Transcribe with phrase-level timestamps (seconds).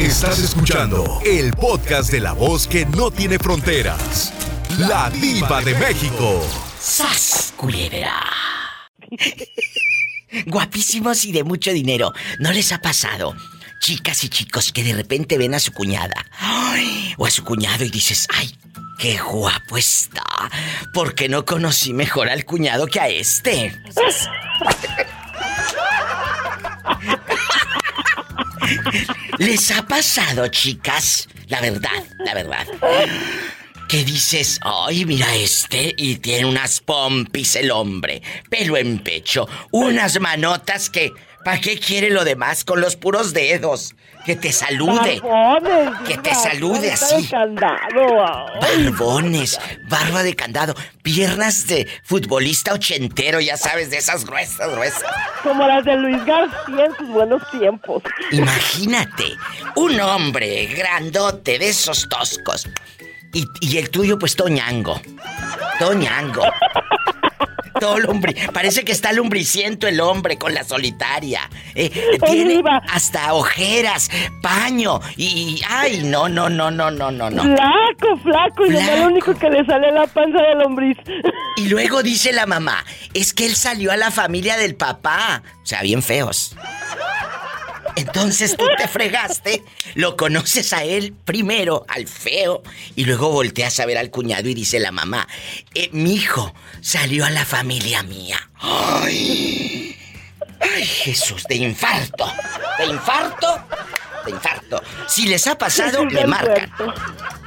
[0.00, 4.32] Estás escuchando el podcast de la voz que no tiene fronteras.
[4.78, 6.42] La diva de México.
[6.80, 8.14] ¡Sas, culebra!
[10.46, 12.14] Guapísimos y de mucho dinero.
[12.38, 13.36] ¿No les ha pasado?
[13.82, 17.84] Chicas y chicos que de repente ven a su cuñada ay, o a su cuñado
[17.84, 18.56] y dices, ay,
[18.98, 20.24] qué guapo está.
[20.94, 23.78] Porque no conocí mejor al cuñado que a este.
[29.40, 31.26] ¿Les ha pasado, chicas?
[31.48, 32.66] La verdad, la verdad.
[33.88, 40.20] ¿Qué dices, ay, mira este, y tiene unas pompis el hombre, pelo en pecho, unas
[40.20, 41.10] manotas que,
[41.44, 43.94] ¿para qué quiere lo demás con los puros dedos?
[44.24, 45.20] Que te salude.
[45.20, 47.22] Barbones, que te salude así.
[47.22, 48.46] de candado.
[48.60, 49.58] Barbones,
[49.88, 55.04] barba de candado, piernas de futbolista ochentero, ya sabes, de esas gruesas, gruesas.
[55.42, 58.02] Como las de Luis García en sus buenos tiempos.
[58.30, 59.36] Imagínate,
[59.76, 62.68] un hombre grandote de esos toscos.
[63.32, 65.00] Y, y el tuyo, pues, toñango.
[65.78, 66.42] Toñango.
[67.78, 68.34] Todo lumbri...
[68.52, 71.48] Parece que está lumbriciento el hombre con la solitaria.
[71.74, 71.90] Eh,
[72.26, 74.10] tiene hasta ojeras,
[74.42, 75.60] paño y...
[75.68, 77.42] ¡Ay, no, no, no, no, no, no, no!
[77.42, 80.96] Flaco, flaco, y lo único que le sale la panza de lombriz.
[81.56, 85.42] Y luego dice la mamá, es que él salió a la familia del papá.
[85.62, 86.56] O sea, bien feos.
[87.96, 89.62] Entonces tú te fregaste,
[89.94, 92.62] lo conoces a él primero, al feo,
[92.96, 95.26] y luego volteas a ver al cuñado y dice la mamá,
[95.74, 98.50] eh, mi hijo salió a la familia mía.
[98.60, 99.96] ¡Ay!
[100.60, 101.44] ¡Ay, Jesús!
[101.48, 102.32] De infarto.
[102.78, 103.46] De infarto.
[104.24, 104.82] De infarto.
[105.08, 106.72] Si les ha pasado, Jesús le marcan.
[106.78, 106.94] huerto.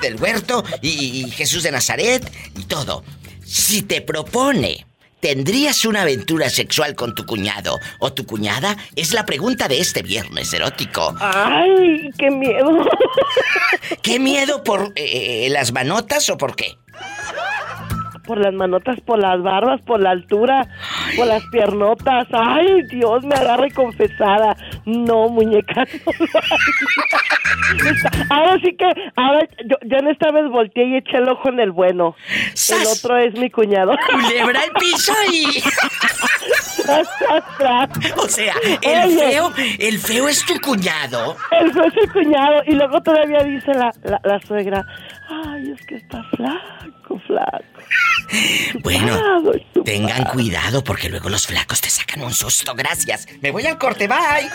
[0.01, 3.03] Del huerto y, y Jesús de Nazaret y todo.
[3.45, 4.85] Si te propone,
[5.23, 8.75] ¿tendrías una aventura sexual con tu cuñado o tu cuñada?
[8.93, 11.15] Es la pregunta de este viernes erótico.
[11.21, 12.85] Ay, qué miedo.
[14.01, 16.75] ¿Qué miedo por eh, las manotas o por qué?
[18.25, 20.67] Por las manotas, por las barbas, por la altura,
[21.17, 22.27] por las piernotas.
[22.31, 24.55] Ay, Dios, me agarre confesada.
[24.85, 26.11] No, muñeca, no.
[28.29, 31.59] Ahora sí que, ahora yo, yo en esta vez volteé y eché el ojo en
[31.59, 32.15] el bueno.
[32.69, 33.93] El otro es mi cuñado.
[34.09, 35.61] Culebra el piso y...
[38.17, 39.31] O sea, el Oye.
[39.31, 41.35] feo, el feo es tu cuñado.
[41.51, 44.85] Él fue su cuñado y luego todavía dice la, la, la suegra,
[45.29, 47.63] ay, es que está flaco, flaco.
[48.81, 49.83] Bueno, Chupado, chupado".
[49.83, 52.73] tengan cuidado porque luego los flacos te sacan un susto.
[52.75, 53.27] Gracias.
[53.41, 54.17] Me voy al corte, bye.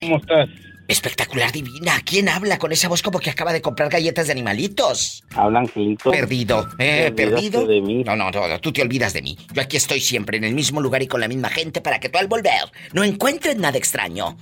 [0.00, 0.48] ¿Cómo estás?
[0.86, 1.94] Espectacular divina.
[2.04, 5.24] ¿Quién habla con esa voz como que acaba de comprar galletas de animalitos?
[5.34, 6.10] Habla Angelito.
[6.10, 6.68] Perdido.
[6.78, 7.10] ¿Eh?
[7.16, 7.66] ¿Perdido?
[7.66, 8.04] de mí.
[8.04, 9.38] No, no, no, tú te olvidas de mí.
[9.54, 12.10] Yo aquí estoy siempre en el mismo lugar y con la misma gente para que
[12.10, 14.36] tú al volver no encuentres nada extraño.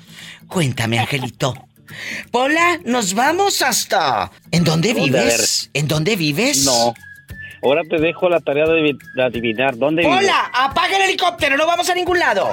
[0.48, 1.54] Cuéntame, Angelito.
[2.30, 4.30] Pola, nos vamos hasta...
[4.50, 5.70] ¿En dónde vives?
[5.74, 6.64] ¿En dónde vives?
[6.64, 6.94] No.
[7.62, 10.18] Ahora te dejo la tarea de, adivinar dónde vives.
[10.18, 12.50] Hola, apaga el helicóptero, no vamos a ningún lado.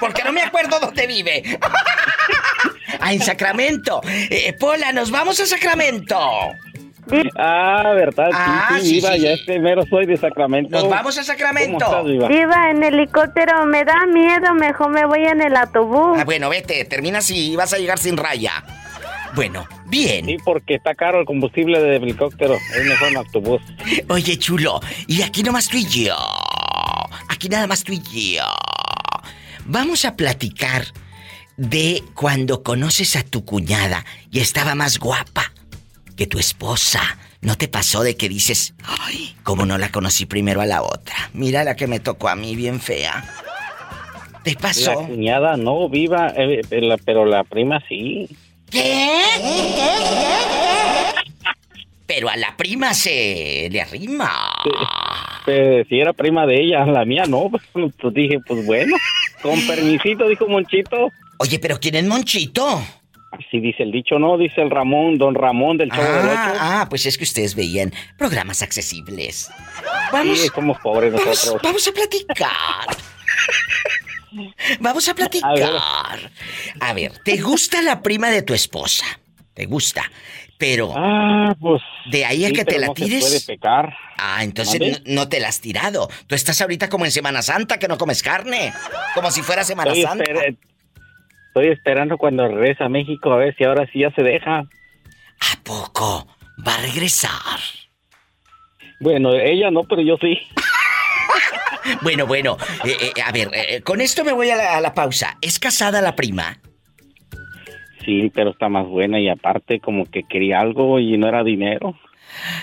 [0.00, 1.58] Porque no me acuerdo dónde vive.
[3.00, 4.00] Ah, en Sacramento.
[4.04, 6.18] Eh, Pola, nos vamos a Sacramento.
[7.36, 8.30] Ah, verdad.
[8.32, 10.70] Ah, sí, sí, sí, Viva, sí, ya este mero soy de Sacramento.
[10.78, 11.84] Nos vamos a ¿Cómo Sacramento.
[11.84, 12.28] estás, Viva?
[12.28, 16.18] Viva en helicóptero, me da miedo, mejor me voy en el autobús.
[16.18, 18.64] Ah, bueno, vete, terminas y vas a llegar sin raya.
[19.34, 20.26] Bueno, bien.
[20.26, 22.54] Sí, porque está caro el combustible de helicóptero.
[22.54, 23.60] Es mejor en autobús.
[24.08, 26.16] Oye, chulo, y aquí nomás tú y yo.
[27.28, 28.44] Aquí nada más tú y yo.
[29.66, 30.86] Vamos a platicar
[31.56, 35.52] de cuando conoces a tu cuñada y estaba más guapa
[36.18, 37.00] que tu esposa.
[37.40, 41.14] ¿No te pasó de que dices, ay, cómo no la conocí primero a la otra?
[41.32, 43.24] Mira la que me tocó a mí, bien fea.
[44.42, 44.94] ¿Te La pasó?
[45.06, 48.28] cuñada no, Viva, eh, eh, la- pero la prima sí.
[48.70, 49.08] ¿Qué?
[52.06, 54.30] Pero a la prima se le arrima.
[55.46, 57.50] Eh, si era prima de ella, la mía no.
[57.72, 58.96] Pues dije, pues bueno,
[59.42, 61.10] con permisito, dijo Monchito.
[61.38, 62.82] Oye, pero ¿quién es Monchito?
[63.38, 64.36] Así dice el dicho, ¿no?
[64.36, 66.58] Dice el Ramón, don Ramón del Chavo del Ah, Ocho.
[66.60, 69.46] ah, pues es que ustedes veían programas accesibles.
[69.46, 69.52] Sí,
[70.12, 71.62] Vamos, somos pobres vamos, nosotros.
[71.62, 72.96] vamos a platicar.
[74.80, 76.30] Vamos a platicar.
[76.80, 79.04] A ver, ¿te gusta la prima de tu esposa?
[79.54, 80.02] ¿Te gusta?
[80.58, 81.80] Pero Ah, pues.
[82.10, 83.20] de ahí a sí, que te la no se tires.
[83.24, 83.96] puede pecar.
[84.18, 86.08] Ah, entonces no, no te la has tirado.
[86.26, 88.72] Tú estás ahorita como en Semana Santa que no comes carne.
[89.14, 90.24] Como si fuera Semana Santa.
[90.24, 90.56] esper-
[91.48, 94.58] estoy esperando cuando regrese a México a ver si ahora sí ya se deja.
[94.60, 96.26] ¿A poco?
[96.66, 97.58] Va a regresar.
[99.00, 100.38] Bueno, ella no, pero yo sí.
[102.02, 104.92] Bueno, bueno, eh, eh, a ver, eh, con esto me voy a la, a la
[104.92, 105.38] pausa.
[105.40, 106.58] ¿Es casada la prima?
[108.04, 111.98] Sí, pero está más buena y aparte como que quería algo y no era dinero.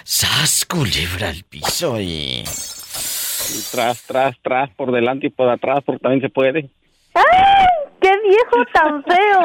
[0.04, 2.44] ¡Sas, culebra al piso y...
[2.44, 6.70] Y tras, tras, tras, por delante y por atrás, porque también se puede.
[7.16, 7.66] ¡Ay!
[8.02, 9.42] ¡Qué viejo tan feo!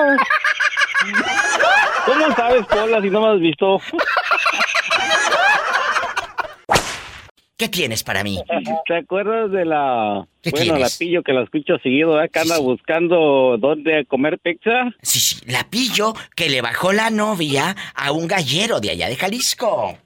[2.04, 3.80] ¿Cómo sabes, Pola, si no me has visto?
[7.56, 8.42] ¿Qué tienes para mí?
[8.86, 10.26] ¿Te acuerdas de la...
[10.40, 12.30] ¿Qué bueno, la pillo que la escucho seguido, ¿eh?
[12.32, 12.66] que anda Sí, sí.
[12.66, 14.90] buscando dónde comer pizza?
[15.02, 19.16] Sí, sí, la pillo que le bajó la novia a un gallero de allá de
[19.16, 19.98] Jalisco.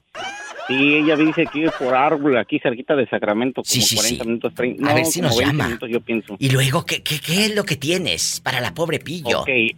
[0.67, 4.27] Sí, ella dice que por árbol, aquí cerquita de Sacramento, como Sí, sí, 40 sí.
[4.27, 5.65] minutos, 30, A no, ver si nos 20 llama.
[5.65, 6.35] minutos, yo pienso.
[6.39, 9.41] Y luego, ¿qué, qué, qué es lo que tienes para la pobre pillo?
[9.41, 9.73] Ok, eh,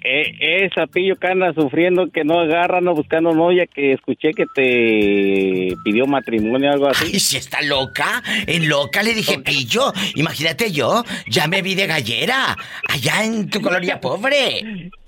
[0.66, 5.75] esa pillo que anda sufriendo, que no agarra, no buscando novia, que escuché que te
[5.84, 7.12] pidió matrimonio o algo así.
[7.13, 11.88] Ay, si está loca, en loca le dije, pillo, imagínate yo, ya me vi de
[11.88, 12.56] gallera,
[12.88, 14.90] allá en tu colonia pobre.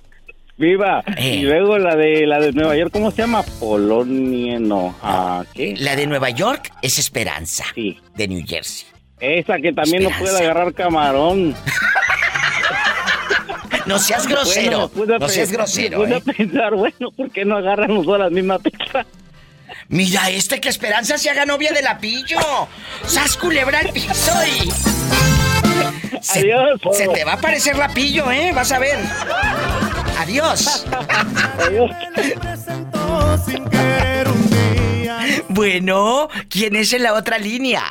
[0.59, 1.01] Viva.
[1.17, 1.35] Eh.
[1.37, 3.43] Y luego la de la de Nueva York, ¿cómo se llama?
[3.59, 4.93] Polonia, no.
[5.01, 5.73] Ah, ¿qué?
[5.77, 7.97] La de Nueva York es Esperanza, Sí.
[8.15, 8.85] de New Jersey.
[9.21, 11.55] Esa que también no puede agarrar camarón.
[13.85, 16.21] No seas grosero, Bueno, no seas grosero, Me ¿eh?
[16.21, 19.03] pensar, bueno, ¿por qué no agarran los dos la misma pizza?
[19.87, 22.37] Mira, este que Esperanza se haga novia de la pillo.
[23.07, 24.69] ¡Sas culebra al piso y...
[26.21, 28.51] Se, Adiós, se te va a aparecer la pillo, ¿eh?
[28.53, 28.99] Vas a ver.
[30.19, 30.85] Adiós.
[31.65, 31.91] Adiós.
[35.47, 37.83] Bueno, ¿quién es en la otra línea?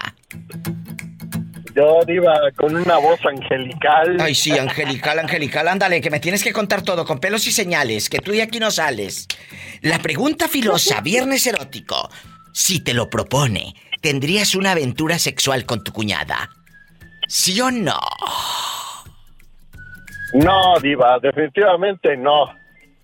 [1.75, 4.19] Yo iba con una voz angelical.
[4.21, 8.11] Ay, sí, angelical, angelical, ándale, que me tienes que contar todo con pelos y señales,
[8.11, 9.27] que tú de aquí no sales.
[9.81, 12.11] La pregunta filosa, viernes erótico.
[12.53, 16.51] Si te lo propone, ¿tendrías una aventura sexual con tu cuñada?
[17.27, 18.01] ¿Sí o no?
[20.35, 22.55] No, Diva, definitivamente no.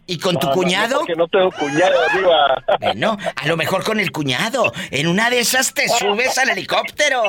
[0.06, 0.92] ¿Y con tu No, cuñado?
[0.92, 2.62] No, porque no tengo cuñado, Diva.
[2.80, 4.70] Bueno, a lo mejor con el cuñado.
[4.90, 7.22] En una de esas te subes al helicóptero.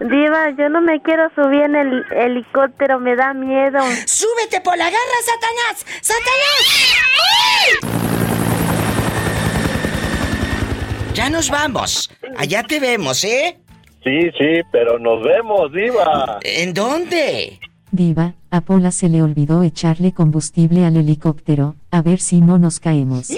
[0.00, 3.80] Diva, yo no me quiero subir en el helicóptero, me da miedo.
[4.06, 5.86] ¡Súbete por la garra, Satanás!
[6.02, 6.90] ¡Satanás!
[11.14, 12.10] Ya nos vamos.
[12.36, 13.58] Allá te vemos, ¿eh?
[14.04, 16.38] Sí, sí, pero nos vemos, Diva.
[16.42, 17.58] ¿En dónde?
[17.92, 22.78] Diva, a Pola se le olvidó echarle combustible al helicóptero, a ver si no nos
[22.78, 23.28] caemos.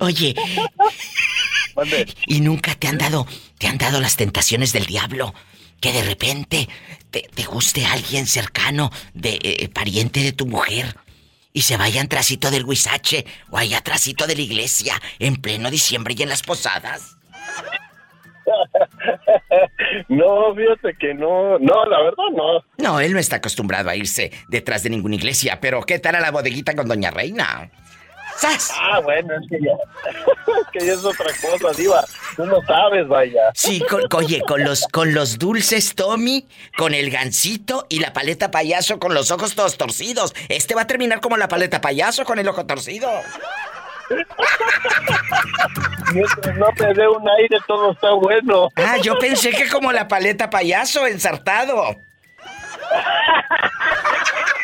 [0.00, 0.34] Oye.
[2.26, 3.26] ¿y nunca te han dado,
[3.58, 5.34] te han dado las tentaciones del diablo?
[5.80, 6.68] Que de repente
[7.10, 10.96] te, te guste alguien cercano, de eh, pariente de tu mujer,
[11.52, 16.14] y se vayan trasito del huizache o allá trasito de la iglesia en pleno diciembre
[16.16, 17.16] y en las posadas.
[20.08, 21.58] No, fíjate que no.
[21.58, 22.64] No, la verdad no.
[22.78, 26.20] No, él no está acostumbrado a irse detrás de ninguna iglesia, pero ¿qué tal a
[26.20, 27.70] la bodeguita con Doña Reina?
[28.36, 28.72] ¡Sas!
[28.78, 29.72] Ah, bueno, es que ya.
[30.60, 32.04] es que ya es otra cosa, Diva.
[32.36, 33.50] Tú no sabes, vaya.
[33.54, 36.46] Sí, con, oye, con los, con los dulces Tommy,
[36.76, 40.34] con el gansito y la paleta payaso con los ojos todos torcidos.
[40.48, 43.10] Este va a terminar como la paleta payaso con el ojo torcido.
[46.12, 48.68] Mientras no te dé un aire, todo está bueno.
[48.76, 51.96] Ah, yo pensé que como la paleta payaso ensartado.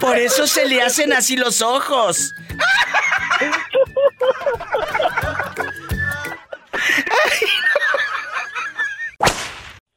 [0.00, 2.32] Por eso se le hacen así los ojos.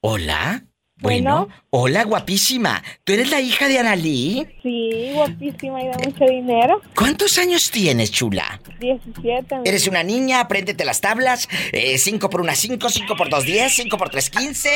[0.01, 0.63] Hola.
[0.98, 1.62] Bueno, Bueno.
[1.72, 2.82] hola guapísima.
[3.03, 4.48] ¿Tú eres la hija de Analí?
[4.63, 6.82] Sí, guapísima y da mucho dinero.
[6.96, 8.62] ¿Cuántos años tienes, chula?
[8.79, 9.58] 17.
[9.65, 11.50] Eres una niña, apréndete las tablas.
[11.98, 14.70] 5 por una 5, 5 por 2 10, 5 por 3 15.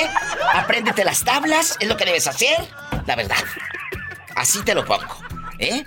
[0.53, 2.57] Apréndete las tablas, es lo que debes hacer.
[3.07, 3.37] La verdad.
[4.39, 5.15] Así te lo pongo,
[5.59, 5.83] ¿eh?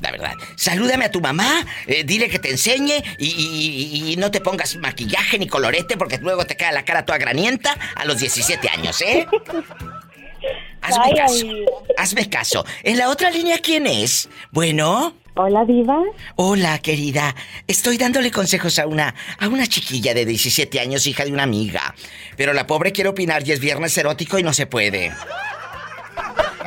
[0.00, 0.34] La verdad.
[0.56, 4.76] Salúdame a tu mamá, eh, dile que te enseñe y, y- y no te pongas
[4.76, 9.02] maquillaje ni colorete porque luego te queda la cara toda granienta a los 17 años,
[9.02, 9.26] ¿eh?
[10.80, 11.46] Hazme caso.
[11.96, 12.64] Hazme caso.
[12.84, 14.28] En la otra línea, ¿quién es?
[14.52, 15.14] Bueno.
[15.34, 15.98] Hola, Diva.
[16.36, 17.34] Hola, querida.
[17.66, 21.94] Estoy dándole consejos a una a una chiquilla de 17 años, hija de una amiga.
[22.36, 25.12] Pero la pobre quiere opinar y es viernes erótico y no se puede.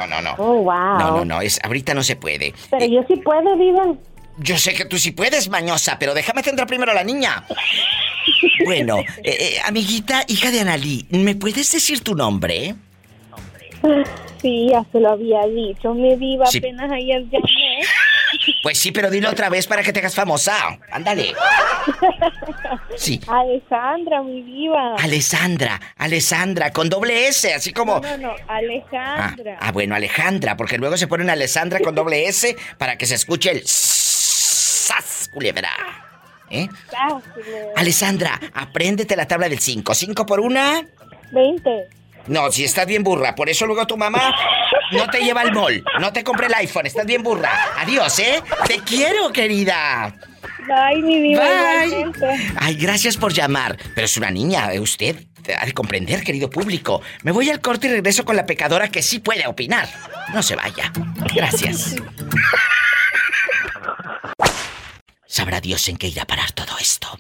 [0.08, 0.36] No, no, no.
[0.38, 0.98] Oh, wow.
[1.00, 2.54] No, no, no, es ahorita no se puede.
[2.70, 3.84] Pero Eh, yo sí puedo, Diva.
[4.38, 7.44] yo sé que tú sí puedes, mañosa, pero déjame atender primero a la niña.
[8.66, 12.76] Bueno, eh, eh, amiguita, hija de Analí, ¿me puedes decir tu nombre?
[14.42, 15.94] Sí, ya se lo había dicho.
[15.94, 16.60] Mi Diva Sí.
[16.60, 17.80] apenas ayer llamé.
[18.64, 20.54] Pues sí, pero dilo otra vez para que te hagas famosa.
[20.92, 21.34] Ándale.
[22.96, 23.20] Sí.
[23.28, 24.96] Alejandra, mi diva.
[24.98, 28.00] Alessandra, Alessandra, con doble S, así como...
[28.00, 29.58] No, no, Ah, Alejandra.
[29.60, 33.52] ah, bueno, Alejandra, porque luego se ponen Alessandra con doble S para que se escuche
[33.52, 33.62] el...
[33.66, 35.70] ¡Sas, culebra!
[36.50, 36.68] ¿Eh?
[36.96, 37.20] Ah,
[37.78, 39.94] Alessandra, apréndete la tabla del 5.
[39.94, 40.86] ¿5 por una?
[41.32, 41.70] 20.
[42.28, 44.36] No, si estás bien burra, por eso luego tu mamá
[44.92, 47.52] no te lleva al mall, no te compra el iPhone, estás bien burra.
[47.78, 48.42] Adiós, ¿eh?
[48.68, 50.16] Te quiero, querida.
[50.68, 51.44] Bye, mi diva.
[51.44, 52.54] Bye.
[52.58, 53.78] Ay, gracias por llamar.
[53.96, 55.26] Pero es una niña, usted
[55.58, 57.02] ha de comprender, querido público.
[57.24, 59.90] Me voy al corte y regreso con la pecadora que sí puede opinar.
[60.34, 60.92] No se vaya.
[61.34, 61.96] Gracias.
[65.26, 67.18] Sabrá Dios en qué irá a parar todo esto.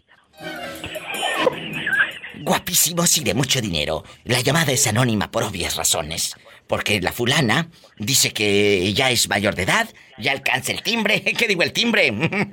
[2.42, 4.04] Guapísimos y de mucho dinero.
[4.24, 6.36] La llamada es anónima por obvias razones.
[6.72, 11.22] Porque la fulana dice que ya es mayor de edad, ya alcanza el timbre.
[11.38, 12.10] ¿Qué digo el timbre?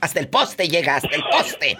[0.00, 1.76] hasta el poste llega, hasta el poste.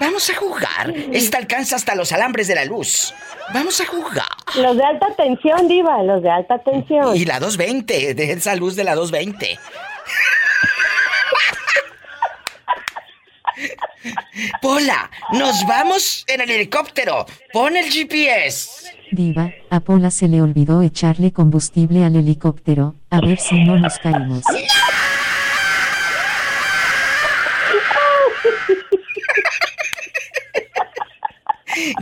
[0.00, 0.94] Vamos a jugar.
[1.12, 3.12] Esta alcanza hasta los alambres de la luz.
[3.52, 4.24] Vamos a jugar.
[4.54, 7.14] Los de alta tensión, diva, los de alta tensión.
[7.14, 9.58] Y la 220, de esa luz de la 220.
[14.62, 17.26] Pola, nos vamos en el helicóptero.
[17.52, 18.98] Pon el GPS.
[19.12, 23.98] Diva, a Pola se le olvidó echarle combustible al helicóptero, a ver si no nos
[23.98, 24.44] caímos.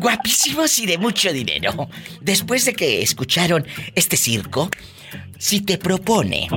[0.00, 1.88] Guapísimos y de mucho dinero.
[2.20, 4.70] Después de que escucharon este circo,
[5.38, 6.48] si te propone,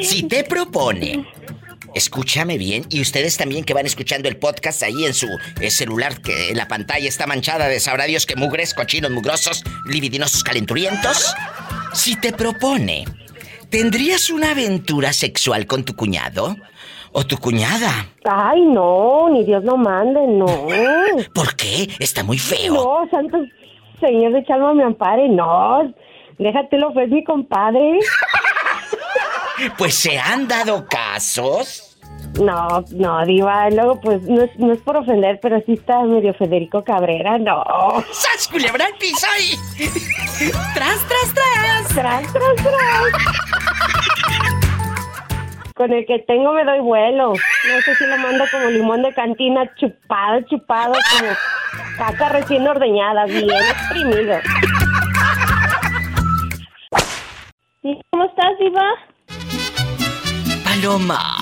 [0.00, 1.26] si te propone,
[1.94, 5.28] escúchame bien, y ustedes también que van escuchando el podcast ahí en su
[5.60, 10.42] eh, celular, que la pantalla está manchada de sabrá Dios que mugres, cochinos, mugrosos, libidinosos,
[10.42, 11.34] calenturientos.
[11.92, 13.04] Si te propone,
[13.70, 16.56] ¿tendrías una aventura sexual con tu cuñado?
[17.14, 18.08] ¿O tu cuñada?
[18.24, 20.46] Ay, no, ni Dios lo mande, no.
[21.34, 21.88] ¿Por qué?
[21.98, 22.72] Está muy feo.
[22.72, 23.38] No, santo
[24.02, 25.94] señor de Chalma me ampare, no.
[26.38, 27.98] Déjatelo, fue mi compadre.
[29.78, 31.88] Pues se han dado casos.
[32.40, 36.32] No, no, diva, luego pues no es, no es por ofender, pero sí está medio
[36.34, 37.62] Federico Cabrera, no.
[38.12, 39.56] ¡Sas, culebra al piso y...
[40.74, 41.88] ¡Tras, tras, tras!
[41.88, 43.12] Tras, tras, tras.
[45.74, 47.32] Con el que tengo me doy vuelo.
[47.32, 51.32] No sé si lo mando como limón de cantina, chupado, chupado, como
[51.98, 54.38] caca recién ordeñada, bien exprimido.
[57.82, 59.11] ¿Y cómo estás, Diva?
[60.82, 61.36] Paloma.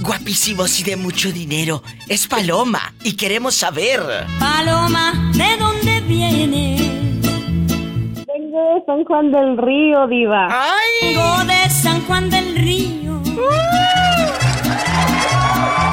[0.00, 1.84] Guapísimos y de mucho dinero.
[2.08, 4.00] Es Paloma y queremos saber.
[4.40, 6.76] Paloma, ¿de dónde viene?
[8.26, 10.48] Vengo de San Juan del Río, Diva.
[10.50, 11.14] ¡Ay!
[11.14, 13.22] Vengo de San Juan del Río.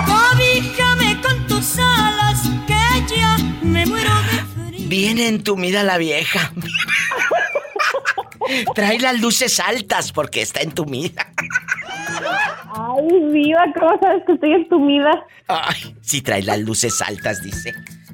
[0.08, 4.90] Cobíjame con tus alas, que ya me muero de frío.
[4.90, 6.52] Viene entumida la vieja.
[8.76, 11.28] Trae las luces altas porque está entumida.
[12.74, 15.12] Ay, Diva, ¿cómo sabes que estoy entumida?
[15.48, 17.74] Ay, sí trae las luces altas, dice.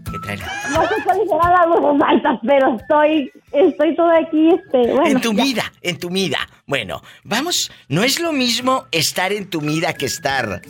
[0.09, 4.93] Que trae No sé cuáles serán las luces altas, pero estoy, estoy toda aquí, este,
[4.93, 5.05] bueno.
[5.07, 6.39] entumida, entumida.
[6.65, 10.61] Bueno, vamos, no es lo mismo estar entumida que estar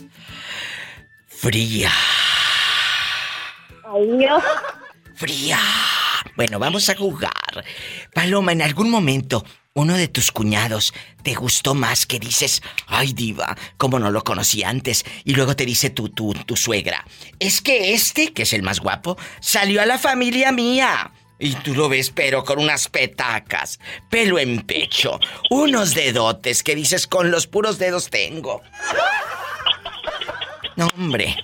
[1.26, 1.88] fría.
[1.88, 1.92] ya.
[3.94, 4.42] Ay, Dios.
[5.14, 5.58] Fría.
[6.36, 7.64] Bueno, vamos a jugar.
[8.14, 9.44] Paloma, en algún momento,
[9.74, 14.62] uno de tus cuñados te gustó más que dices, ay diva, como no lo conocí
[14.64, 15.04] antes.
[15.24, 17.04] Y luego te dice tu, tu, tu suegra,
[17.38, 21.12] es que este, que es el más guapo, salió a la familia mía.
[21.40, 23.78] Y tú lo ves, pero con unas petacas,
[24.10, 25.20] pelo en pecho,
[25.50, 28.62] unos dedotes que dices, con los puros dedos tengo.
[30.74, 31.36] No, hombre.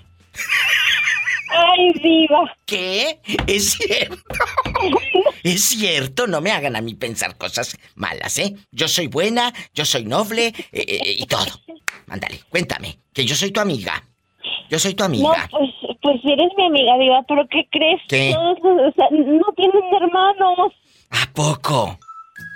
[1.57, 2.57] Ay, Diva.
[2.67, 3.21] ¿Qué?
[3.47, 4.17] ¿Es cierto?
[5.43, 8.55] Es cierto, no me hagan a mí pensar cosas malas, ¿eh?
[8.73, 11.45] Yo soy buena, yo soy noble eh, eh, y todo.
[12.09, 14.03] Ándale, cuéntame, que yo soy tu amiga.
[14.71, 15.49] Yo soy tu No, amiga.
[15.51, 15.71] pues,
[16.01, 18.01] pues eres mi amiga, Diva, pero ¿qué crees?
[18.09, 18.33] ¿Qué?
[18.35, 18.59] Todos,
[18.89, 20.73] o sea, no tienen hermanos.
[21.11, 21.99] ¿A poco?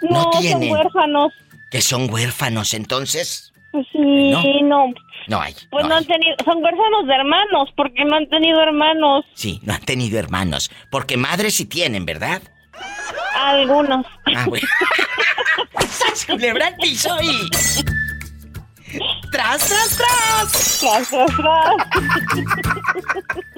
[0.02, 0.70] No, No son tienen.
[0.72, 1.32] huérfanos.
[1.70, 3.52] Que son huérfanos, entonces.
[3.72, 3.98] Pues sí,
[4.30, 4.42] No.
[4.62, 4.84] no.
[5.28, 5.54] No hay.
[5.70, 6.00] Pues no no hay.
[6.02, 9.25] han tenido, son huérfanos de hermanos, porque no han tenido hermanos.
[9.35, 10.70] Sí, no han tenido hermanos.
[10.90, 12.42] Porque madres sí tienen, ¿verdad?
[13.37, 14.06] Algunos.
[14.35, 14.66] Ah, bueno.
[15.88, 17.49] ¡Sas, culebra al piso y...
[19.30, 20.78] ¡Tras, tras, tras!
[20.80, 21.76] Tras, tras, tras.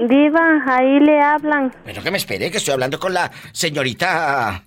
[0.08, 1.72] Diva, ahí le hablan.
[1.84, 4.64] Bueno, que me espere, que estoy hablando con la señorita...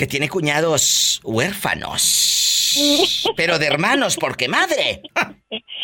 [0.00, 2.74] que tiene cuñados huérfanos.
[3.36, 5.02] Pero de hermanos, porque madre.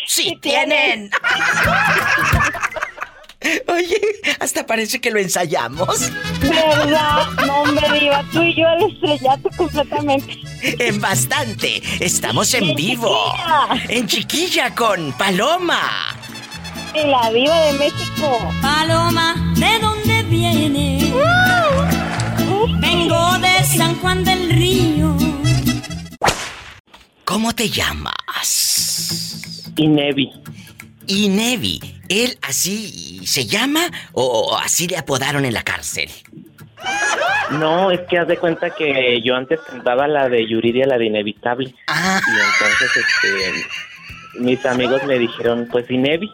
[0.07, 1.11] Sí tienen.
[3.67, 4.01] Oye,
[4.39, 6.09] hasta parece que lo ensayamos.
[6.41, 7.27] ¿Verdad?
[7.45, 10.33] No, hombre, Diva, tú y yo el estrellato completamente.
[10.63, 11.83] En bastante.
[11.99, 13.35] Estamos en En vivo.
[13.35, 13.95] Chiquilla.
[13.95, 16.17] En chiquilla con Paloma.
[16.95, 18.51] Y la Diva de México.
[18.63, 21.13] Paloma, ¿de dónde viene?
[22.79, 25.15] Vengo de San Juan del Río.
[27.23, 29.43] ¿Cómo te llamas?
[29.75, 30.31] Y Nevi.
[31.05, 33.81] Y Nevi, ¿él así se llama
[34.13, 36.09] o así le apodaron en la cárcel?
[37.51, 41.05] No, es que haz de cuenta que yo antes cantaba la de Yuridia, la de
[41.05, 41.73] Inevitable.
[41.87, 42.19] Ah.
[42.27, 46.29] Y entonces, este, mis amigos me dijeron, pues Inevi.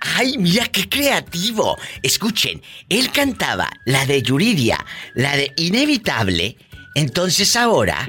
[0.00, 1.76] ¡Ay, mira qué creativo!
[2.02, 6.56] Escuchen, él cantaba la de Yuridia, la de Inevitable,
[6.94, 8.06] entonces ahora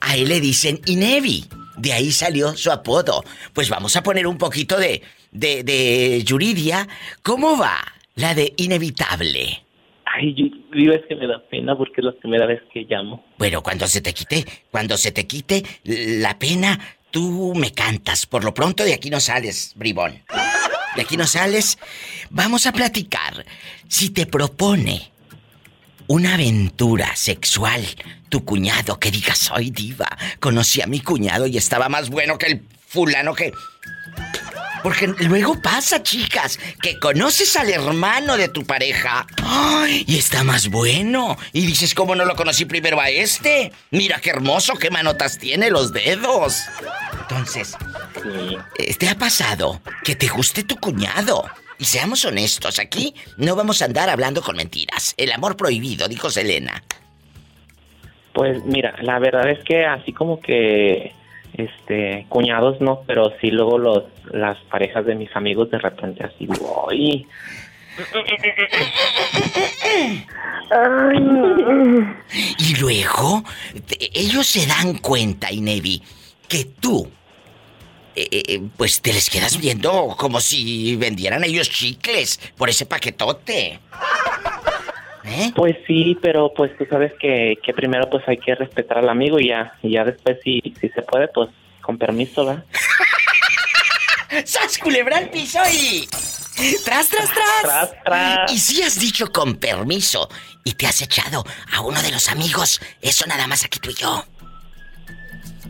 [0.00, 1.44] a él le dicen Inevi.
[1.76, 3.22] De ahí salió su apodo.
[3.52, 6.86] Pues vamos a poner un poquito de, de, de Yuridia.
[7.22, 7.76] ¿Cómo va
[8.14, 9.62] la de Inevitable?
[10.04, 13.24] Ay, yo, digo, es que me da pena porque es la primera vez que llamo.
[13.38, 16.78] Bueno, cuando se te quite, cuando se te quite la pena,
[17.10, 18.26] tú me cantas.
[18.26, 20.22] Por lo pronto de aquí no sales, bribón.
[20.96, 21.78] De aquí no sales.
[22.30, 23.44] Vamos a platicar.
[23.88, 25.12] Si te propone
[26.06, 27.84] una aventura sexual,
[28.28, 30.08] tu cuñado, que digas, soy diva.
[30.40, 33.52] Conocí a mi cuñado y estaba más bueno que el fulano que...
[34.84, 40.04] Porque luego pasa, chicas, que conoces al hermano de tu pareja ¡ay!
[40.06, 41.38] y está más bueno.
[41.54, 43.72] Y dices, ¿cómo no lo conocí primero a este?
[43.90, 46.64] Mira qué hermoso, qué manotas tiene los dedos.
[47.18, 47.78] Entonces,
[48.78, 51.46] eh, ¿te ha pasado que te guste tu cuñado?
[51.78, 55.14] Y seamos honestos, aquí no vamos a andar hablando con mentiras.
[55.16, 56.84] El amor prohibido, dijo Selena.
[58.34, 61.14] Pues mira, la verdad es que así como que,
[61.54, 66.48] este, cuñados no, pero sí luego los, las parejas de mis amigos de repente así,
[66.90, 67.26] "Ay,
[72.58, 73.44] Y luego,
[74.12, 76.02] ellos se dan cuenta, Inevi,
[76.48, 77.08] que tú,
[78.16, 83.78] eh, eh, pues te les quedas viendo como si vendieran ellos chicles por ese paquetote.
[85.24, 85.52] ¿Eh?
[85.54, 89.40] Pues sí, pero pues tú sabes que, que primero pues hay que respetar al amigo
[89.40, 91.48] y ya, y ya después si, si se puede, pues
[91.80, 92.62] con permiso, ¿va?
[94.44, 96.06] ¡Sas culebra al piso y...
[96.84, 97.62] ¡Tras, tras, tras!
[97.62, 98.52] Tras, tras.
[98.52, 100.28] Y si has dicho con permiso
[100.62, 103.94] y te has echado a uno de los amigos, eso nada más aquí tú y
[103.94, 104.24] yo.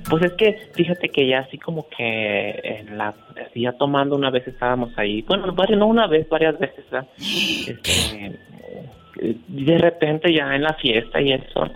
[0.08, 3.14] Pues es que fíjate que ya así como que en la
[3.54, 7.08] ya tomando una vez estábamos ahí, bueno, no una vez, varias veces, ¿verdad?
[7.18, 8.38] Este,
[9.48, 11.70] de repente ya en la fiesta y eso.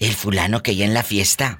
[0.00, 1.58] El fulano que ya en la fiesta.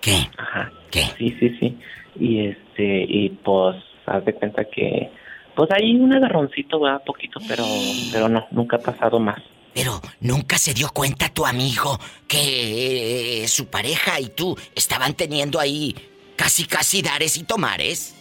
[0.00, 0.28] ¿Qué?
[0.36, 0.72] Ajá.
[0.90, 1.04] ¿Qué?
[1.18, 1.78] Sí, sí, sí.
[2.18, 5.10] Y este, y pues haz de cuenta que
[5.54, 7.64] pues hay un agarroncito, va poquito, pero
[8.12, 9.42] pero no, nunca ha pasado más.
[9.74, 15.60] Pero nunca se dio cuenta tu amigo que eh, su pareja y tú estaban teniendo
[15.60, 15.94] ahí
[16.36, 18.14] casi casi dares y tomares.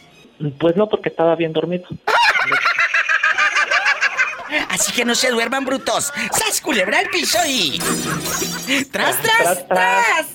[0.60, 1.86] Pues no, porque estaba bien dormido.
[4.70, 6.12] Así que no se duerman brutos.
[6.32, 7.80] ¡Sas culebra al piso y.
[8.92, 9.68] ¡Tras, tras, Tras, tras!
[9.68, 10.26] tras.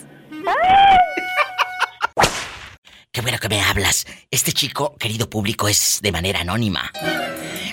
[3.10, 4.06] Qué bueno que me hablas.
[4.30, 6.90] Este chico, querido público, es de manera anónima.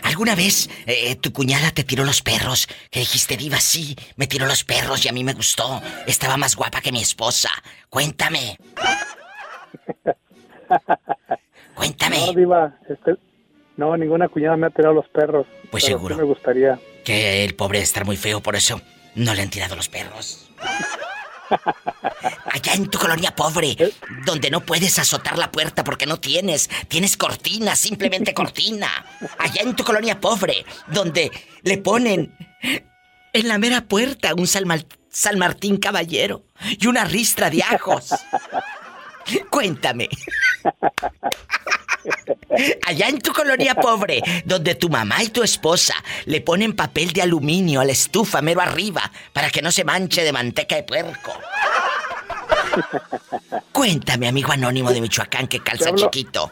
[0.04, 2.68] ¿Alguna vez eh, tu cuñada te tiró los perros?
[2.92, 5.82] Que dijiste, Diva, sí, me tiró los perros y a mí me gustó.
[6.06, 7.50] Estaba más guapa que mi esposa.
[7.90, 8.58] Cuéntame.
[11.74, 12.26] Cuéntame.
[12.26, 13.16] No, Diva, este,
[13.80, 15.48] no, ninguna cuñada me ha tirado los perros.
[15.72, 16.16] Pues pero seguro.
[16.16, 16.80] sí me gustaría.
[17.04, 18.80] Que el pobre estar muy feo, por eso
[19.16, 20.50] no le han tirado los perros.
[22.52, 23.76] Allá en tu colonia pobre,
[24.26, 28.88] donde no puedes azotar la puerta porque no tienes, tienes cortina, simplemente cortina.
[29.40, 31.32] Allá en tu colonia pobre, donde
[31.64, 32.36] le ponen
[33.34, 36.44] en la mera puerta un San, Mal- San Martín Caballero
[36.80, 38.14] y una ristra de ajos.
[39.50, 40.10] Cuéntame.
[42.86, 45.94] Allá en tu colonia pobre, donde tu mamá y tu esposa
[46.26, 50.24] le ponen papel de aluminio a la estufa mero arriba para que no se manche
[50.24, 51.34] de manteca de puerco.
[53.72, 56.52] Cuéntame, amigo anónimo de Michoacán que calza chiquito.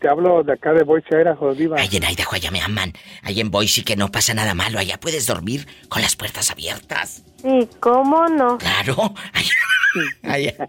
[0.00, 1.80] Te hablo de acá de Boise, Idaho, Diva.
[1.80, 2.92] Allá en Idaho allá me aman.
[3.22, 4.78] Allá en Boise que no pasa nada malo.
[4.78, 7.22] Allá puedes dormir con las puertas abiertas.
[7.40, 8.58] Sí, ¿cómo no?
[8.58, 9.14] Claro.
[9.32, 10.68] Allá- allá.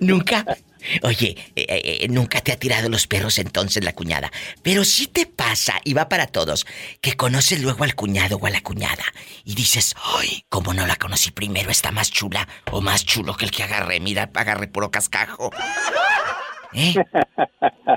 [0.00, 0.44] Nunca,
[1.02, 4.30] Oye, eh, eh, nunca te ha tirado los perros entonces la cuñada.
[4.62, 6.66] Pero sí te pasa, y va para todos,
[7.00, 9.04] que conoces luego al cuñado o a la cuñada
[9.44, 10.44] y dices, ¡ay!
[10.48, 14.00] Como no la conocí primero, está más chula o más chulo que el que agarré.
[14.00, 15.50] Mira, agarré puro cascajo.
[16.72, 16.94] ¿Eh?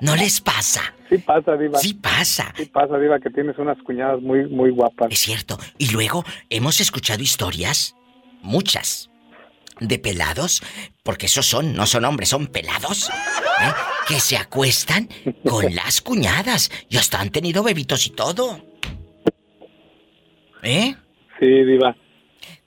[0.02, 0.94] ¿No les pasa?
[1.10, 1.80] Sí pasa, Diva.
[1.80, 2.54] Sí pasa.
[2.56, 5.12] Sí pasa, Diva, que tienes unas cuñadas muy, muy guapas.
[5.12, 5.58] Es cierto.
[5.78, 7.96] Y luego hemos escuchado historias,
[8.42, 9.10] muchas,
[9.80, 10.62] de pelados,
[11.04, 13.72] porque esos son, no son hombres, son pelados, ¿eh?
[14.08, 15.10] que se acuestan
[15.48, 18.62] con las cuñadas y hasta han tenido bebitos y todo.
[20.64, 20.96] ¿Eh?
[21.40, 21.96] Sí, Diva.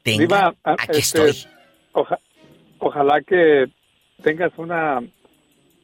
[0.03, 1.51] Tenga, Diva, ah, aquí este, estoy.
[1.93, 2.19] oja-
[2.79, 3.67] ojalá que
[4.23, 5.01] tengas una,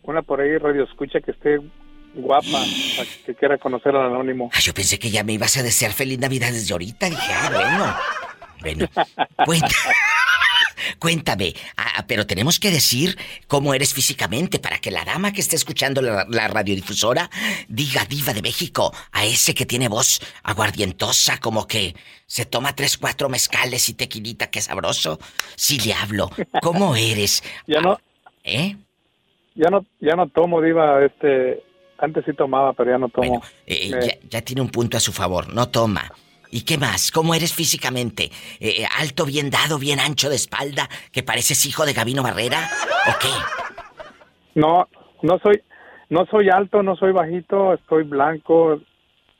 [0.03, 1.59] una por ahí radio escucha que esté
[2.15, 2.63] guapa,
[3.27, 4.51] que quiera conocer al anónimo.
[4.55, 7.11] Ah, yo pensé que ya me ibas a desear feliz Navidad desde ahorita.
[7.11, 7.51] Dije, ah,
[8.63, 8.89] bueno.
[8.89, 8.89] Bueno,
[9.45, 9.69] cuenta-
[10.99, 11.55] cuéntame.
[11.77, 16.03] Ah, pero tenemos que decir cómo eres físicamente para que la dama que esté escuchando
[16.03, 17.31] la, la radiodifusora
[17.69, 21.95] diga diva de México a ese que tiene voz aguardientosa, como que
[22.27, 25.19] se toma tres, cuatro mezcales y tequilita, qué sabroso.
[25.57, 26.31] Sí le hablo.
[26.63, 27.43] ¿Cómo eres?
[27.67, 27.99] Ya no,
[28.45, 28.77] ¿Eh?
[29.55, 31.63] ya no, ya no tomo, Diva, este,
[31.99, 33.43] antes sí tomaba, pero ya no tomo.
[33.67, 36.13] Eh, Me- ya, ya tiene un punto a su favor, no toma.
[36.57, 37.11] ¿Y qué más?
[37.11, 38.31] ¿Cómo eres físicamente?
[38.61, 40.89] Eh, eh, ¿Alto, bien dado, bien ancho de espalda?
[41.13, 42.67] ¿Que pareces hijo de Gabino Barrera?
[43.07, 43.29] ¿O qué?
[44.55, 44.89] No,
[45.21, 45.61] no soy,
[46.09, 48.81] no soy alto, no soy bajito, estoy blanco,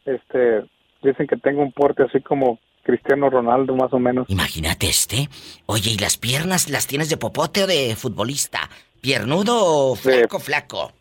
[0.05, 0.67] este,
[1.03, 4.29] dicen que tengo un porte así como Cristiano Ronaldo, más o menos.
[4.29, 5.31] Imagínate este.
[5.65, 8.69] Oye, ¿y las piernas las tienes de popote o de futbolista?
[9.01, 10.93] ¿Piernudo o flaco, flaco?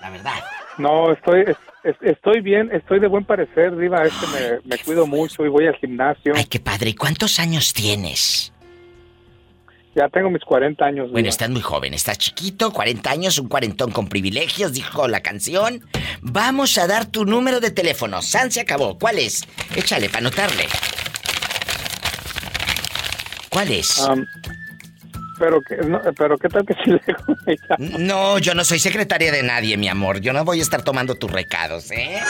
[0.00, 0.42] La verdad.
[0.78, 4.78] No, estoy, es- es- estoy bien, estoy de buen parecer, Diva, es que me, me
[4.82, 6.32] cuido mucho y voy al gimnasio.
[6.36, 6.90] Ay, qué padre.
[6.90, 8.52] ¿Y cuántos años tienes?
[9.94, 11.10] Ya tengo mis 40 años.
[11.10, 11.28] Bueno, Diva.
[11.28, 15.84] estás muy joven, estás chiquito, 40 años, un cuarentón con privilegios, dijo la canción.
[16.22, 18.22] Vamos a dar tu número de teléfono.
[18.22, 18.98] San se acabó.
[18.98, 19.46] ¿Cuál es?
[19.76, 20.64] Échale para anotarle.
[23.50, 24.08] ¿Cuál es?
[25.38, 27.00] Pero, que, no, pero qué tal que si le?
[27.98, 30.20] No, yo no soy secretaria de nadie, mi amor.
[30.20, 32.20] Yo no voy a estar tomando tus recados, ¿eh?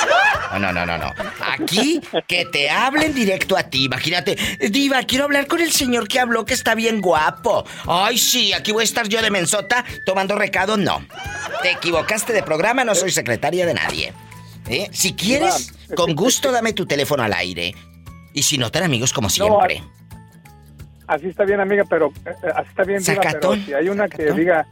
[0.52, 1.12] No, no, no, no, no.
[1.52, 3.84] Aquí, que te hablen directo a ti.
[3.84, 4.36] Imagínate,
[4.70, 7.64] Diva, quiero hablar con el señor que habló que está bien guapo.
[7.86, 10.78] Ay, sí, aquí voy a estar yo de mensota tomando recados.
[10.78, 11.04] No.
[11.62, 14.12] Te equivocaste de programa, no soy secretaria de nadie.
[14.68, 14.88] ¿Eh?
[14.92, 17.74] Si quieres, con gusto dame tu teléfono al aire.
[18.32, 19.82] Y si no, tan amigos como siempre.
[21.06, 24.08] Así está bien, amiga, pero eh, eh, así está bien, Diva, pero si hay una
[24.08, 24.66] que diga,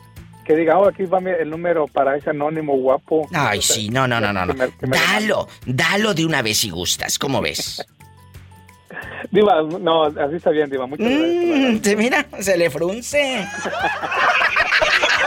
[0.45, 3.29] que diga, oh, aquí va el número para ese anónimo guapo.
[3.33, 4.47] Ay, sí, no, no, no, no.
[4.47, 4.55] no.
[4.81, 7.19] Dalo, dalo de una vez si gustas.
[7.19, 7.85] ¿Cómo ves?
[9.31, 11.73] Diva, no, así está bien, Diva, muchas gracias.
[11.75, 13.47] Mm, te mira, se le frunce.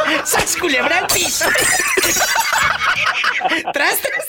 [0.26, 1.46] ¡Sas culebra al piso!
[3.48, 4.23] ¡Tras, tras, tras!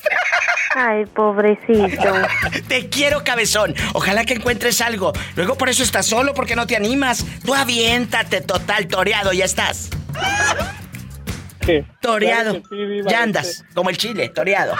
[0.76, 2.12] Ay, pobrecito.
[2.68, 3.74] Te quiero, cabezón.
[3.92, 5.12] Ojalá que encuentres algo.
[5.36, 7.24] Luego por eso estás solo, porque no te animas.
[7.44, 9.90] Tú aviéntate, total, toreado, ya estás.
[12.00, 12.60] Toreado.
[12.60, 14.74] Claro sí, ya este- andas, como el chile, toreado.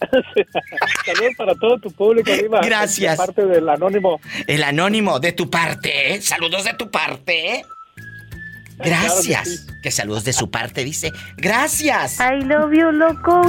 [1.06, 2.60] Saludos para todo tu público, Diva.
[2.60, 3.18] Gracias.
[3.18, 4.20] De parte del anónimo.
[4.48, 6.20] El anónimo de tu parte, ¿eh?
[6.20, 7.64] Saludos de tu parte, ¿eh?
[8.78, 9.42] Gracias.
[9.42, 11.12] Claro que que saludos de su parte, dice.
[11.36, 12.18] Gracias.
[12.20, 13.42] I love you, loco.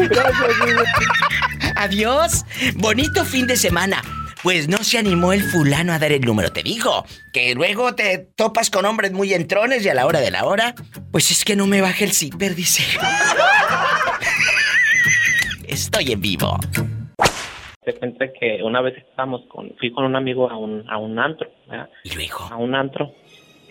[1.75, 2.43] Adiós.
[2.75, 4.01] Bonito fin de semana.
[4.41, 7.05] Pues no se animó el fulano a dar el número, te digo.
[7.31, 10.75] Que luego te topas con hombres muy entrones y a la hora de la hora,
[11.11, 12.83] pues es que no me baje el zipper, dice.
[15.67, 16.59] Estoy en vivo.
[17.85, 21.17] Te cuenta que una vez estábamos con, fui con un amigo a un, a un
[21.19, 21.89] antro, ¿verdad?
[22.03, 22.39] Y luego.
[22.51, 23.13] A un antro,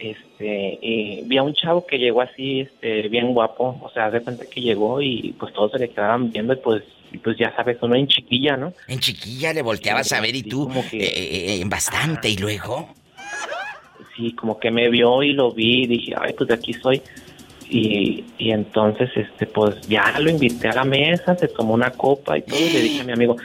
[0.03, 4.21] este, y vi a un chavo que llegó así, este, bien guapo, o sea, de
[4.21, 7.55] cuenta que llegó y pues todos se le quedaban viendo y pues, y pues ya
[7.55, 8.73] sabes, uno en chiquilla, ¿no?
[8.89, 12.89] En chiquilla le volteabas a ver y tú eh, eh, eh, bastante y luego.
[14.17, 17.01] Sí, como que me vio y lo vi y dije, ay, pues de aquí soy.
[17.69, 22.37] Y, y entonces, este, pues ya lo invité a la mesa, se tomó una copa
[22.37, 23.37] y todo, y le dije a mi amigo,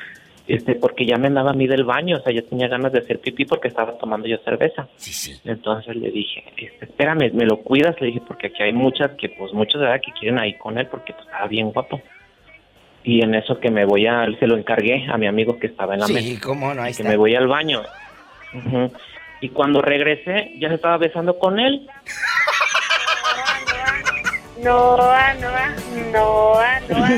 [0.48, 3.00] este, porque ya me andaba a mí del baño, o sea, yo tenía ganas de
[3.00, 4.88] hacer pipí porque estaba tomando yo cerveza.
[4.96, 5.40] Sí, sí.
[5.44, 9.30] Entonces le dije, este, espérame, me lo cuidas, le dije, porque aquí hay muchas que,
[9.30, 12.02] pues, muchos de verdad que quieren ahí con él porque pues, estaba bien guapo.
[13.04, 15.94] Y en eso que me voy a, se lo encargué a mi amigo que estaba
[15.94, 16.20] en la mesa.
[16.20, 17.10] Sí, cómo no, ahí que está.
[17.10, 17.82] me voy al baño.
[19.42, 21.88] Y cuando regresé, ya se estaba besando con él.
[24.64, 25.76] Noa, Noa,
[26.12, 27.10] Noa, Noa.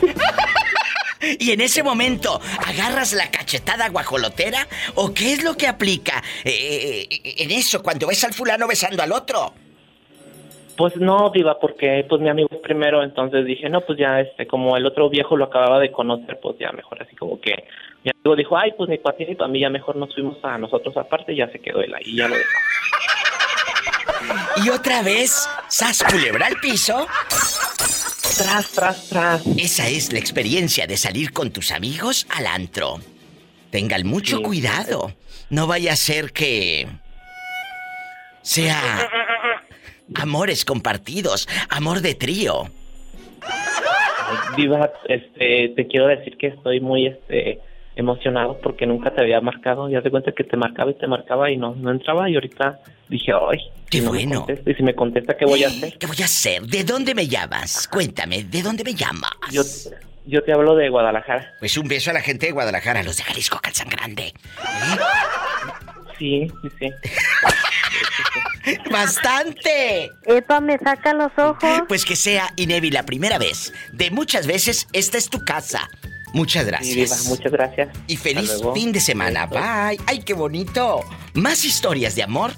[1.38, 4.66] Y en ese momento, ¿agarras la cachetada guajolotera?
[4.94, 9.02] ¿O qué es lo que aplica eh, eh, en eso cuando ves al fulano besando
[9.02, 9.52] al otro?
[10.76, 14.46] Pues no, Diva, porque pues mi amigo es primero, entonces dije, no, pues ya, este,
[14.46, 17.64] como el otro viejo lo acababa de conocer, pues ya mejor así como que
[18.02, 20.56] mi amigo dijo, ay, pues ni para ti ni mí, ya mejor nos fuimos a
[20.56, 23.29] nosotros aparte ya se quedó él ahí, ya lo dejamos.
[24.64, 27.06] Y otra vez, sas culebra al piso.
[28.38, 29.42] Tras, tras, tras.
[29.58, 33.00] Esa es la experiencia de salir con tus amigos al antro.
[33.70, 34.42] Tengan mucho Sí.
[34.42, 35.14] cuidado.
[35.50, 36.88] No vaya a ser que
[38.42, 39.08] sea
[40.14, 42.70] amores compartidos, amor de trío.
[44.56, 47.60] Diva, este, te quiero decir que estoy muy, este,
[48.00, 49.88] emocionado porque nunca te había marcado.
[49.88, 52.80] Ya te cuenta que te marcaba y te marcaba y no, no entraba y ahorita
[53.08, 53.58] dije, ay,
[53.88, 54.46] Qué si no me bueno.
[54.66, 55.96] y si me contesta, ¿qué voy a hacer?
[55.98, 56.62] ¿Qué voy a hacer?
[56.62, 57.88] ¿De dónde me llamas?
[57.88, 59.32] Cuéntame, ¿de dónde me llamas?
[59.50, 59.62] Yo,
[60.26, 61.54] yo te hablo de Guadalajara.
[61.60, 64.32] Pues un beso a la gente de Guadalajara, los de Jalisco Calzán Grande.
[66.18, 66.90] Sí, sí, sí.
[68.90, 70.10] ¡Bastante!
[70.26, 71.82] Epa, me saca los ojos.
[71.88, 73.72] Pues que sea, Inevi, la primera vez.
[73.92, 75.88] De muchas veces, esta es tu casa.
[76.32, 77.26] Muchas Sí, Diva, gracias.
[77.26, 77.88] muchas gracias.
[78.06, 79.46] Y feliz fin de semana.
[79.46, 79.98] Bye.
[80.06, 81.00] ¡Ay, qué bonito!
[81.34, 82.52] Más historias de amor.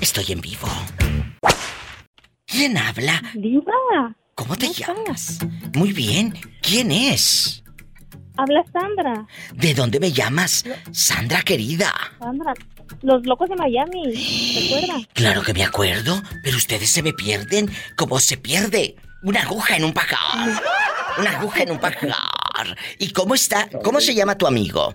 [0.00, 0.68] Estoy en vivo.
[2.46, 3.22] ¿Quién habla?
[3.34, 5.38] Diva, ¿Cómo te llamas?
[5.74, 6.34] Muy bien.
[6.62, 7.62] ¿Quién es?
[8.36, 9.26] habla Sandra.
[9.52, 10.64] ¿De dónde me llamas?
[10.92, 11.92] Sandra querida.
[12.18, 12.54] Sandra,
[13.02, 15.06] los locos de Miami, ¿te acuerdas?
[15.14, 19.84] Claro que me acuerdo, pero ustedes se me pierden como se pierde una aguja en
[19.84, 20.62] un pajar.
[21.18, 22.14] Una aguja en un pajar.
[22.98, 23.68] ¿Y cómo está?
[23.82, 24.94] ¿Cómo se llama tu amigo?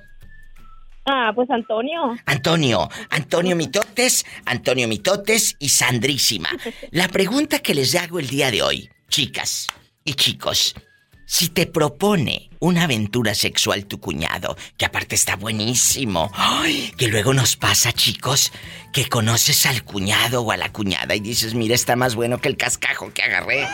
[1.06, 2.16] Ah, pues Antonio.
[2.26, 6.50] Antonio, Antonio Mitotes, Antonio Mitotes y Sandrísima.
[6.92, 9.68] La pregunta que les hago el día de hoy, chicas
[10.04, 10.74] y chicos,
[11.28, 16.32] si te propone una aventura sexual tu cuñado, que aparte está buenísimo,
[16.98, 18.52] que luego nos pasa, chicos,
[18.92, 22.48] que conoces al cuñado o a la cuñada y dices, mira, está más bueno que
[22.48, 23.68] el cascajo que agarré.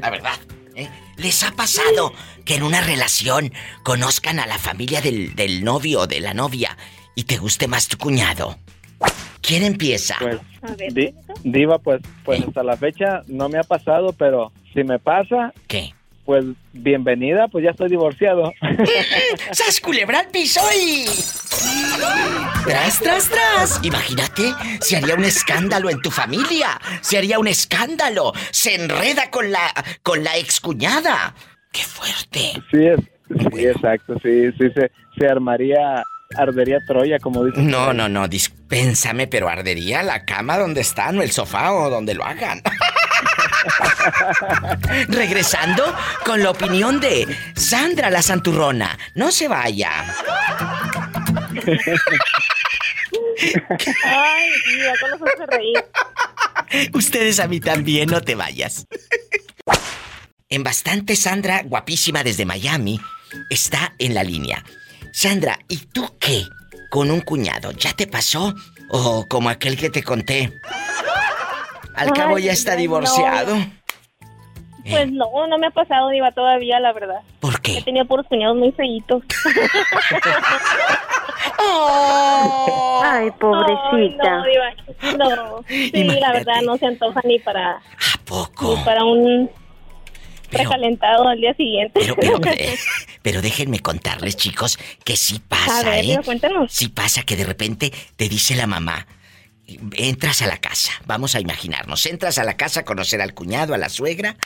[0.00, 0.38] La verdad.
[0.74, 0.88] ¿eh?
[1.22, 2.12] ¿Les ha pasado
[2.44, 3.52] que en una relación
[3.84, 6.76] conozcan a la familia del, del novio o de la novia
[7.14, 8.58] y te guste más tu cuñado?
[9.40, 10.16] ¿Quién empieza?
[10.18, 10.38] Pues,
[10.94, 15.52] Di- Diva, pues, pues hasta la fecha no me ha pasado, pero si me pasa,
[15.66, 15.94] ¿qué?
[16.24, 18.52] Pues bienvenida, pues ya estoy divorciado.
[19.50, 21.04] ¡Sas culebra al piso y...
[22.64, 23.80] ¡Tras, tras, tras!
[23.82, 26.80] Imagínate, se haría un escándalo en tu familia.
[27.00, 28.32] Se haría un escándalo.
[28.52, 29.72] Se enreda con la...
[30.04, 31.34] con la excuñada.
[31.72, 32.52] ¡Qué fuerte!
[32.70, 33.00] Sí, es,
[33.54, 36.04] sí, exacto, sí, sí, se, se armaría,
[36.36, 37.68] ardería Troya, como dicen.
[37.68, 42.14] No, no, no, dispénsame, pero ardería la cama donde están o el sofá o donde
[42.14, 42.62] lo hagan.
[45.08, 45.94] Regresando
[46.24, 48.98] con la opinión de Sandra la Santurrona.
[49.14, 49.90] No se vaya.
[54.04, 55.84] Ay, Diva, ¿cómo nos hace reír?
[56.94, 58.86] Ustedes a mí también, no te vayas.
[60.48, 63.00] En bastante, Sandra, guapísima desde Miami,
[63.50, 64.64] está en la línea.
[65.12, 66.44] Sandra, ¿y tú qué?
[66.90, 68.54] Con un cuñado, ¿ya te pasó?
[68.90, 70.60] ¿O como aquel que te conté?
[71.94, 72.78] Al cabo Ay, ya está no.
[72.78, 73.56] divorciado.
[74.88, 77.20] Pues no, no me ha pasado, Diva, todavía, la verdad.
[77.38, 77.78] ¿Por qué?
[77.78, 79.22] He tenido puros cuñados muy feitos.
[83.04, 83.90] Ay, pobrecita.
[83.92, 84.74] Ay, no, Diva.
[85.18, 86.20] No, sí, Imagínate.
[86.20, 87.80] la verdad, no se antoja ni para...
[88.24, 88.76] poco?
[88.76, 89.50] Ni para un
[90.50, 92.00] recalentado al día siguiente.
[92.00, 92.76] Pero, pero, eh,
[93.22, 96.20] pero déjenme contarles, chicos, que sí pasa, A ver, ¿eh?
[96.24, 96.72] Cuéntanos.
[96.72, 99.06] Sí pasa que de repente te dice la mamá,
[99.94, 103.74] entras a la casa, vamos a imaginarnos, entras a la casa a conocer al cuñado,
[103.74, 104.36] a la suegra,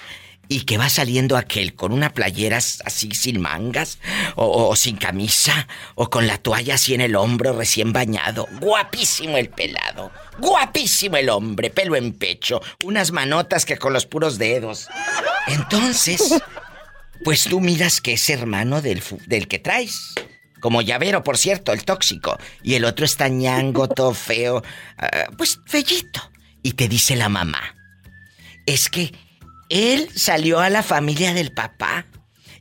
[0.49, 3.99] y que va saliendo aquel con una playera así sin mangas,
[4.37, 8.47] o, sin camisa, o con la toalla así en el hombro recién bañado.
[8.61, 14.39] Guapísimo el pelado, guapísimo el hombre, pelo en pecho, unas manotas que con los puros
[14.39, 14.89] dedos.
[15.49, 16.43] Entonces,
[17.25, 20.15] pues tú miras que es hermano del, del que traes.
[20.67, 22.39] Como llavero, por cierto, el tóxico.
[22.65, 24.65] Y el otro está ñango, todo feo.
[24.99, 26.21] ah, pues fellito.
[26.61, 27.77] Y te dice la mamá.
[28.67, 29.15] Es que
[29.69, 32.07] él salió a la familia del papá.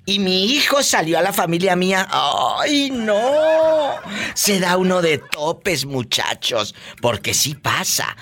[0.06, 2.08] Y mi hijo salió a la familia mía.
[2.12, 3.96] ¡Ay, no!
[4.36, 6.76] Se da uno de topes, muchachos.
[7.02, 8.16] Porque sí pasa.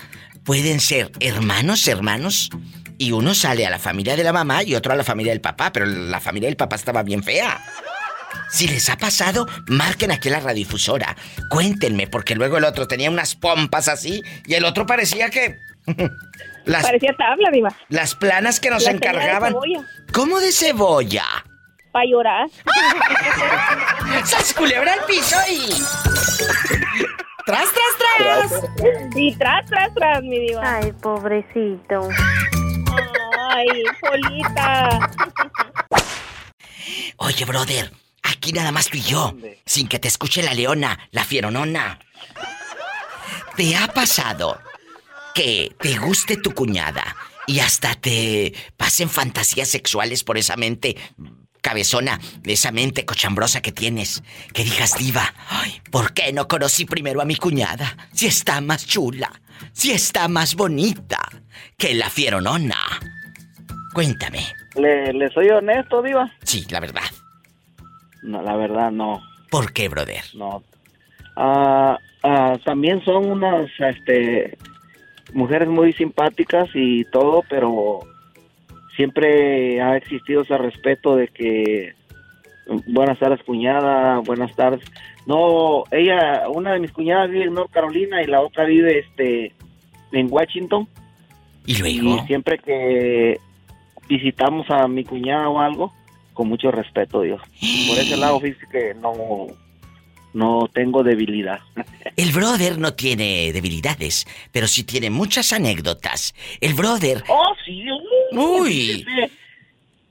[0.44, 2.48] Pueden ser hermanos, hermanos.
[2.96, 5.42] Y uno sale a la familia de la mamá y otro a la familia del
[5.42, 5.74] papá.
[5.74, 7.62] Pero la familia del papá estaba bien fea.
[8.54, 11.16] Si les ha pasado, marquen aquí a la radiodifusora.
[11.50, 15.58] Cuéntenme, porque luego el otro tenía unas pompas así y el otro parecía que.
[16.64, 17.70] las, Parecía tabla, diva.
[17.88, 19.52] las planas que nos La tenía de encargaban.
[19.54, 19.80] cebolla.
[20.12, 21.24] ¿Cómo de cebolla?
[21.90, 22.46] Para llorar.
[24.24, 25.70] ¡Sas culebra al piso y.
[27.46, 28.62] ¡Tras, tras, tras!
[29.16, 30.76] Y tras, tras, tras, mi diva.
[30.76, 32.08] Ay, pobrecito.
[33.50, 33.66] Ay,
[34.00, 35.00] Polita.
[37.16, 37.90] Oye, brother,
[38.24, 41.98] aquí nada más tú y yo, sin que te escuche la leona, la fieronona.
[43.56, 44.60] ¿Te ha pasado
[45.34, 50.96] que te guste tu cuñada y hasta te pasen fantasías sexuales por esa mente
[51.60, 54.22] cabezona, esa mente cochambrosa que tienes?
[54.52, 57.96] Que digas, diva, ay, ¿por qué no conocí primero a mi cuñada?
[58.12, 59.30] Si está más chula,
[59.72, 61.20] si está más bonita
[61.78, 62.78] que la fieronona.
[63.92, 64.44] Cuéntame.
[64.74, 66.28] ¿Le, le soy honesto, Diva?
[66.42, 67.04] Sí, la verdad.
[68.24, 69.20] No, la verdad no.
[69.50, 70.22] ¿Por qué, brother?
[70.34, 70.62] No.
[71.36, 74.56] Ah, ah, también son unas este,
[75.34, 78.00] mujeres muy simpáticas y todo, pero
[78.96, 81.94] siempre ha existido ese respeto de que
[82.86, 84.84] buenas tardes cuñada, buenas tardes.
[85.26, 89.52] No, ella, una de mis cuñadas vive en North Carolina y la otra vive este
[90.12, 90.88] en Washington.
[91.66, 92.16] ¿Y luego?
[92.16, 93.38] Y siempre que
[94.08, 95.92] visitamos a mi cuñada o algo,
[96.34, 97.40] con mucho respeto, Dios.
[97.88, 99.46] Por ese lado, fíjese que no,
[100.34, 101.60] no tengo debilidad.
[102.16, 106.34] El brother no tiene debilidades, pero sí tiene muchas anécdotas.
[106.60, 107.84] El brother Oh, sí.
[108.32, 109.06] Uy.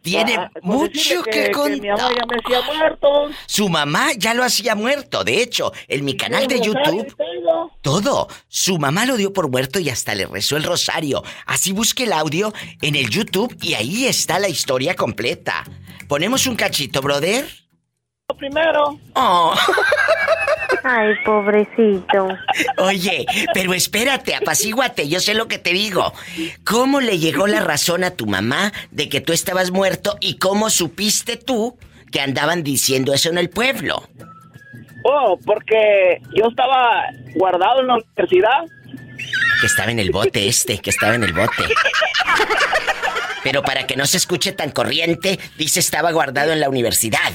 [0.02, 1.80] tiene Ah, mucho que, que contar.
[1.80, 3.08] mi mamá ya me hacía muerto.
[3.46, 5.24] Su mamá ya lo hacía muerto.
[5.24, 7.16] De hecho, en mi canal de YouTube,
[7.82, 8.28] todo.
[8.50, 11.24] Su mamá lo dio por muerto y hasta le rezó el rosario.
[11.46, 15.64] Así busque el audio en el YouTube y ahí está la historia completa.
[16.14, 17.44] Ponemos un cachito, brother.
[18.38, 19.00] Primero.
[19.16, 19.52] Oh.
[20.84, 22.28] Ay, pobrecito.
[22.78, 26.14] Oye, pero espérate, apacíguate, yo sé lo que te digo.
[26.64, 30.70] ¿Cómo le llegó la razón a tu mamá de que tú estabas muerto y cómo
[30.70, 31.80] supiste tú
[32.12, 34.08] que andaban diciendo eso en el pueblo?
[35.06, 38.66] Oh, porque yo estaba guardado en la universidad.
[39.62, 41.64] Que estaba en el bote este, que estaba en el bote.
[43.44, 47.32] Pero para que no se escuche tan corriente, dice estaba guardado en la universidad.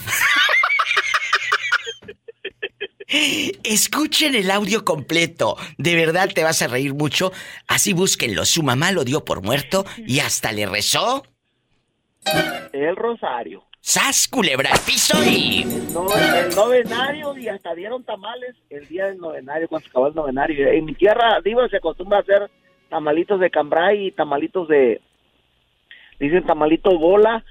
[3.08, 5.56] Escuchen el audio completo.
[5.78, 7.32] De verdad te vas a reír mucho.
[7.66, 8.44] Así búsquenlo.
[8.44, 11.24] Su mamá lo dio por muerto y hasta le rezó.
[12.72, 13.64] El rosario.
[13.80, 15.64] ¡Sas, culebra al piso y...
[15.94, 20.14] No, el novenario y hasta dieron tamales el día del novenario, cuando se acabó el
[20.14, 20.68] novenario.
[20.68, 22.50] En mi tierra, digo, se acostumbra a hacer
[22.90, 25.00] tamalitos de cambray y tamalitos de...
[26.18, 27.44] Dicen tamalito bola,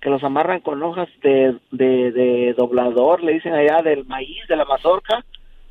[0.00, 4.56] que los amarran con hojas de, de, de doblador, le dicen allá del maíz, de
[4.56, 5.24] la mazorca,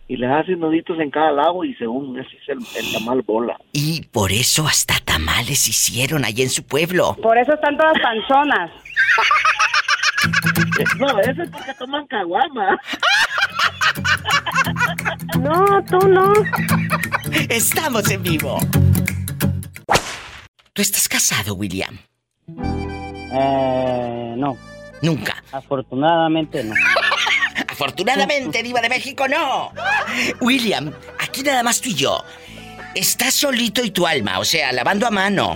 [0.08, 3.60] y les hacen nuditos en cada lado y según ese es el, el tamal bola.
[3.74, 7.16] Y por eso hasta tamales hicieron allá en su pueblo.
[7.22, 8.72] Por eso están todas panzonas.
[11.00, 12.80] No, eso es porque toman caguama.
[15.40, 16.34] No, tú no.
[17.50, 18.60] Estamos en vivo.
[20.74, 21.98] ¿Tú estás casado, William?
[23.32, 24.58] Eh, no.
[25.02, 25.44] Nunca.
[25.52, 26.74] Afortunadamente no.
[27.68, 29.72] Afortunadamente, Diva de México, no.
[30.42, 32.24] William, aquí nada más tú y yo.
[32.96, 35.56] Estás solito y tu alma, o sea, lavando a mano.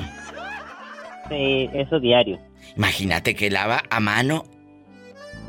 [1.29, 2.39] Sí, eso diario.
[2.77, 4.45] Imagínate que lava a mano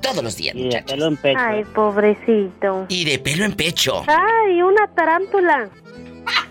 [0.00, 0.90] todos los días, Y de muchachos.
[0.92, 1.38] pelo en pecho.
[1.40, 2.86] Ay, pobrecito.
[2.88, 4.02] Y de pelo en pecho.
[4.06, 5.70] Ay, una tarántula.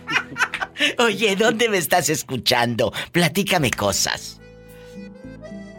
[0.99, 2.93] Oye, ¿dónde me estás escuchando?
[3.12, 4.33] Platícame cosas.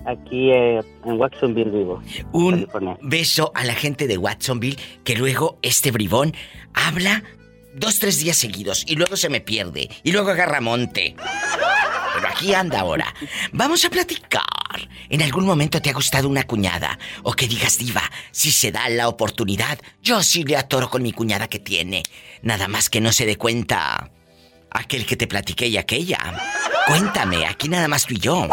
[0.07, 2.03] Aquí eh, en Watsonville vivo.
[2.33, 2.69] Un
[3.03, 6.35] beso a la gente de Watsonville que luego este bribón
[6.75, 7.23] habla
[7.75, 11.14] dos, tres días seguidos y luego se me pierde y luego agarra monte.
[12.14, 13.14] Pero aquí anda ahora.
[13.53, 14.45] Vamos a platicar.
[15.09, 16.99] ¿En algún momento te ha gustado una cuñada?
[17.23, 21.12] O que digas, diva, si se da la oportunidad, yo sí le atoro con mi
[21.12, 22.03] cuñada que tiene.
[22.43, 24.11] Nada más que no se dé cuenta
[24.71, 26.19] aquel que te platiqué y aquella.
[26.87, 28.48] Cuéntame, aquí nada más tú y yo.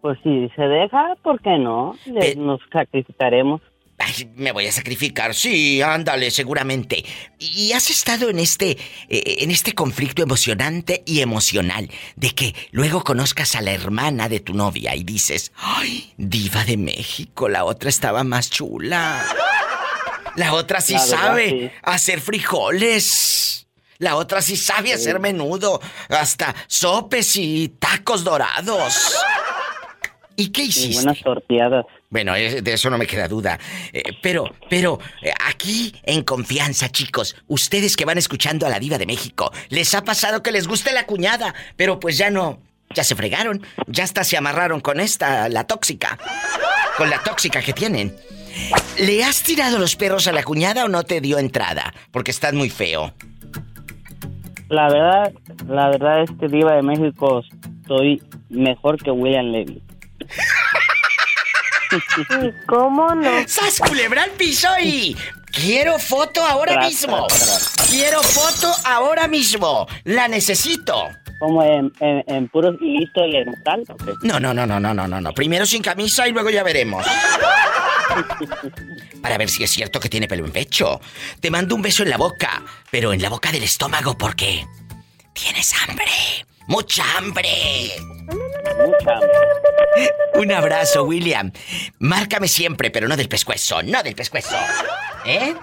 [0.00, 1.96] Pues si se deja, ¿por qué no?
[2.06, 3.60] Le- nos sacrificaremos.
[4.00, 7.04] Ay, me voy a sacrificar, sí, ándale, seguramente.
[7.40, 8.70] Y has estado en este,
[9.08, 14.38] eh, en este conflicto emocionante y emocional de que luego conozcas a la hermana de
[14.38, 19.24] tu novia y dices, ay, diva de México, la otra estaba más chula.
[20.36, 21.70] La otra sí La verdad, sabe sí.
[21.82, 23.66] hacer frijoles.
[23.98, 28.94] La otra sí sabe hacer menudo, hasta sopes y tacos dorados.
[30.38, 31.02] ¿Y qué hiciste?
[31.02, 31.84] buenas torteadas.
[32.10, 33.58] Bueno, eh, de eso no me queda duda.
[33.92, 38.98] Eh, pero, pero, eh, aquí en confianza, chicos, ustedes que van escuchando a la diva
[38.98, 42.60] de México, les ha pasado que les guste la cuñada, pero pues ya no,
[42.94, 46.16] ya se fregaron, ya hasta se amarraron con esta, la tóxica,
[46.96, 48.14] con la tóxica que tienen.
[48.96, 51.92] ¿Le has tirado los perros a la cuñada o no te dio entrada?
[52.12, 53.12] Porque estás muy feo.
[54.68, 55.32] La verdad,
[55.66, 57.42] la verdad es que Diva de México
[57.88, 59.82] soy mejor que William Levy.
[62.42, 63.30] ¿Y cómo no?
[63.46, 65.16] ¡Sas culebra al piso y...
[65.50, 67.26] Quiero foto ahora Tras, mismo.
[67.26, 67.88] tras, tras.
[67.88, 69.86] Quiero foto ahora mismo.
[70.04, 71.08] La necesito.
[71.40, 73.82] Como en, en, en puro listo y en tal.
[74.22, 75.32] No, no, no, no, no, no, no, no.
[75.32, 77.04] Primero sin camisa y luego ya veremos.
[79.22, 81.00] Para ver si es cierto que tiene pelo en pecho.
[81.40, 84.66] Te mando un beso en la boca, pero en la boca del estómago porque
[85.32, 86.04] tienes hambre.
[86.68, 87.50] Mucha hambre.
[88.28, 89.18] Mucha.
[90.34, 91.50] Un abrazo, William.
[91.98, 94.54] Márcame siempre, pero no del pescuezo, no del pescuezo.
[95.24, 95.54] ¿Eh?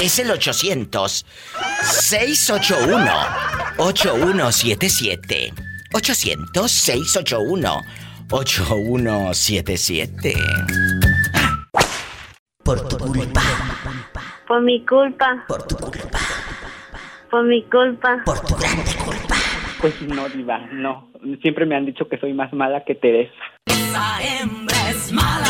[0.00, 1.26] es el 800
[1.82, 3.12] 681
[3.78, 5.52] 8177.
[5.92, 7.82] 800 681
[8.30, 10.34] 8177.
[12.62, 13.40] Por tu culpa.
[14.46, 15.44] Por mi culpa.
[15.48, 16.18] Por tu culpa.
[17.30, 18.22] Por mi culpa.
[18.26, 19.34] Por tu grande culpa.
[19.80, 21.10] Pues no, Diva, no.
[21.40, 23.32] Siempre me han dicho que soy más mala que Teresa.
[23.66, 25.46] Esa hembra es mala.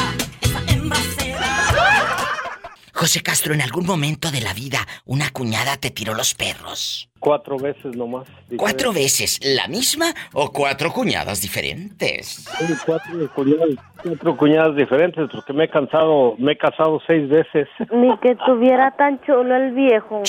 [2.98, 7.08] José Castro, en algún momento de la vida, una cuñada te tiró los perros.
[7.20, 8.26] Cuatro veces nomás.
[8.56, 9.38] ¿Cuatro veces?
[9.40, 12.44] ¿La misma o cuatro cuñadas diferentes?
[12.58, 13.68] Sí, Cuatro cuñadas,
[14.02, 17.68] cuatro cuñadas diferentes porque me he cansado, me he casado seis veces.
[17.92, 20.24] Ni que tuviera tan chulo el viejo.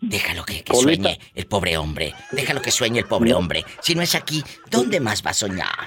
[0.00, 2.14] Déjalo que, que sueñe el pobre hombre.
[2.32, 3.64] Déjalo que sueñe el pobre hombre.
[3.80, 5.86] Si no es aquí, ¿dónde más va a soñar?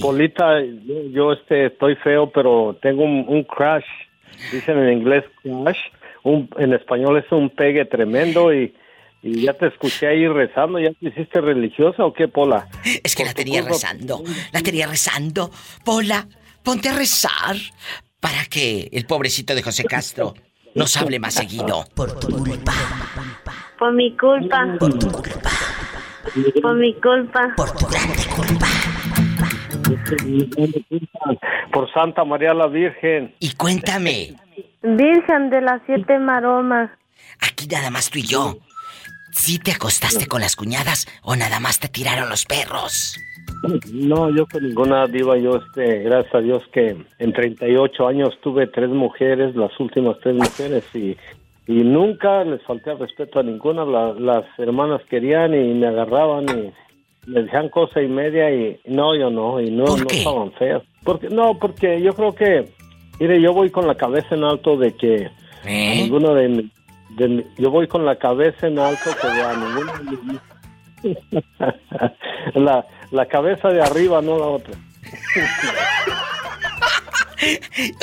[0.00, 3.84] Polita, yo, yo, este, estoy feo, pero tengo un, un crush.
[4.52, 5.78] Dicen en inglés crush.
[6.22, 8.74] Un, en español es un pegue tremendo y,
[9.22, 10.78] y ya te escuché ahí rezando.
[10.78, 12.68] ¿Ya te hiciste religiosa o qué, Pola?
[13.02, 14.22] Es que la tenía rezando.
[14.52, 15.50] La tenía rezando.
[15.84, 16.26] Pola,
[16.62, 17.56] ponte a rezar
[18.20, 20.34] para que el pobrecito de José Castro
[20.74, 21.84] nos hable más seguido.
[21.94, 22.72] Por tu culpa.
[23.78, 24.76] Por mi culpa.
[24.78, 25.50] Por tu culpa.
[26.62, 27.52] Por mi culpa.
[27.54, 28.66] Por tu grande culpa.
[31.72, 33.34] Por Santa María la Virgen.
[33.40, 34.34] Y cuéntame,
[34.82, 36.90] Virgen de las siete maromas.
[37.40, 38.56] aquí nada más tú y yo.
[39.32, 43.18] ¿Sí te acostaste con las cuñadas o nada más te tiraron los perros?
[43.92, 48.66] No, yo con ninguna diva, yo este, gracias a Dios que en 38 años tuve
[48.68, 51.16] tres mujeres, las últimas tres mujeres y,
[51.66, 56.44] y nunca les falté al respeto a ninguna, La- las hermanas querían y me agarraban
[56.56, 56.72] y
[57.26, 60.82] me decían cosa y media y no, yo no, y no, no estaban feas.
[61.04, 62.68] Porque, no, porque yo creo que,
[63.20, 65.26] mire, yo voy con la cabeza en alto de que
[65.64, 66.70] a ninguno de, mi-
[67.16, 70.40] de mi- yo voy con la cabeza en alto que a ninguno de mis-
[72.54, 74.74] la, la cabeza de arriba, no la otra.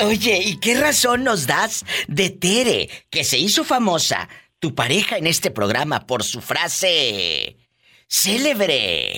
[0.04, 4.28] Oye, ¿y qué razón nos das de Tere, que se hizo famosa,
[4.60, 7.56] tu pareja en este programa, por su frase
[8.12, 9.16] célebre?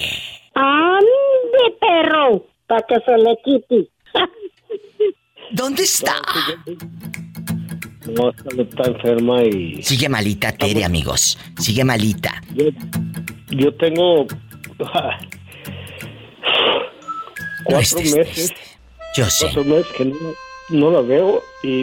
[0.55, 2.47] ¡Ande, perro!
[2.69, 3.91] Para que se le quite.
[5.51, 6.15] ¿Dónde está?
[8.07, 9.83] No, está, enferma y...
[9.83, 11.37] Sigue malita, Tere, amigos.
[11.59, 12.41] Sigue malita.
[12.55, 12.67] Yo,
[13.51, 14.27] yo tengo
[17.65, 18.53] cuatro estés meses.
[19.17, 19.47] Yo sé.
[19.47, 20.17] Cuatro meses que no,
[20.71, 21.81] no la veo y,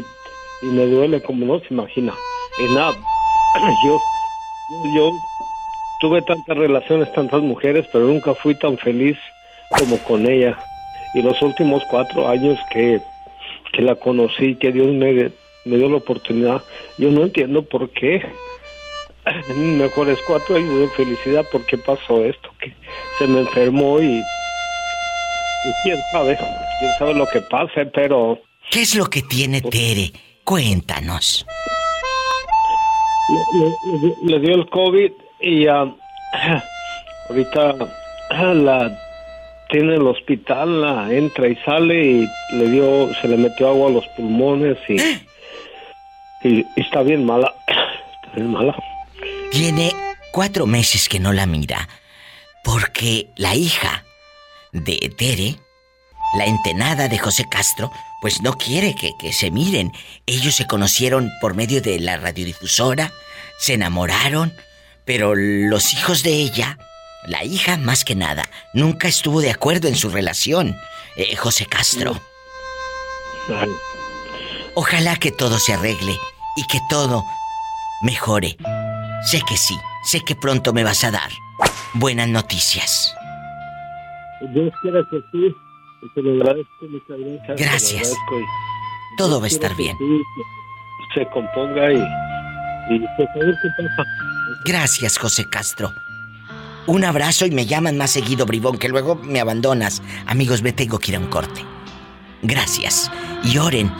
[0.61, 2.13] y me duele como no se imagina.
[2.59, 2.93] Y nada,
[3.85, 3.99] yo,
[4.95, 5.11] yo
[6.01, 9.17] tuve tantas relaciones, tantas mujeres, pero nunca fui tan feliz
[9.77, 10.57] como con ella.
[11.13, 12.99] Y los últimos cuatro años que,
[13.71, 15.31] que la conocí, que Dios me,
[15.65, 16.61] me dio la oportunidad,
[16.97, 18.25] yo no entiendo por qué.
[19.55, 22.49] Mejores cuatro años de felicidad, ¿por qué pasó esto?
[22.59, 22.73] Que
[23.19, 24.23] se me enfermó y, y
[25.83, 26.35] quién sabe,
[26.79, 28.39] quién sabe lo que pase, pero
[28.71, 30.11] ¿Qué es lo que tiene Tere?
[30.43, 31.45] Cuéntanos.
[33.53, 35.11] le, le- le dio el COVID
[35.41, 35.85] y ah,
[37.29, 37.75] ahorita
[38.29, 38.97] ah, la
[39.69, 43.89] tiene en el hospital, la entra y sale y le dio, se le metió agua
[43.89, 45.01] a los pulmones y,
[46.47, 48.75] y, y está bien mala, está bien mala.
[49.51, 49.91] Tiene
[50.31, 51.87] cuatro meses que no la mira.
[52.63, 54.03] Porque la hija
[54.71, 55.55] de Tere,
[56.37, 59.91] la entenada de José Castro, pues no quiere que, que se miren.
[60.27, 63.11] Ellos se conocieron por medio de la radiodifusora,
[63.57, 64.53] se enamoraron,
[65.05, 66.77] pero los hijos de ella,
[67.27, 68.43] la hija más que nada,
[68.73, 70.75] nunca estuvo de acuerdo en su relación.
[71.17, 72.19] eh, José Castro.
[74.75, 76.13] Ojalá que todo se arregle
[76.55, 77.23] y que todo
[78.03, 78.55] mejore.
[79.25, 79.75] Sé que sí,
[80.05, 81.29] sé que pronto me vas a dar
[81.93, 83.13] buenas noticias.
[84.53, 85.53] Dios quiera que sí,
[86.15, 87.57] se lo agradezco, muchas gracias.
[87.57, 88.15] se Gracias.
[89.17, 89.97] Todo va a estar bien.
[89.97, 94.09] que se componga y, y pues a ver qué pasa.
[94.65, 95.93] Gracias, José Castro.
[96.87, 100.01] Un abrazo y me llaman más seguido, bribón, que luego me abandonas.
[100.25, 101.63] Amigos, me tengo que ir a un corte.
[102.41, 103.11] Gracias.
[103.43, 103.91] Y oren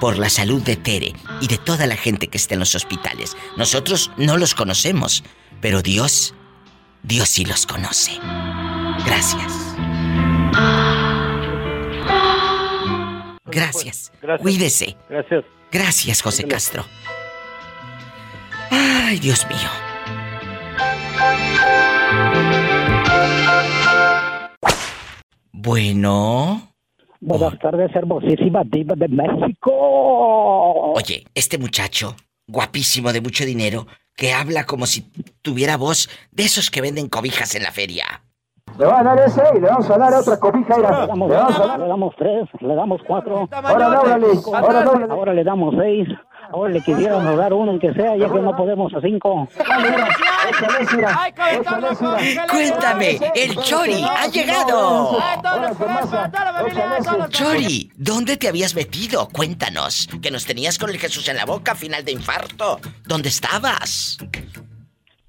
[0.00, 3.36] por la salud de Tere y de toda la gente que está en los hospitales.
[3.56, 5.22] Nosotros no los conocemos,
[5.60, 6.34] pero Dios,
[7.02, 8.18] Dios sí los conoce.
[9.04, 9.52] Gracias.
[13.44, 14.12] Gracias.
[14.40, 14.96] Cuídese.
[15.08, 15.44] Gracias.
[15.70, 16.84] Gracias, José Castro.
[18.70, 19.91] Ay, Dios mío.
[25.52, 26.60] Bueno.
[27.20, 29.70] Buenas tardes, hermosísima diva de México.
[30.94, 32.16] Oye, este muchacho,
[32.48, 33.86] guapísimo de mucho dinero,
[34.16, 35.02] que habla como si
[35.42, 38.04] tuviera voz de esos que venden cobijas en la feria.
[38.78, 40.76] Le va a dar ese y le vamos a dar otra cobija.
[40.78, 43.48] Le damos, le vamos a dar- le damos tres, le damos cuatro.
[43.52, 45.06] Ahora dóblale, ahora.
[45.10, 46.08] Ahora le damos seis.
[46.52, 49.48] Ahora le quisiéramos dar uno, aunque sea, ya que no podemos a cinco.
[52.50, 55.18] Cuéntame, el Chori ha llegado.
[57.30, 59.28] Chori, ¿dónde te habías metido?
[59.30, 62.78] Cuéntanos, que nos tenías con el Jesús en la boca, final de infarto.
[63.06, 64.18] ¿Dónde estabas?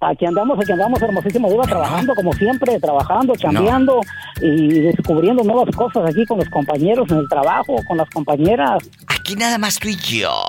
[0.02, 4.02] Aquí andamos, aquí andamos, hermosísimo diva, trabajando como siempre, trabajando, chambeando
[4.42, 8.84] y descubriendo nuevas cosas aquí con los compañeros en el trabajo, con las compañeras.
[9.08, 10.44] Aquí nada más tú y yo.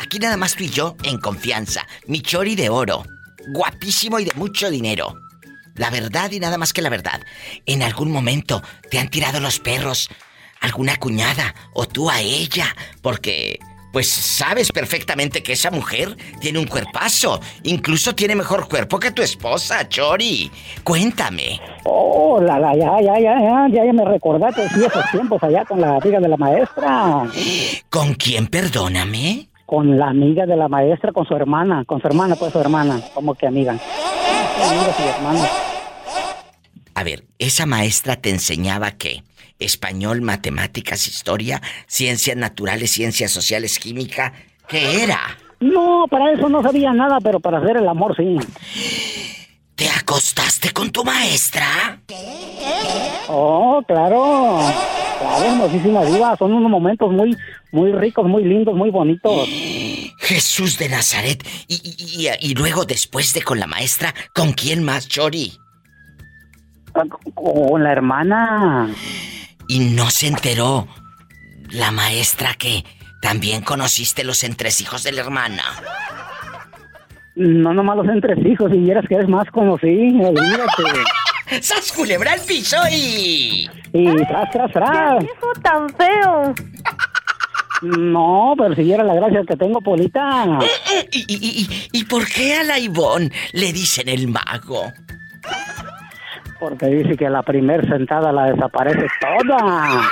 [0.00, 1.86] Aquí nada más tú y yo en confianza.
[2.06, 3.04] Mi Chori de oro.
[3.48, 5.20] Guapísimo y de mucho dinero.
[5.74, 7.20] La verdad y nada más que la verdad.
[7.66, 10.08] En algún momento te han tirado los perros
[10.60, 12.74] alguna cuñada o tú a ella.
[13.02, 13.58] Porque,
[13.92, 17.40] pues sabes perfectamente que esa mujer tiene un cuerpazo.
[17.64, 20.48] Incluso tiene mejor cuerpo que tu esposa, Chori.
[20.84, 21.60] Cuéntame.
[21.84, 25.64] Oh, la, la, ya, ya, ya, ya, ya, ya me recordaste sí, esos tiempos allá
[25.64, 27.24] con la amiga de la maestra.
[27.90, 29.48] ¿Con quién, perdóname?
[29.68, 33.02] Con la amiga de la maestra, con su hermana, con su hermana, pues su hermana,
[33.12, 33.72] como que amiga.
[33.72, 35.46] Amiga y hermana.
[36.94, 39.24] A ver, esa maestra te enseñaba qué?
[39.58, 44.32] Español, matemáticas, historia, ciencias naturales, ciencias sociales, química.
[44.68, 45.20] ¿Qué era?
[45.60, 48.38] No, para eso no sabía nada, pero para hacer el amor sí.
[49.74, 52.00] ¿Te acostaste con tu maestra?
[53.28, 54.60] Oh, claro.
[55.18, 55.68] Claro,
[56.12, 56.36] diva.
[56.36, 57.36] Son unos momentos muy,
[57.72, 59.48] muy ricos, muy lindos, muy bonitos.
[60.20, 61.42] Jesús de Nazaret.
[61.66, 65.52] Y, y- y- y luego, después de con la maestra, ¿con quién más, Chori?
[67.34, 68.88] Con la hermana.
[69.68, 70.88] Y no se enteró
[71.70, 72.84] la maestra que
[73.20, 75.62] también conociste los entresijos de la hermana.
[77.36, 80.82] No nomás los entresijos, si vieras que eres más conocido, olvídate.
[81.60, 83.68] ¡Sas culebra al piso y...
[83.92, 85.24] Y tras, tras, tras.
[85.24, 86.54] hijo tan feo!
[87.82, 90.58] No, pero si viera la gracia que tengo, Polita.
[91.12, 94.92] ¿Y, y, y, y por qué a la Ivonne le dicen el mago?
[96.58, 100.02] Porque dice que la primer sentada la desaparece toda.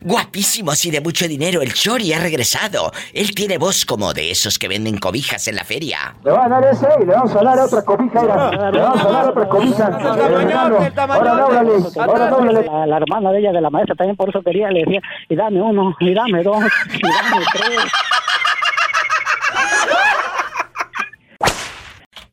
[0.00, 2.92] Guapísimos y de mucho dinero, el Chori ha regresado.
[3.12, 6.14] Él tiene voz como de esos que venden cobijas en la feria.
[6.24, 8.22] Le va a dar ese y le vamos a dar otra cobija.
[8.70, 9.86] Le vamos a dar otra cobija.
[9.86, 12.64] Ahora dóblale, ahora dóblale.
[12.66, 15.36] La, la hermana de ella, de la maestra, también por eso quería, le decía, y
[15.36, 17.80] dame uno, y dame dos, y dame tres.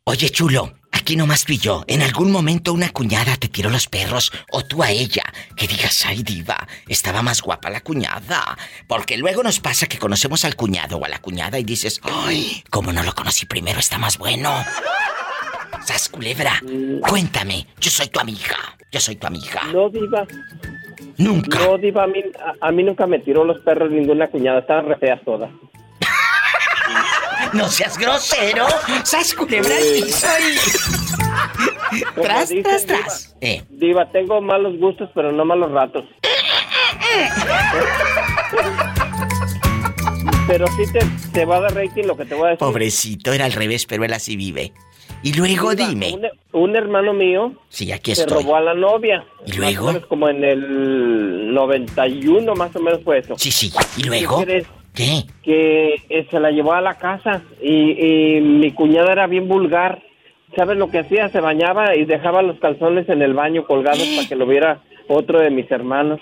[0.05, 0.72] Oye, chulo,
[1.06, 1.84] aquí nomás tú y yo.
[1.86, 5.22] En algún momento una cuñada te tiró los perros o tú a ella.
[5.56, 8.58] Que digas, ay, diva, estaba más guapa la cuñada.
[8.88, 12.64] Porque luego nos pasa que conocemos al cuñado o a la cuñada y dices, ay,
[12.72, 14.51] como no lo conocí primero, está más bueno.
[15.86, 16.60] Sas culebra,
[17.08, 18.58] cuéntame, yo soy tu amiga.
[18.91, 19.62] Yo soy tu amiga.
[19.72, 20.26] No, Diva.
[21.20, 21.60] Nunca.
[21.60, 22.24] No, Diva, a mí,
[22.62, 24.62] a, a mí nunca me tiró los perros ninguna cuñada.
[24.62, 25.51] Estaban re feas todas.
[27.56, 28.68] No seas grosero.
[29.03, 30.58] ¡Sas culebra al piso y-
[32.22, 33.36] Tras, tras, Diva, tras.
[33.41, 33.64] Eh.
[33.70, 36.03] Diva, tengo malos gustos, pero no malos ratos.
[40.47, 40.99] pero sí te,
[41.32, 42.60] te va a dar rating lo que te voy a decir.
[42.60, 44.74] Pobrecito, era al revés, pero él así vive.
[45.24, 46.14] Y luego Diva, dime.
[46.14, 46.28] Un,
[46.70, 48.43] un hermano mío Sí, aquí se estoy.
[48.43, 49.26] robó a la novia.
[49.45, 49.86] ¿Y Más luego?
[49.88, 53.36] o menos como en el 91 más o menos fue eso.
[53.38, 53.72] Sí, sí.
[53.97, 54.39] ¿Y luego?
[54.39, 54.68] ¿Qué crees?
[54.96, 55.24] ¿Qué?
[55.43, 60.02] Que eh, se la llevó a la casa y, y mi cuñada era bien vulgar.
[60.56, 61.30] ¿Sabes lo que hacía?
[61.30, 65.39] Se bañaba y dejaba los calzones en el baño colgados para que lo viera otro
[65.39, 66.20] de mis hermanos.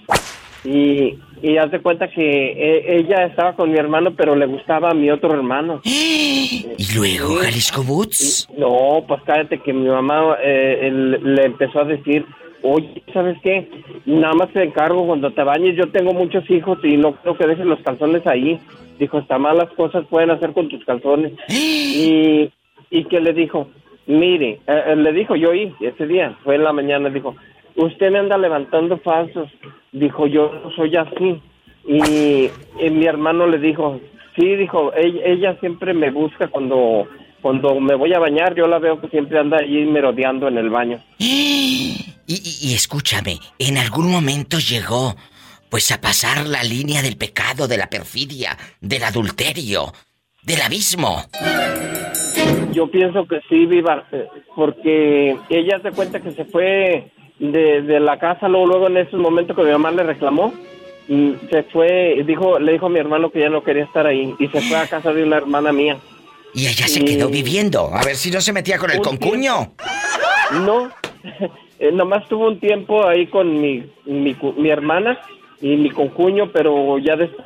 [0.66, 2.22] Y, y haz de cuenta que
[2.54, 5.82] eh, ella estaba con mi hermano, pero le gustaba a mi otro hermano.
[5.86, 6.66] ¿Y
[6.96, 8.48] luego, Jalisco Boots?
[8.58, 12.26] No, pues cállate que mi mamá eh, él- le empezó a decir,
[12.64, 13.70] oye, ¿sabes qué?
[14.06, 17.48] Nada más te encargo cuando te bañes, yo tengo muchos hijos y no creo que
[17.48, 18.60] dejes los calzones ahí.
[18.98, 21.34] Dijo, hasta malas cosas pueden hacer con tus calzones.
[21.50, 22.50] y,
[22.90, 23.68] y que le dijo,
[24.08, 27.36] mire, eh, eh, le dijo yo oí ese día, fue en la mañana, dijo,
[27.76, 29.50] usted me anda levantando falsos.
[29.92, 31.42] Dijo, yo no soy así.
[31.86, 32.50] Y,
[32.80, 34.00] y mi hermano le dijo,
[34.36, 37.08] sí, dijo, ella, ella siempre me busca cuando,
[37.42, 40.70] cuando me voy a bañar, yo la veo que siempre anda allí merodeando en el
[40.70, 41.00] baño.
[42.34, 45.16] Y, y- y escúchame, en algún momento llegó,
[45.70, 49.94] pues a pasar la línea del pecado, de la perfidia, del adulterio,
[50.42, 51.26] del abismo.
[52.72, 54.26] Yo pienso que sí, Viva, eh,
[54.56, 59.20] porque ella se cuenta que se fue de, de la casa, luego, luego en esos
[59.20, 60.52] momentos que mi mamá le reclamó,
[61.08, 64.48] se fue, dijo, le dijo a mi hermano que ya no quería estar ahí y
[64.48, 66.00] se fue a casa de una hermana mía.
[66.56, 69.74] Y ella se quedó viviendo, a ver si no se metía con el concuño.
[70.66, 70.90] No,
[71.84, 75.20] eh, nomás tuvo un tiempo ahí con mi, mi, mi hermana
[75.62, 77.46] y mi concuño, pero ya después...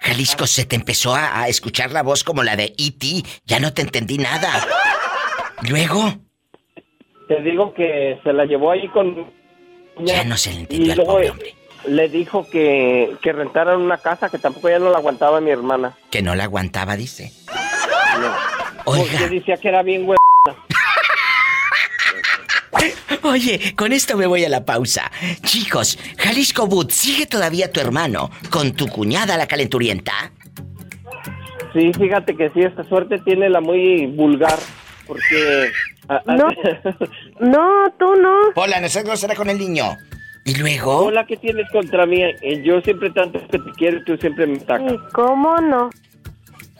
[0.00, 3.72] Jalisco, se te empezó a, a escuchar la voz como la de E.T., ya no
[3.72, 4.50] te entendí nada.
[5.68, 6.12] Luego,
[7.28, 9.30] Te digo que se la llevó ahí con...
[10.00, 11.54] Ya no se le entendió al luego pobre hombre.
[11.86, 15.96] le dijo que, que rentaran una casa que tampoco ya no la aguantaba mi hermana.
[16.10, 17.32] que no la aguantaba, dice.
[18.84, 19.04] Oiga.
[19.10, 20.16] Porque decía que era bien hue...
[23.24, 25.10] Oye, con esto me voy a la pausa.
[25.42, 30.30] Chicos, Jalisco Boot, ¿sigue todavía tu hermano con tu cuñada la calenturienta?
[31.72, 34.58] Sí, fíjate que sí, esta suerte tiene la muy vulgar,
[35.06, 35.70] porque...
[36.08, 36.48] a- a- No.
[37.40, 38.32] No, tú no.
[38.54, 39.96] Hola, no seas grosera con el niño.
[40.44, 41.06] ¿Y luego?
[41.06, 42.22] Hola, ¿qué tienes contra mí?
[42.22, 44.92] Eh, Yo siempre tanto que te quiero y tú siempre me atacas.
[44.92, 45.90] ¿Y cómo no?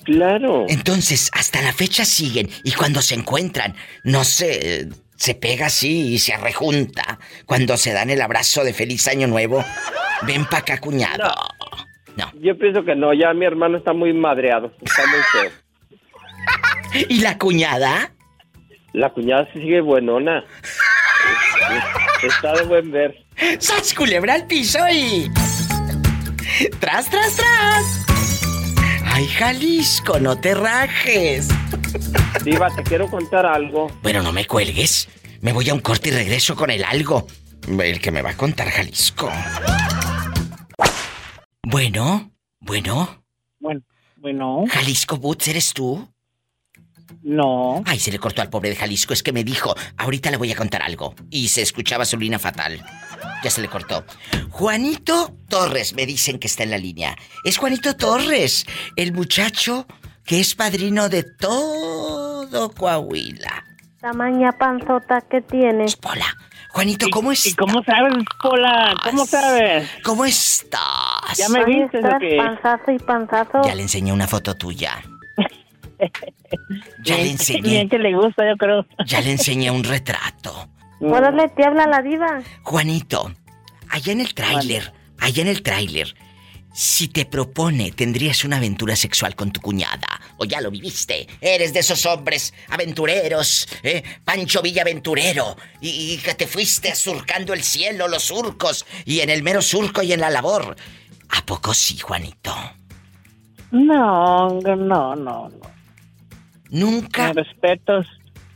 [0.05, 0.67] Claro.
[0.69, 3.75] Entonces, hasta la fecha siguen y cuando se encuentran,
[4.05, 7.19] no se se pega así y se rejunta.
[7.47, 9.65] Cuando se dan el abrazo de feliz año nuevo,
[10.23, 11.33] ven pa' acá, cuñado.
[12.41, 17.07] Yo pienso que no, ya mi hermano está muy madreado, está muy feo.
[17.09, 18.13] ¿Y la cuñada?
[18.93, 20.45] La cuñada sí sigue buenona.
[22.23, 23.25] Está de buen ver.
[23.59, 25.31] ¡Sas culebra al piso y...
[26.79, 28.07] ¡Tras, tras, tras!
[29.07, 31.49] ¡Ay, Jalisco, no te rajes!
[32.43, 33.89] Diva, te quiero contar algo.
[34.03, 35.09] Bueno, no me cuelgues.
[35.41, 37.27] Me voy a un corte y regreso con el algo.
[37.67, 39.31] El que me va a contar Jalisco.
[41.63, 43.25] Bueno, bueno.
[43.59, 43.83] Bueno,
[44.17, 44.65] bueno.
[44.69, 46.09] Jalisco Boots, ¿eres tú?
[47.23, 47.83] No.
[47.87, 49.15] Ay, se le cortó al pobre de Jalisco.
[49.15, 51.15] Es que me dijo, ahorita le voy a contar algo.
[51.31, 52.85] Y se escuchaba su línea fatal.
[53.43, 54.05] Ya se le cortó.
[54.51, 57.17] Juanito Torres, me dicen que está en la línea.
[57.45, 58.67] Es Juanito Torres,
[58.97, 59.87] el muchacho
[60.25, 63.65] que es padrino de todo Coahuila.
[64.01, 65.87] Tamaña panzota que tiene.
[66.05, 66.27] Hola.
[66.71, 67.53] Juanito, ¿cómo estás?
[67.53, 68.13] ¿Y cómo sabes,
[68.43, 68.95] Pola?
[69.05, 69.89] ¿Cómo sabes?
[70.03, 70.81] ¿Cómo estás?
[71.37, 72.37] ¿Ya me viste estás, o qué?
[72.37, 73.63] panzazo y panzazo.
[73.65, 75.01] Ya le enseñé una foto tuya.
[77.05, 77.89] Ya le Bien enseñé.
[77.89, 78.87] que le gusta, yo creo.
[79.07, 80.69] Ya le enseñé un retrato.
[81.01, 82.41] Órale, te habla la diva.
[82.63, 83.33] Juanito,
[83.89, 86.15] allá en el tráiler, allá en el tráiler,
[86.75, 90.09] si te propone, tendrías una aventura sexual con tu cuñada.
[90.39, 91.29] O ya lo viviste.
[91.41, 94.03] Eres de esos hombres aventureros, ¿eh?
[94.25, 95.57] Pancho Villa aventurero.
[95.81, 98.85] Y, y que te fuiste surcando el cielo, los surcos.
[99.05, 100.75] Y en el mero surco y en la labor.
[101.31, 102.53] ¿A poco sí, Juanito?
[103.71, 105.51] No, no, no, no.
[106.71, 107.29] ¿Nunca?
[107.29, 108.07] Mi respetos,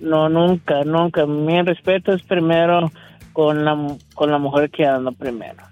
[0.00, 1.24] no, nunca, nunca.
[1.24, 2.90] Mi respeto es primero
[3.32, 5.62] con la, con la mujer que ando primero.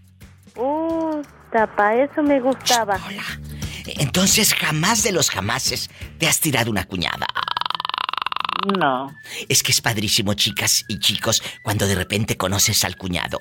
[0.54, 2.98] Uh, tapa, eso me gustaba.
[3.86, 7.26] Entonces jamás de los jamases te has tirado una cuñada.
[8.78, 9.14] No.
[9.48, 13.40] Es que es padrísimo, chicas y chicos, cuando de repente conoces al cuñado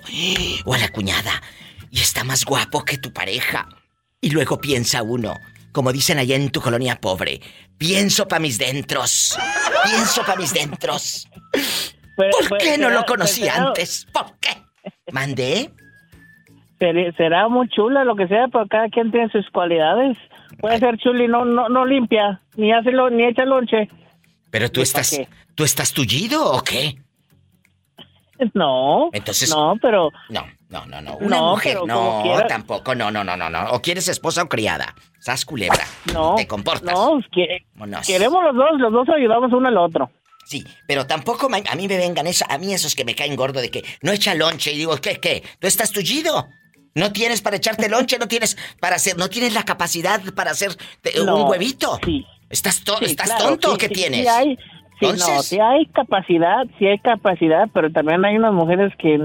[0.66, 1.42] o a la cuñada
[1.90, 3.68] y está más guapo que tu pareja.
[4.22, 5.40] Y luego piensa uno,
[5.72, 7.42] como dicen allá en tu colonia pobre,
[7.78, 9.38] pienso pa' mis dentros.
[9.84, 11.28] Pienso pa' mis dentros.
[12.16, 14.08] ¿Por pues, qué no lo conocí pues, será- antes?
[14.12, 14.58] ¿Por qué?
[15.12, 15.72] ¿Mandé?
[16.80, 20.18] Será, muy chula lo que sea, pero cada quien tiene sus cualidades.
[20.60, 23.90] Puede ser chula y no, no, no limpia, ni hace lo, ni echa lonche.
[24.52, 25.22] Pero tú ¿Y pa' estás?
[25.56, 26.96] ¿tú estás tullido o qué?
[28.54, 29.10] No.
[29.14, 29.50] Entonces.
[29.50, 30.12] No, pero.
[30.30, 31.16] No, no, no, no.
[31.18, 33.70] Una No, mujer, no, tampoco, no, no, no, no, no.
[33.72, 34.94] O quieres esposa o criada.
[35.20, 35.86] Sas culebra.
[36.14, 36.36] No.
[36.36, 36.94] Te comportas.
[36.94, 37.66] No, que-
[38.06, 40.12] queremos los dos, los dos ayudamos uno al otro.
[40.46, 43.62] Sí, pero tampoco a mí me vengan eso, a mí esos que me caen gordo
[43.62, 45.42] de que no echa lonche y digo, ¿qué, qué?
[45.60, 46.48] ¿Tú estás tullido?
[46.96, 48.18] ¿No tienes para echarte lonche?
[48.18, 50.72] ¿No tienes para hacer, no tienes la capacidad para hacer
[51.04, 52.00] eh, No, un huevito?
[52.04, 52.26] sí.
[52.50, 54.22] ¿Estás, to- Sí, ¿estás claro, tonto sí, qué tienes?
[54.22, 54.62] Sí hay, sí,
[55.02, 59.20] no, Entonces- sí hay capacidad, sí hay capacidad, pero también hay unas mujeres que,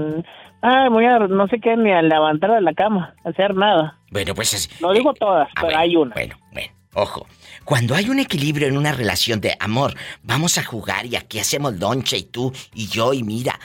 [0.63, 3.99] ah, voy a, no se quieren ni a levantar de la cama, a hacer nada.
[4.09, 6.13] Bueno, pues es- No digo todas, Ah, pero bueno, hay una.
[6.13, 7.25] Bueno, bueno, ojo.
[7.63, 9.93] Cuando hay un equilibrio en una relación de amor,
[10.23, 13.57] vamos a jugar y aquí hacemos lonche y tú y yo y mira.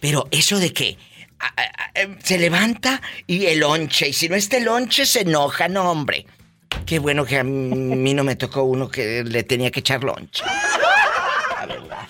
[0.00, 0.96] Pero eso de que
[2.18, 6.26] se levanta y el lonche, y si no está el lonche se enoja, no, hombre.
[6.86, 10.44] Qué bueno que a mí no me tocó uno que le tenía que echar lonche.
[11.60, 12.08] La verdad.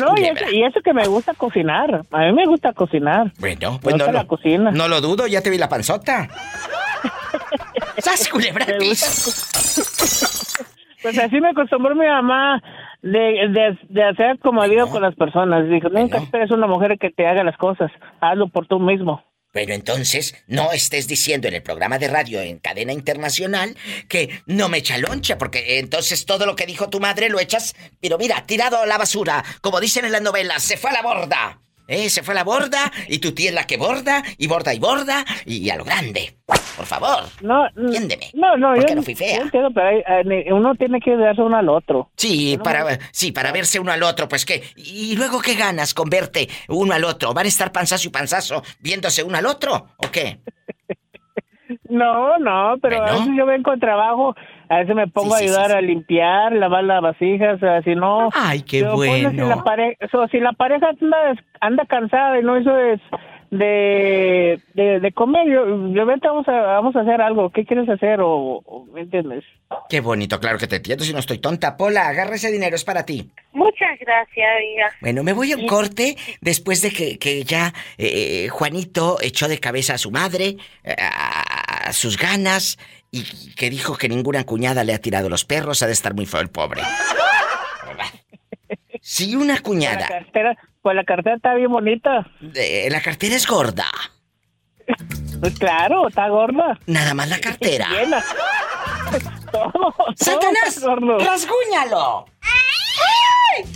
[0.00, 2.04] No, y eso, y eso que me gusta cocinar.
[2.10, 3.32] A mí me gusta cocinar.
[3.38, 4.70] Bueno, pues no, gusta la cocina.
[4.70, 6.28] no lo dudo, ya te vi la panzota.
[7.98, 8.66] ¡Sas culebra!
[11.02, 12.62] Pues así me acostumbró mi mamá
[13.04, 15.68] de, de, de hacer como digo con las personas.
[15.68, 17.90] Dijo, nunca esperes una mujer que te haga las cosas.
[18.20, 19.22] Hazlo por tú mismo.
[19.52, 23.76] Pero entonces no estés diciendo en el programa de radio en cadena internacional
[24.08, 27.76] que no me echa loncha, porque entonces todo lo que dijo tu madre lo echas,
[28.00, 31.02] pero mira, tirado a la basura, como dicen en las novelas, se fue a la
[31.02, 31.60] borda.
[31.86, 32.08] ¿Eh?
[32.08, 34.78] Se fue a la borda y tu tía es la que borda y borda y
[34.78, 36.38] borda y a lo grande.
[36.76, 37.24] Por favor.
[37.42, 38.26] No, Entiéndeme.
[38.34, 39.42] No, no, Porque yo no fui fea.
[39.42, 42.10] entiendo, pero hay- hay- uno tiene que darse uno al otro.
[42.16, 44.62] Sí, para, sí, para verse uno al otro, pues qué.
[44.76, 47.32] ¿Y luego qué ganas con verte uno al otro?
[47.32, 49.86] ¿Van a estar panzazo y panzazo viéndose uno al otro?
[49.98, 50.38] ¿O qué?
[51.88, 54.34] No, no, pero a veces yo vengo con trabajo,
[54.68, 57.58] a veces me pongo Sí, sí, a ayudar sí, a limpiar, lavar las vasijas, o
[57.58, 58.28] sea, si no...
[58.34, 59.30] Ay, qué bueno.
[59.30, 61.16] Si la, pare- so, si la pareja anda,
[61.60, 63.00] anda cansada y no hizo es
[63.58, 67.88] de, de, de comer, yo, yo vente, vamos a, vamos a hacer algo, ¿qué quieres
[67.88, 68.20] hacer?
[68.20, 69.44] O, o, ¿me entiendes?
[69.88, 71.76] Qué bonito, claro que te entiendo si no estoy tonta.
[71.76, 73.30] Pola, agarra ese dinero, es para ti.
[73.52, 74.90] Muchas gracias, amiga.
[75.00, 79.60] Bueno, me voy a un corte después de que, que ya eh, Juanito echó de
[79.60, 82.78] cabeza a su madre, eh, a, a sus ganas,
[83.10, 86.26] y que dijo que ninguna cuñada le ha tirado los perros, ha de estar muy
[86.26, 86.82] feo el pobre.
[89.06, 90.08] Si una cuñada,
[90.84, 92.26] pues la cartera está bien bonita.
[92.54, 93.86] eh, la cartera es gorda,
[95.40, 96.78] Pues claro, está gorda.
[96.86, 97.88] nada más la cartera.
[97.88, 98.22] Llena.
[99.52, 100.82] Todo, todo ¡Satanás!
[101.24, 102.26] ¡Rasguñalo!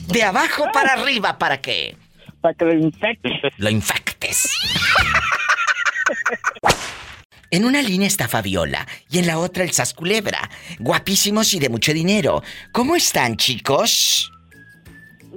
[0.09, 1.97] De abajo para arriba, ¿para qué?
[2.41, 3.33] Para que lo infectes.
[3.59, 4.51] Lo infectes.
[7.51, 10.51] En una línea está Fabiola y en la otra el Sasculebra.
[10.81, 12.43] Guapísimos y de mucho dinero.
[12.73, 14.31] ¿Cómo están, chicos?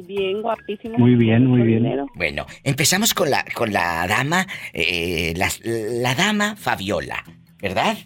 [0.05, 0.97] Bien, guapísimo.
[0.97, 1.83] Muy bien, muy bien.
[1.83, 2.07] Dinero.
[2.15, 7.23] Bueno, empezamos con la, con la dama, eh, la, la dama Fabiola,
[7.61, 7.97] ¿verdad?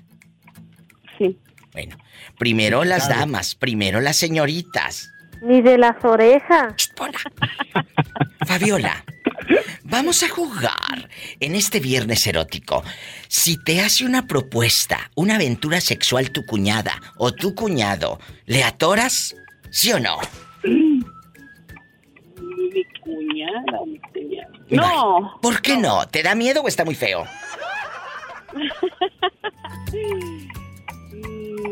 [1.17, 1.37] Sí.
[1.73, 1.97] Bueno,
[2.37, 5.11] primero las damas, primero las señoritas.
[5.41, 6.73] Ni de las orejas.
[8.45, 9.03] Fabiola,
[9.83, 12.83] vamos a jugar en este viernes erótico.
[13.27, 19.35] Si te hace una propuesta, una aventura sexual tu cuñada o tu cuñado, ¿le atoras?
[19.71, 20.17] ¿Sí o no?
[23.35, 24.49] Mi cuñada, mi cuñada.
[24.69, 25.39] No.
[25.41, 26.07] ¿Por qué no?
[26.07, 27.25] ¿Te da miedo o está muy feo?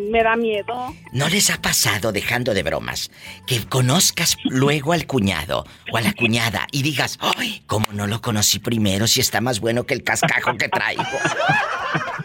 [0.09, 0.93] Me da miedo.
[1.11, 3.09] ¿No les ha pasado, dejando de bromas,
[3.47, 7.63] que conozcas luego al cuñado o a la cuñada y digas, ¡ay!
[7.65, 11.03] ¿Cómo no lo conocí primero si está más bueno que el cascajo que traigo?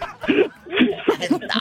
[1.31, 1.61] Verdad.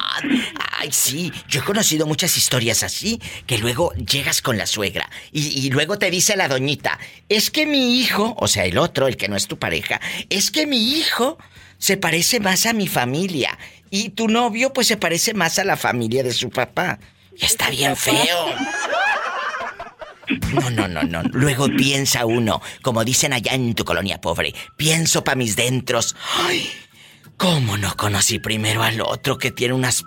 [0.80, 5.48] Ay, sí, yo he conocido muchas historias así, que luego llegas con la suegra y,
[5.48, 7.00] y luego te dice la doñita,
[7.30, 10.00] es que mi hijo, o sea, el otro, el que no es tu pareja,
[10.30, 11.38] es que mi hijo
[11.78, 13.58] se parece más a mi familia
[13.90, 17.00] y tu novio pues se parece más a la familia de su papá.
[17.36, 18.48] Y está bien feo.
[20.54, 21.24] No, no, no, no.
[21.32, 26.16] Luego piensa uno, como dicen allá en tu colonia pobre, pienso pa' mis dentros.
[26.46, 26.70] Ay,
[27.38, 30.04] ¿cómo no conocí primero al otro que tiene unas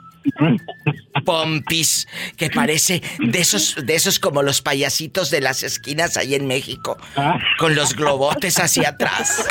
[1.24, 2.06] pompis
[2.36, 6.98] que parece de esos, de esos como los payasitos de las esquinas ahí en México,
[7.58, 9.46] con los globotes hacia atrás?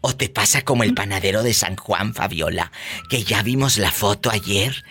[0.00, 2.70] ¿O te pasa como el panadero de San Juan, Fabiola?
[3.08, 4.84] Que ya vimos la foto ayer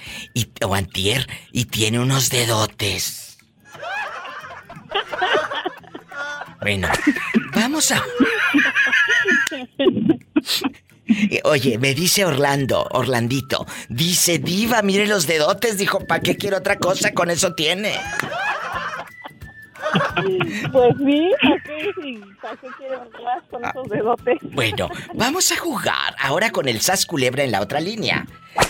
[0.65, 3.37] o antier y tiene unos dedotes.
[6.65, 6.89] Bueno,
[7.53, 8.01] vamos a...
[11.43, 16.79] Oye, me dice Orlando, Orlandito, dice, diva, mire los dedotes, dijo, ¿para qué quiero otra
[16.79, 17.13] cosa?
[17.13, 17.93] Con eso tiene.
[20.71, 24.39] Pues sí, ¿para qué, sí, ¿para qué quiere más con esos dedotes?
[24.41, 28.25] Bueno, vamos a jugar ahora con el Sas Culebra en la otra línea.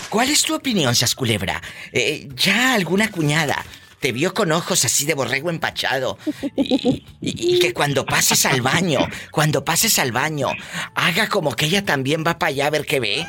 [0.09, 1.61] ¿Cuál es tu opinión, Sas Culebra?
[1.93, 3.63] Eh, ya alguna cuñada
[3.99, 6.17] te vio con ojos así de borrego empachado
[6.55, 8.99] y, y- y que cuando pases al baño,
[9.31, 10.47] cuando pases al baño,
[10.93, 13.25] haga como que ella también va para allá a ver qué ve.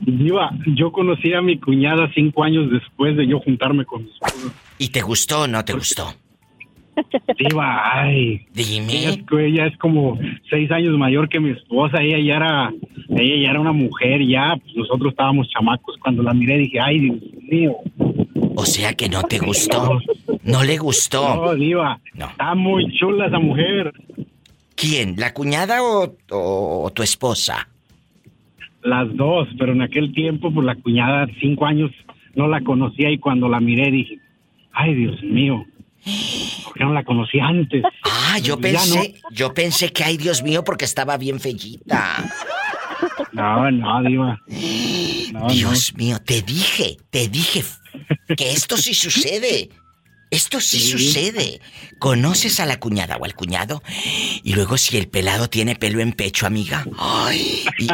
[0.00, 4.52] Diva, yo conocí a mi cuñada cinco años después de yo juntarme con mi esposa.
[4.78, 6.12] ¿Y te gustó o no te gustó?
[7.38, 8.46] Diva, ay.
[8.52, 8.92] Dime.
[8.92, 10.18] Ella es, ella es como
[10.50, 12.02] seis años mayor que mi esposa.
[12.02, 12.72] Ella ya era,
[13.10, 14.20] ella ya era una mujer.
[14.26, 15.96] Ya, pues nosotros estábamos chamacos.
[16.00, 17.16] Cuando la miré dije, ay, Dios
[17.50, 17.76] mío.
[18.56, 20.00] O sea que no te gustó.
[20.42, 21.34] No le gustó.
[21.36, 22.00] No, Diva.
[22.14, 23.92] Está muy chula esa mujer.
[24.76, 25.14] ¿Quién?
[25.18, 27.68] ¿La cuñada o, o- o tu esposa?
[28.82, 31.90] Las dos, pero en aquel tiempo, pues la cuñada, cinco años,
[32.34, 34.18] no la conocía y cuando la miré dije,
[34.72, 35.64] ay, Dios mío.
[36.64, 37.82] ¿Por qué no la conocí antes?
[38.02, 42.16] Ah, yo Pues pensé, yo pensé que ay Dios mío porque estaba bien fellita.
[43.32, 44.38] No, no, Diva.
[45.32, 47.64] No, Dios mío, te dije, te dije
[48.36, 49.70] que esto sí sucede.
[50.30, 50.90] Esto sí, Sí.
[50.92, 51.60] sucede.
[52.00, 53.82] Conoces a la cuñada o al cuñado
[54.42, 56.84] y luego si el pelado tiene pelo en pecho, amiga.
[56.98, 57.88] Ay, y-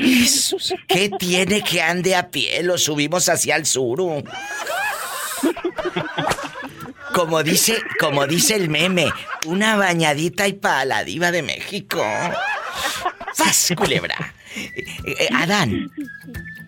[0.00, 2.62] Jesús, ¿qué tiene que ande a pie?
[2.62, 4.00] Lo subimos hacia el sur.
[7.14, 9.06] Como dice, como dice el meme,
[9.46, 12.02] una bañadita y para la diva de México.
[13.34, 14.34] ¡Sas, culebra!
[14.56, 14.72] Eh,
[15.06, 15.90] eh, Adán,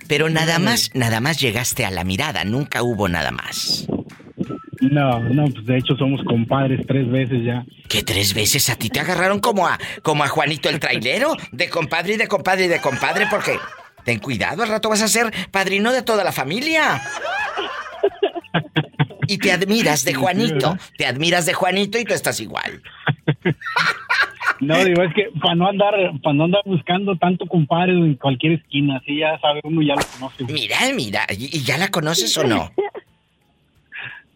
[0.08, 3.86] pero nada más, nada más llegaste a la mirada, nunca hubo nada más.
[4.80, 7.64] No, no, pues de hecho somos compadres tres veces ya.
[7.88, 11.34] ¿Qué tres veces a ti te agarraron como a, como a Juanito el trailero?
[11.52, 13.58] De compadre y de compadre y de compadre, porque
[14.04, 17.02] ten cuidado, al rato vas a ser padrino de toda la familia.
[19.28, 22.82] Y te admiras de Juanito, te admiras de Juanito y tú estás igual.
[24.60, 28.52] No, digo, es que para no andar, para no andar buscando tanto compadre en cualquier
[28.52, 30.44] esquina, así ya sabe uno ya lo conoce.
[30.44, 32.70] Mira, mira, ¿y ya la conoces o no?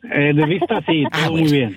[0.03, 1.77] Eh, de vista sí, Ah, todo muy bien.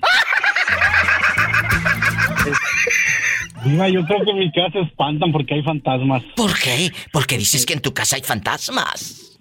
[3.66, 6.24] Diva, yo creo que en mi casa espantan porque hay fantasmas.
[6.36, 6.90] ¿Por qué?
[7.12, 9.40] Porque dices que en tu casa hay fantasmas.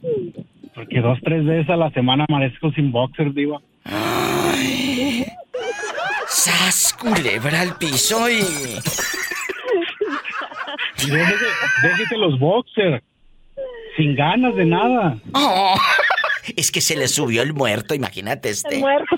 [0.75, 3.61] Porque dos, tres veces a la semana amanezco sin boxer, diva.
[6.43, 8.41] ¡Sas, culebra al piso y...
[11.05, 11.45] Y déjese,
[11.85, 13.01] déjese los boxers.
[13.97, 15.19] Sin ganas de nada.
[15.35, 15.77] Oh,
[16.57, 18.79] es que se le subió el muerto, imagínate este.
[18.79, 19.17] muerto.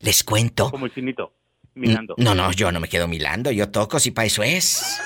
[0.00, 0.70] Les cuento.
[0.70, 1.32] Como el chinito,
[1.72, 2.14] mirando.
[2.18, 5.00] No, no, yo no me quedo milando, yo toco si pa' eso es.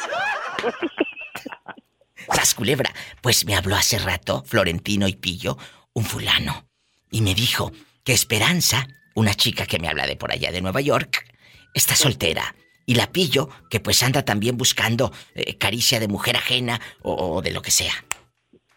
[2.35, 5.57] Sas culebra, pues me habló hace rato Florentino y Pillo,
[5.95, 6.69] un fulano,
[7.11, 7.73] y me dijo
[8.05, 11.27] que Esperanza, una chica que me habla de por allá de Nueva York,
[11.73, 12.55] está soltera.
[12.87, 17.43] Y la Pillo, que pues anda también buscando eh, caricia de mujer ajena o, o
[17.43, 17.95] de lo que sea.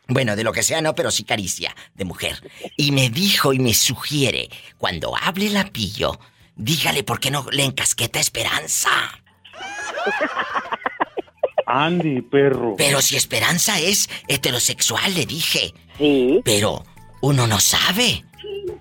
[0.07, 2.41] Bueno, de lo que sea no, pero sí caricia de mujer.
[2.77, 6.17] Y me dijo y me sugiere, cuando hable la Pillo,
[6.55, 8.89] dígale por qué no le encasqueta Esperanza.
[11.65, 12.75] Andy, perro.
[12.77, 15.73] Pero si Esperanza es heterosexual, le dije.
[15.97, 16.39] Sí.
[16.45, 16.85] Pero
[17.27, 18.23] uno no sabe.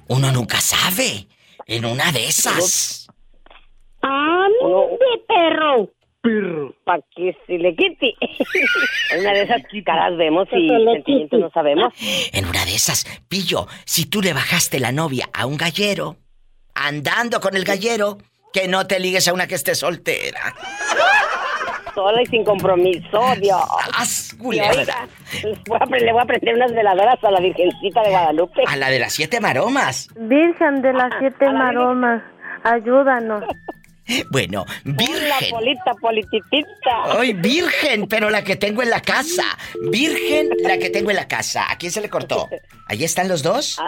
[0.07, 1.27] Uno nunca sabe.
[1.67, 3.09] En una de esas.
[4.01, 5.91] ¡Ande, perro!
[6.23, 6.73] Perro.
[6.85, 8.15] Para que se le quite.
[9.19, 11.93] Una de esas caras vemos y sentimientos no sabemos.
[12.33, 16.17] En una de esas, Pillo, si tú le bajaste la novia a un gallero,
[16.75, 18.19] andando con el gallero,
[18.53, 20.55] que no te ligues a una que esté soltera.
[21.97, 24.35] Sola y sin compromiso, Dios.
[24.39, 24.69] culebra.
[24.77, 25.09] Oiga,
[25.43, 28.63] les voy a pre- le voy a prender unas veladoras a la Virgencita de Guadalupe.
[28.67, 30.09] A la de las siete maromas.
[30.15, 32.23] Virgen de las siete maromas,
[32.63, 33.43] ayúdanos.
[34.31, 35.29] Bueno, virgen.
[35.29, 37.19] La polita, polititita.
[37.19, 39.43] Ay, virgen, pero la que tengo en la casa.
[39.91, 41.65] Virgen, la que tengo en la casa.
[41.69, 42.49] ¿A quién se le cortó?
[42.89, 43.81] ¿Allí están los dos?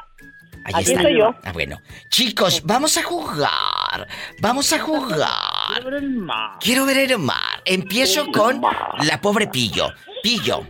[0.75, 1.07] Aquí están.
[1.07, 1.35] estoy yo.
[1.45, 1.81] Ah, bueno.
[2.11, 4.09] Chicos, vamos a jugar.
[4.41, 5.29] Vamos a jugar.
[6.61, 7.63] Quiero ver el mar.
[7.65, 8.61] Empiezo con
[9.05, 9.89] la pobre Pillo.
[10.23, 10.67] Pillo.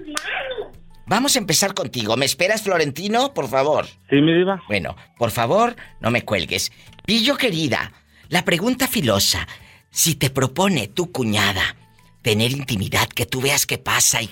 [1.06, 2.16] vamos a empezar contigo.
[2.16, 3.86] ¿Me esperas, Florentino, por favor?
[4.10, 4.62] Sí, mi diva.
[4.68, 6.70] Bueno, por favor, no me cuelgues.
[7.04, 7.92] Pillo querida,
[8.28, 9.46] la pregunta filosa.
[9.90, 11.76] Si te propone tu cuñada
[12.22, 14.30] tener intimidad, que tú veas qué pasa y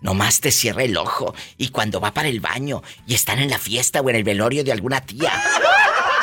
[0.00, 3.58] nomás te cierre el ojo, y cuando va para el baño y están en la
[3.58, 5.32] fiesta o en el velorio de alguna tía,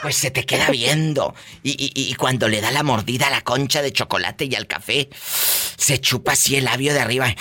[0.02, 1.34] pues se te queda viendo.
[1.64, 4.68] Y, y- y cuando le da la mordida a la concha de chocolate y al
[4.68, 5.10] café,
[5.78, 7.34] se chupa así el labio de arriba.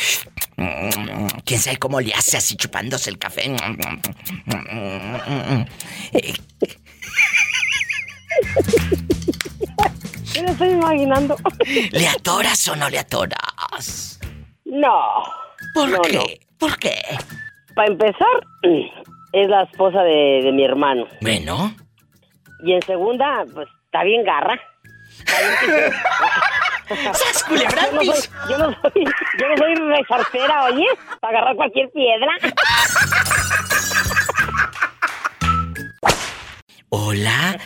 [1.45, 3.55] ¿Quién sabe cómo le hace así chupándose el café?
[10.33, 11.37] Yo lo estoy imaginando.
[11.93, 14.19] ¿Le atoras o no le atoras?
[14.65, 15.23] No.
[15.75, 16.41] ¿Por No, qué?
[16.59, 17.03] ¿Por qué?
[17.75, 18.47] Para empezar,
[19.33, 21.07] es la esposa de, de mi hermano.
[21.21, 21.75] Bueno.
[22.65, 24.59] Y en segunda, pues está bien garra.
[26.89, 28.21] ¡Sas, culebra yo, no soy,
[28.51, 29.05] yo, no soy,
[29.39, 29.75] yo no soy
[30.73, 30.87] oye,
[31.21, 32.31] para agarrar cualquier piedra.
[36.91, 37.59] Hola,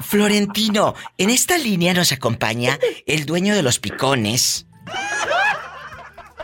[0.00, 0.94] Florentino.
[1.18, 4.66] En esta línea nos acompaña el dueño de los picones,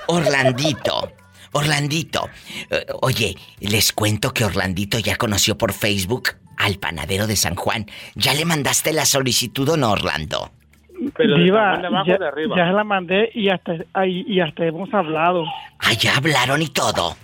[0.09, 1.13] Orlandito.
[1.53, 2.29] Orlandito.
[2.71, 7.87] eh, oye, les cuento que Orlandito ya conoció por Facebook al panadero de San Juan.
[8.15, 10.51] ¿Ya le mandaste la solicitud o no, Orlando?
[11.17, 12.57] Pero Diva, de abajo ya, o de arriba.
[12.57, 15.45] ya la mandé y hasta, ay, y hasta hemos hablado.
[15.81, 17.17] Ah, ya hablaron y todo.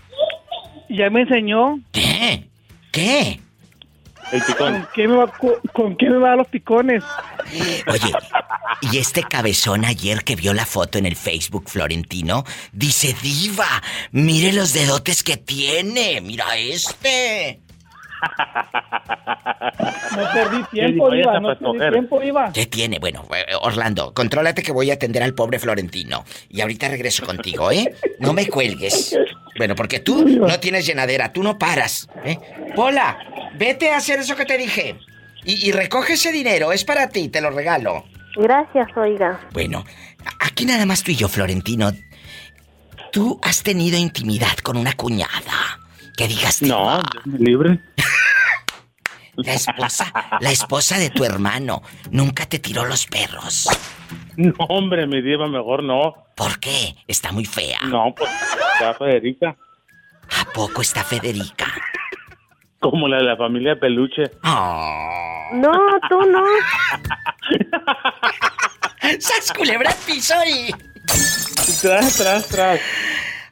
[0.90, 1.78] Ya me enseñó.
[1.92, 2.48] ¿Qué?
[2.90, 3.40] ¿Qué?
[4.32, 4.72] El picón.
[4.72, 7.02] ¿Con qué me va, con, con qué me va a dar los picones?
[7.86, 8.12] Oye,
[8.82, 14.52] y este cabezón ayer que vio la foto en el Facebook Florentino, dice, diva, mire
[14.52, 17.60] los dedotes que tiene, mira este.
[20.16, 22.52] No perdí tiempo, está no perdí tiempo, Diva.
[22.52, 22.98] ¿Qué tiene?
[22.98, 26.24] Bueno, eh, Orlando, contrólate que voy a atender al pobre Florentino.
[26.48, 27.94] Y ahorita regreso contigo, ¿eh?
[28.18, 29.16] No me cuelgues.
[29.58, 32.08] Bueno, porque tú no tienes llenadera, tú no paras.
[32.24, 32.38] ¿eh?
[32.74, 33.18] Pola,
[33.56, 34.96] vete a hacer eso que te dije.
[35.44, 38.04] Y, y recoge ese dinero, es para ti, te lo regalo.
[38.36, 39.40] Gracias, oiga.
[39.52, 39.84] Bueno,
[40.24, 41.92] a- aquí nada más tú y yo, Florentino.
[43.12, 45.80] ¿Tú has tenido intimidad con una cuñada?
[46.16, 47.00] Que digas, No,
[47.38, 47.80] libre.
[49.36, 53.68] La esposa, la esposa de tu hermano, nunca te tiró los perros.
[54.58, 56.14] No, hombre, mi diva, mejor no.
[56.36, 56.94] ¿Por qué?
[57.08, 57.80] Está muy fea.
[57.88, 58.30] No, pues,
[58.80, 59.56] ya Federica.
[60.30, 61.66] ¿A poco está Federica?
[62.78, 64.30] Como la de la familia Peluche.
[64.44, 65.72] No,
[66.08, 66.44] tú no.
[69.18, 70.72] ¡Sas culebra al piso y...
[71.82, 72.80] Tras, tras, tras.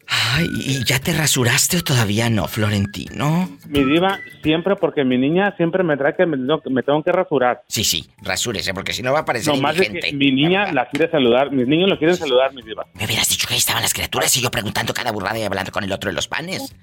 [0.08, 3.48] Ay, ¿y ya te rasuraste o todavía no, Florentino?
[3.68, 7.02] Mi diva, siempre, porque mi niña siempre me trae que me, no, que me tengo
[7.02, 7.62] que rasurar.
[7.66, 10.88] Sí, sí, rasúrese, porque si no va a parecer No más que mi niña la
[10.88, 12.86] quiere saludar, mis niños lo quieren saludar, mi diva.
[12.94, 15.72] Me hubieras dicho que ahí estaban las criaturas y yo preguntando cada burrada y hablando
[15.72, 16.74] con el otro de los panes.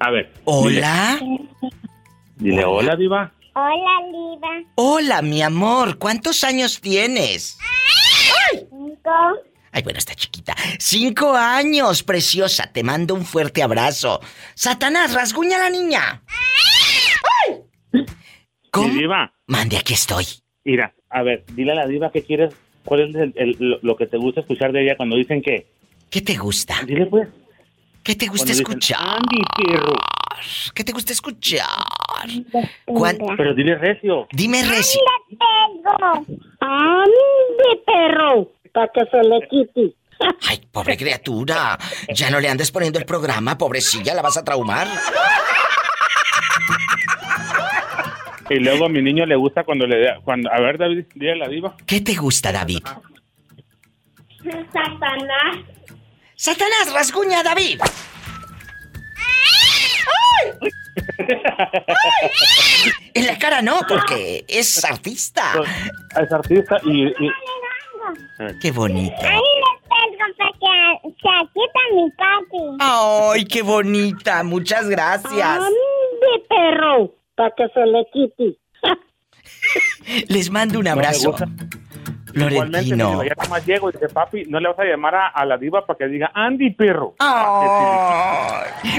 [0.00, 0.32] A ver.
[0.44, 1.18] ¿Hola?
[1.20, 1.40] Dile,
[2.36, 3.32] dile hola, diva.
[3.56, 4.68] Hola, Liva.
[4.74, 7.56] Hola, mi amor, ¿cuántos años tienes?
[8.50, 9.53] Cinco.
[9.76, 10.54] Ay, bueno, está chiquita.
[10.78, 12.70] Cinco años, preciosa.
[12.72, 14.20] Te mando un fuerte abrazo.
[14.54, 16.22] Satanás, rasguña a la niña.
[18.70, 18.88] ¿Cómo?
[18.88, 19.32] Mi diva.
[19.48, 20.24] Mande, aquí estoy.
[20.64, 22.54] Mira, a ver, dile a la diva qué quieres,
[22.84, 25.66] cuál es el- el- lo, que te gusta escuchar de ella cuando dicen que.
[26.08, 26.76] ¿Qué te gusta?
[26.86, 27.28] Dile pues.
[28.04, 28.98] ¿Qué te gusta Cuando dicen, escuchar?
[29.00, 29.96] Andy, perro.
[30.74, 31.66] ¿Qué te gusta escuchar?
[32.84, 34.28] ¿Cuán- Pero dile recio.
[34.30, 35.00] Dime recio.
[35.30, 36.26] Tengo.
[36.60, 38.52] ¡Ande, perro!
[38.74, 39.94] Para que se le quite.
[40.48, 41.78] Ay, pobre criatura.
[42.12, 44.86] Ya no le andes poniendo el programa, pobrecilla, la vas a traumar.
[48.50, 50.20] Y luego a mi niño le gusta cuando le da.
[50.22, 51.76] Cuando, a ver, David, dile a la diva.
[51.86, 52.82] ¿Qué te gusta, David?
[54.72, 55.56] Satanás.
[56.36, 57.80] ¡Satanás, rasguña a David!
[63.14, 65.52] En la cara no, porque es artista.
[66.20, 67.06] Es artista y.
[67.06, 67.30] y-
[68.60, 69.14] Qué bonito.
[69.20, 72.76] Ahí le tengo para que se quita mi papi.
[72.80, 74.42] Ay, qué bonita.
[74.42, 75.58] Muchas gracias.
[75.58, 77.12] ¡Ande, perro!
[77.34, 78.58] Para que se le quite.
[80.28, 81.34] Les mando un abrazo.
[82.34, 85.44] Igualmente, diva, ya nomás llego y dice, papi, no le vas a llamar a, a
[85.44, 87.14] la diva para que diga Andy, perro.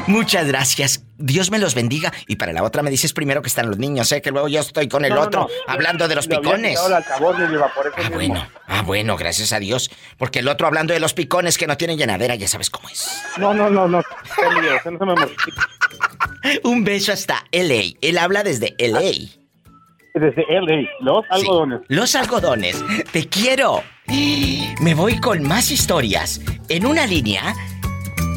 [0.08, 1.04] Muchas gracias.
[1.18, 2.12] Dios me los bendiga.
[2.28, 4.22] Y para la otra me dices primero que están los niños, ¿eh?
[4.22, 5.48] Que luego yo estoy con el No, no, otro no.
[5.74, 6.80] hablando de los picones.
[6.80, 7.36] altavoz,
[7.76, 8.16] por eso Ah, mismo.
[8.16, 8.48] bueno.
[8.68, 9.90] Ah, bueno, gracias a Dios.
[10.18, 13.24] Porque el otro hablando de los picones que no tienen llenadera, ya sabes cómo es.
[13.38, 14.02] No, no, no, no.
[15.00, 15.28] No me.
[16.64, 17.96] Un beso hasta LA.
[18.02, 19.02] Él habla desde LA.
[20.16, 21.82] Desde LA, los algodones.
[21.88, 22.84] Los algodones.
[23.12, 23.84] Te quiero.
[24.82, 26.42] Me voy con más historias.
[26.70, 27.54] En una línea.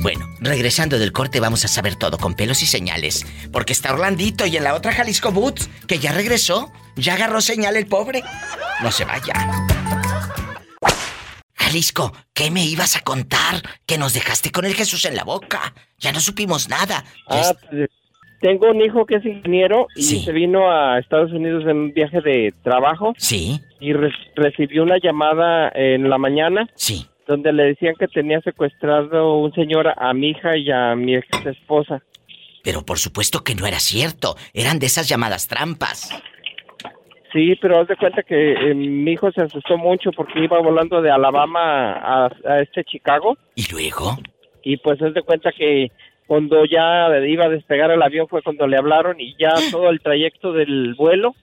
[0.03, 3.27] Bueno, Regresando del corte vamos a saber todo con pelos y señales.
[3.53, 6.71] Porque está Orlandito y en la otra Jalisco Boots, que ya regresó.
[6.97, 8.23] Ya agarró señal el pobre.
[8.83, 9.35] No se vaya.
[11.55, 13.63] Jalisco, ¿qué me ibas a contar?
[13.85, 15.75] Que nos dejaste con el Jesús en la boca.
[15.99, 17.05] Ya no supimos nada.
[17.29, 17.91] Ah, pues,
[18.41, 22.21] tengo un hijo que es ingeniero y se vino a Estados Unidos en un viaje
[22.21, 23.15] de trabajo.
[23.17, 23.61] Sí.
[23.81, 26.69] Y re- recibió una llamada en la mañana.
[26.75, 27.07] Sí.
[27.27, 31.27] Donde le decían que tenía secuestrado un señor a mi hija y a mi ex
[31.47, 32.03] esposa.
[32.65, 34.35] Pero por supuesto que no era cierto.
[34.55, 36.11] Eran de esas llamadas trampas.
[37.33, 41.03] Sí, pero haz de cuenta que eh, mi hijo se asustó mucho porque iba volando
[41.03, 43.37] de Alabama a, a este Chicago.
[43.55, 44.17] ¿Y luego?
[44.63, 45.91] Y pues haz de cuenta que
[46.29, 50.01] cuando ya iba a despegar el avión fue cuando le hablaron y ya todo el
[50.01, 51.35] trayecto del vuelo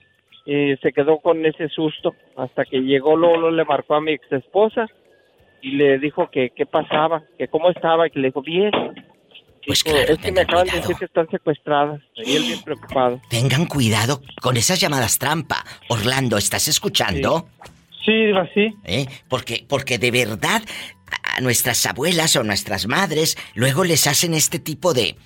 [0.46, 4.30] eh, se quedó con ese susto hasta que llegó Lolo le marcó a mi ex
[4.30, 4.86] esposa
[5.60, 8.70] y le dijo que qué pasaba, que cómo estaba y que le dijo bien.
[9.66, 12.62] Pues Dijo, claro, es que me acaban de decir que están secuestradas y él bien
[12.62, 13.20] preocupado.
[13.28, 15.64] Tengan cuidado con esas llamadas trampa.
[15.88, 17.48] Orlando, ¿estás escuchando?
[18.04, 18.72] Sí, sí.
[18.84, 19.06] ¿Eh?
[19.28, 20.62] Porque, porque de verdad
[21.36, 25.16] a nuestras abuelas o nuestras madres luego les hacen este tipo de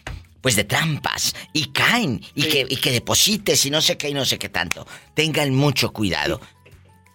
[0.40, 4.14] pues de trampas y caen y que y que deposites y no sé qué y
[4.14, 4.86] no sé qué tanto.
[5.14, 6.40] Tengan mucho cuidado.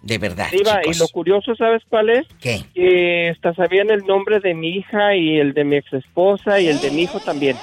[0.03, 0.49] De verdad.
[0.51, 2.27] Diva, y lo curioso, ¿sabes cuál es?
[2.39, 2.63] ¿Qué?
[2.75, 6.67] Que hasta sabían el nombre de mi hija y el de mi ex esposa y
[6.67, 7.57] el de mi hijo también.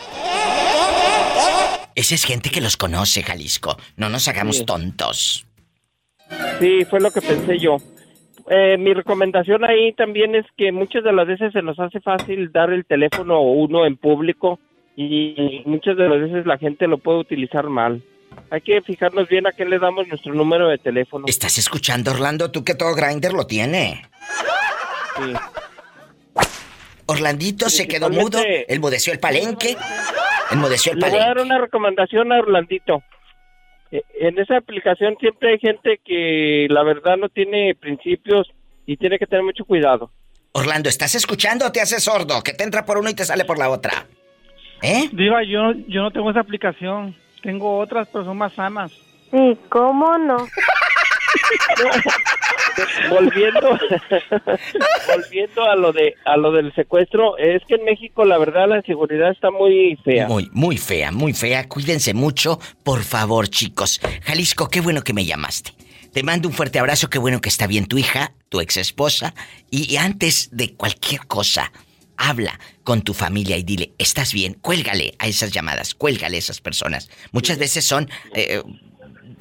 [1.94, 3.76] Esa es gente que los conoce, Jalisco.
[3.96, 4.64] No nos hagamos Sí.
[4.64, 5.46] tontos.
[6.58, 7.76] Sí, fue lo que pensé yo.
[8.50, 12.50] Eh, mi recomendación ahí también es que muchas de las veces se nos hace fácil
[12.52, 14.58] dar el teléfono a uno en público
[14.96, 18.02] y muchas de las veces la gente lo puede utilizar mal.
[18.50, 21.26] Hay que fijarnos bien a qué le damos nuestro número de teléfono.
[21.28, 22.50] ¿Estás escuchando, Orlando?
[22.50, 24.06] Tú que todo Grinder lo tiene.
[25.16, 25.32] Sí.
[27.06, 28.38] Orlandito se quedó mudo,
[28.68, 29.76] enmudeció el palenque,
[30.50, 31.34] enmudeció el Le voy a palenque.
[31.40, 33.02] dar una recomendación a Orlandito.
[33.92, 38.50] Eh, En esa aplicación siempre hay gente que la verdad no tiene principios
[38.86, 40.10] y tiene que tener mucho cuidado.
[40.52, 42.42] Orlando, ¿estás escuchando o te haces sordo?
[42.42, 44.06] Que te entra por uno y te sale por la otra.
[44.82, 45.08] ¿Eh?
[45.12, 47.14] Diva, yo, yo no tengo esa aplicación.
[47.42, 48.92] Tengo otras, pero son más sanas.
[49.30, 50.36] Sí, ¿cómo no?
[53.10, 53.60] volviendo
[55.14, 58.82] volviendo a lo de a lo del secuestro es que en México la verdad la
[58.82, 61.68] seguridad está muy fea Muy, muy fea, muy fea.
[61.68, 64.00] Cuídense mucho, por favor, chicos.
[64.22, 65.72] Jalisco, qué bueno que me llamaste.
[66.12, 69.34] Te mando un fuerte abrazo, qué bueno que está bien tu hija, tu ex esposa.
[69.70, 71.72] Y, y antes de cualquier cosa,
[72.16, 74.54] habla con tu familia y dile, ¿estás bien?
[74.54, 77.08] Cuélgale a esas llamadas, cuélgale a esas personas.
[77.32, 78.62] Muchas veces son eh,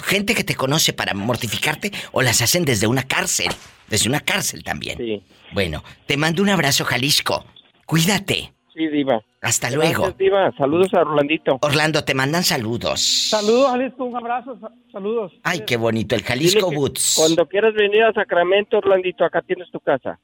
[0.02, 3.48] gente que te conoce para mortificarte o las hacen desde una cárcel.
[3.88, 5.22] Desde una cárcel también.
[5.52, 7.44] Bueno, te mando un abrazo, Jalisco.
[7.86, 8.52] Cuídate.
[8.74, 10.14] sí diva Hasta Gracias, luego.
[10.18, 13.00] diva saludos a Orlandito Orlando, te mandan saludos.
[13.28, 15.32] Saludos, Jalisco, un abrazo, sa- saludos.
[15.42, 17.16] Ay, qué bonito, el Jalisco Boots.
[17.18, 20.18] cuando quieras venir a Sacramento Orlandito acá tienes tu casa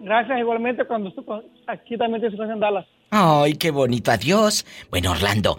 [0.00, 1.12] Gracias igualmente cuando
[1.66, 2.86] aquí también te en Dallas.
[3.10, 4.64] Ay, qué bonito, adiós.
[4.90, 5.58] Bueno, Orlando,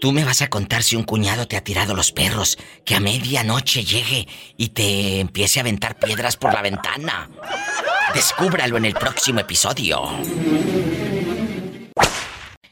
[0.00, 3.00] tú me vas a contar si un cuñado te ha tirado los perros, que a
[3.00, 4.26] medianoche llegue
[4.56, 7.28] y te empiece a aventar piedras por la ventana.
[8.14, 10.00] Descúbralo en el próximo episodio.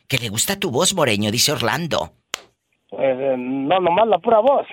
[0.09, 2.13] Que le gusta tu voz, Moreño, dice Orlando.
[2.89, 4.67] Pues eh, no, nomás la pura voz.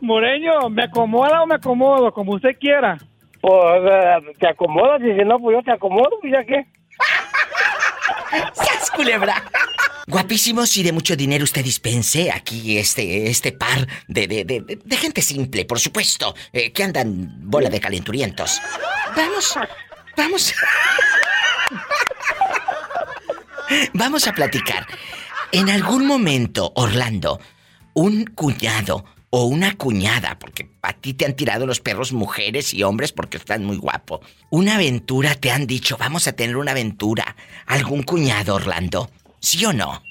[0.00, 2.10] Moreño, ¿me acomoda o me acomodo?
[2.12, 2.96] Como usted quiera.
[3.42, 6.64] Pues eh, te acomodas y si no, pues yo te acomodo, pues ya qué.
[8.54, 9.44] ¡Sas, culebra!
[10.06, 15.22] Guapísimos y de mucho dinero usted dispense aquí este, este par de, de, de, gente
[15.22, 18.60] simple, por supuesto, eh, que andan bola de calenturientos.
[19.16, 19.54] Vamos,
[20.16, 20.54] vamos.
[23.94, 24.86] Vamos a platicar.
[25.50, 27.40] En algún momento, Orlando,
[27.94, 32.82] un cuñado o una cuñada, porque a ti te han tirado los perros mujeres y
[32.82, 34.20] hombres porque están muy guapo.
[34.50, 37.34] Una aventura te han dicho, vamos a tener una aventura.
[37.66, 39.08] ¿Algún cuñado, Orlando?
[39.40, 40.02] ¿Sí o no?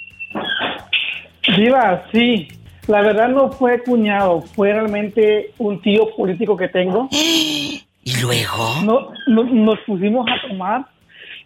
[1.55, 2.47] Diva, sí.
[2.87, 7.07] La verdad no fue cuñado, fue realmente un tío político que tengo.
[7.11, 8.81] ¿Y luego?
[8.83, 10.85] No, no- nos pusimos a tomar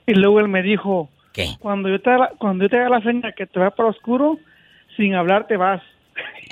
[0.08, 1.50] y luego él me dijo, ¿Qué?
[1.60, 4.38] Cuando yo te haga, cuando yo te haga la seña que te vas para oscuro,
[4.96, 5.82] sin hablar te vas.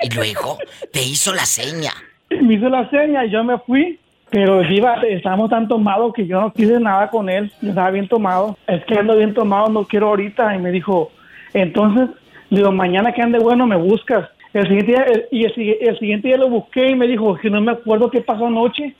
[0.02, 0.58] Y luego
[0.92, 1.92] te hizo la seña.
[2.30, 3.98] Me hizo la seña y yo me fui.
[4.30, 7.52] Pero Diva, estábamos tan tomados que yo no quise nada con él.
[7.62, 8.58] Yo estaba bien tomado.
[8.66, 10.56] Es que ando bien tomado, no quiero ahorita.
[10.56, 11.12] Y me dijo,
[11.52, 12.08] entonces,
[12.50, 14.28] digo, mañana que ande bueno me buscas.
[14.52, 17.50] El siguiente día, el- y el, el siguiente día lo busqué y me dijo que
[17.50, 18.94] no me acuerdo qué pasó anoche.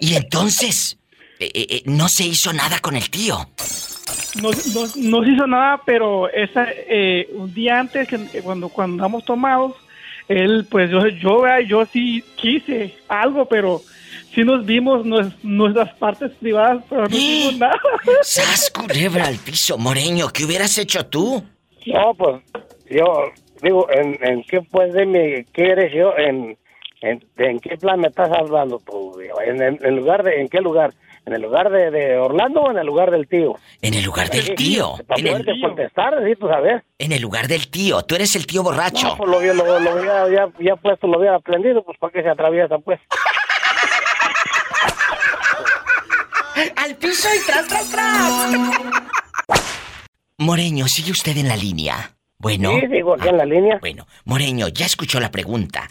[0.00, 0.98] Y entonces,
[1.42, 3.36] eh, eh, eh, no se hizo nada con el tío.
[4.40, 8.68] No, no, no se hizo nada, pero esa, eh, un día antes, que- que cuando,
[8.68, 9.74] cuando andamos tomados,
[10.28, 13.82] él, pues yo, yo, vea, yo sí quise algo, pero
[14.34, 17.78] sí nos vimos nues- nuestras partes privadas, pero no hicimos nada.
[18.22, 20.28] ¡Sas, culebra al piso, Moreño!
[20.32, 21.44] ¿Qué hubieras hecho tú?
[21.86, 22.42] No, pues
[22.90, 23.04] yo
[23.62, 26.16] digo, ¿en, en qué pues de mi, qué eres yo?
[26.16, 26.56] ¿En,
[27.02, 29.18] en, en qué plan me estás hablando tú?
[29.20, 29.40] digo?
[29.42, 30.94] ¿En, en, en lugar de, en qué lugar?
[31.24, 33.54] ¿En el lugar de, de Orlando o en el lugar del tío?
[33.80, 34.94] En el lugar del tío.
[35.06, 36.82] Para En el, contestar, necesito saber.
[36.98, 38.02] en el lugar del tío.
[38.02, 39.06] Tú eres el tío borracho.
[39.08, 42.22] No, pues lo, lo, lo hubiera ya, ya puesto, lo hubiera aprendido, pues para qué
[42.22, 42.98] se atraviesa, pues.
[46.76, 48.54] ¡Al piso y tras, tras, tras!
[50.38, 52.12] Moreño, ¿sigue usted en la línea?
[52.38, 52.72] Bueno.
[52.80, 53.78] Sí, sigo aquí en la línea.
[53.80, 55.88] Bueno, Moreño, ya escuchó la pregunta.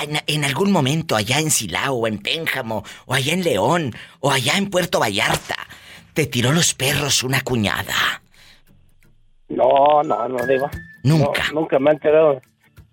[0.00, 4.30] En, en algún momento allá en Silao, o en Pénjamo, o allá en León, o
[4.30, 5.56] allá en Puerto Vallarta,
[6.14, 8.22] te tiró los perros una cuñada.
[9.48, 10.70] No, no, no digo.
[11.02, 11.44] Nunca.
[11.52, 12.40] No, nunca me han enterado.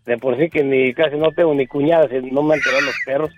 [0.05, 2.81] De por sí que ni casi no tengo ni cuñadas, y no me han enterado
[2.81, 3.29] los perros.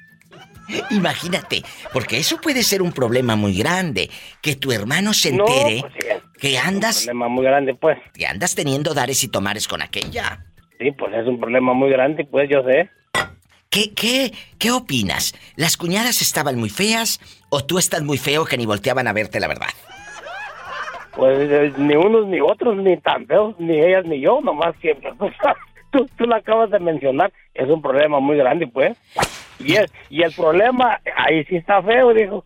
[0.91, 4.10] Imagínate, porque eso puede ser un problema muy grande,
[4.41, 6.07] que tu hermano se No, entere pues sí,
[6.40, 6.99] que andas...
[6.99, 7.98] Un problema muy grande, pues.
[8.14, 10.45] Que andas teniendo dares y tomares con aquella.
[10.80, 12.90] Sí, pues es un problema muy grande, pues yo sé.
[13.72, 15.34] ¿Qué, qué, qué opinas?
[15.56, 19.39] ¿Las cuñadas estaban muy feas o tú estás muy feo que ni volteaban a verte
[19.39, 19.69] la verdad?
[21.15, 24.76] Pues eh, ni unos ni otros, ni tan feos, ni ellas ni yo, nomás
[25.18, 25.34] pues,
[25.91, 28.98] tú, tú lo acabas de mencionar, es un problema muy grande, pues.
[29.60, 32.43] Y el, y el problema, ahí sí está feo, dijo.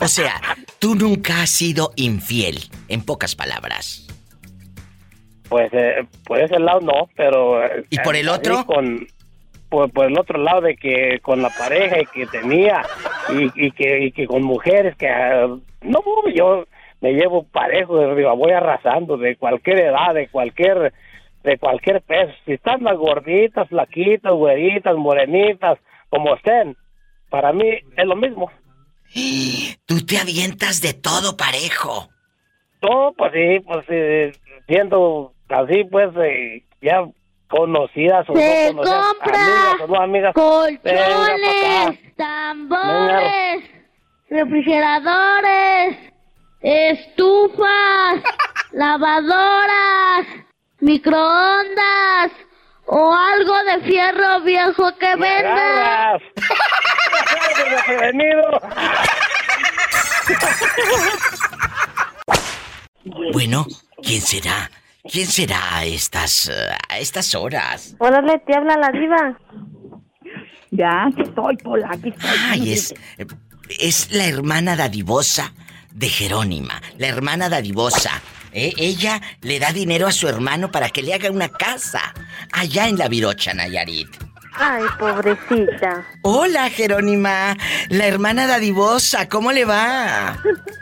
[0.00, 0.40] O sea,
[0.78, 4.06] tú nunca has sido infiel, en pocas palabras.
[5.48, 7.64] Pues eh, por ese lado no, pero...
[7.64, 8.64] eh, ¿Y por el otro?
[8.66, 9.06] Con,
[9.72, 12.82] por, por el otro lado de que con la pareja que tenía
[13.30, 15.08] y, y que, y que con mujeres que...
[15.08, 15.46] ah,
[15.80, 16.00] no,
[16.34, 16.66] yo
[17.00, 20.92] me llevo parejo, de arriba, voy arrasando de cualquier edad, de cualquier
[21.42, 22.32] de cualquier peso.
[22.44, 25.78] Si están las gorditas, flaquitas, güeritas, morenitas,
[26.10, 26.76] como estén,
[27.30, 27.64] para mí
[27.96, 28.50] es lo mismo.
[29.86, 32.10] Tú te avientas de todo parejo.
[32.78, 34.32] Todo, pues sí, pues eh,
[34.68, 37.08] siendo así, pues eh, ya
[37.52, 40.34] conocidas o Se no conocidas, compra amigas o no amigas.
[40.34, 43.64] Colchones, tambores,
[44.30, 45.98] refrigeradores,
[46.62, 48.22] estufas,
[48.72, 50.26] lavadoras,
[50.80, 52.32] microondas
[52.86, 55.52] o algo de fierro viejo que venda.
[55.52, 56.22] agarras.
[57.70, 58.60] Desprevenido.
[63.32, 63.66] Bueno,
[64.02, 64.70] ¿quién será?
[65.10, 67.96] ¿Quién será a estas, eh, a estas horas?
[67.98, 69.38] Órale, te habla la diva.
[70.70, 72.30] Ya, aquí estoy, Pola, aquí estoy.
[72.48, 72.94] Ay, es,
[73.80, 75.52] es la hermana dadivosa
[75.90, 78.22] de Jerónima, la hermana dadivosa.
[78.52, 78.72] ¿eh?
[78.76, 82.14] Ella le da dinero a su hermano para que le haga una casa
[82.52, 84.08] allá en la Virocha, Nayarit.
[84.54, 86.06] Ay, pobrecita.
[86.22, 87.56] Hola, Jerónima,
[87.88, 90.36] la hermana dadivosa, ¿cómo le va?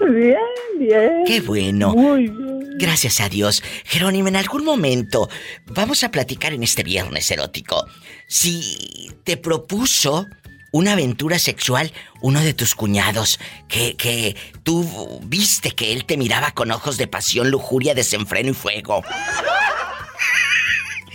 [0.00, 0.36] Bien,
[0.78, 1.24] bien.
[1.26, 1.94] Qué bueno.
[1.94, 2.54] Muy bien.
[2.76, 3.62] Gracias a Dios.
[3.84, 5.28] Jerónimo, en algún momento
[5.66, 7.86] vamos a platicar en este viernes erótico.
[8.26, 10.26] Si te propuso
[10.72, 13.38] una aventura sexual uno de tus cuñados,
[13.68, 14.34] que, que
[14.64, 19.04] tú viste que él te miraba con ojos de pasión, lujuria, desenfreno y fuego.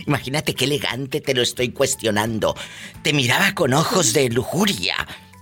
[0.06, 2.56] Imagínate qué elegante te lo estoy cuestionando.
[3.02, 4.96] Te miraba con ojos de lujuria,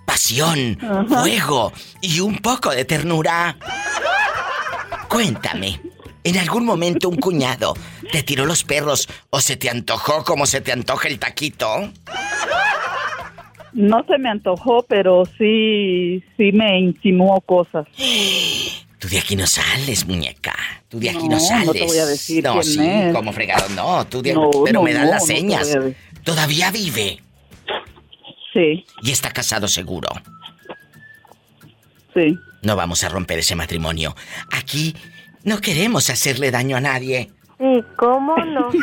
[0.09, 1.05] pasión, Ajá.
[1.21, 1.71] fuego
[2.01, 3.57] y un poco de ternura.
[5.09, 5.81] Cuéntame,
[6.25, 7.75] ¿en algún momento un cuñado
[8.11, 11.93] te tiró los perros o se te antojó como se te antoja el taquito?
[13.75, 17.87] No se me antojó, pero sí, sí me insinuó cosas.
[18.99, 20.55] Tú de aquí no sales, muñeca.
[20.89, 21.67] Tú de aquí No, no, sales.
[21.67, 23.15] no te voy a decir No, quién sí, es.
[23.15, 23.69] como fregado.
[23.77, 25.77] No, tú de No, Pero no, me dan las señas.
[26.25, 27.21] Todavía vive.
[28.59, 28.85] Sí.
[29.03, 30.09] Y está casado seguro.
[32.13, 32.37] Sí.
[32.63, 34.17] No vamos a romper ese matrimonio.
[34.51, 34.97] Aquí
[35.45, 37.31] no queremos hacerle daño a nadie.
[37.59, 38.69] Sí, ¿cómo no?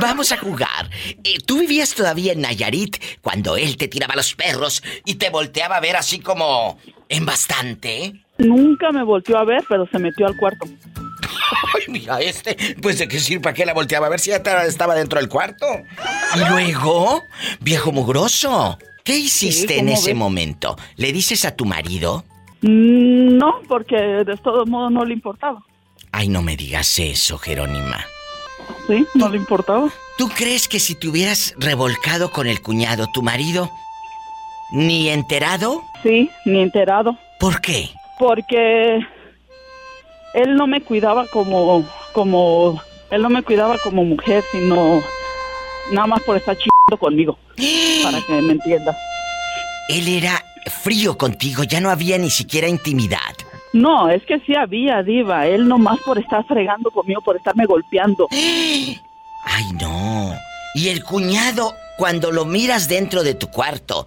[0.00, 0.88] Vamos a jugar.
[1.24, 5.76] Eh, Tú vivías todavía en Nayarit cuando él te tiraba los perros y te volteaba
[5.76, 6.78] a ver así como
[7.08, 8.14] en bastante.
[8.38, 10.66] Nunca me volteó a ver, pero se metió al cuarto.
[11.74, 12.56] Ay, mira este.
[12.82, 15.18] Pues de qué sirve, ¿para qué la volteaba a ver si ya ta- estaba dentro
[15.18, 15.66] del cuarto?
[16.36, 17.22] Y luego,
[17.60, 20.16] viejo mugroso, ¿qué hiciste en ¿cómo ese ves?
[20.16, 20.76] momento?
[20.96, 22.24] ¿Le dices a tu marido?
[22.62, 25.62] Mm, No, porque de todo modo no le importaba.
[26.12, 28.04] Ay, no me digas eso, Jerónima.
[28.86, 29.88] Sí, no le importaba.
[30.18, 33.70] ¿Tú crees que si te hubieras revolcado con el cuñado, tu marido,
[34.70, 35.82] ¿Ni enterado?
[36.02, 37.16] Sí, ni enterado.
[37.40, 37.88] ¿Por qué?
[38.18, 38.98] Porque
[40.34, 42.80] él no me cuidaba como, como,
[43.10, 45.02] él no me cuidaba como mujer, sino
[45.90, 47.38] nada más por estar chingando conmigo,
[48.02, 48.96] para que me entiendas.
[49.88, 50.44] Él era
[50.82, 53.34] frío contigo, ya no había ni siquiera intimidad.
[53.72, 55.46] No, es que sí había, diva.
[55.46, 58.28] Él nomás por estar fregando conmigo, por estarme golpeando.
[58.32, 60.34] Ay, no.
[60.74, 64.06] Y el cuñado, cuando lo miras dentro de tu cuarto,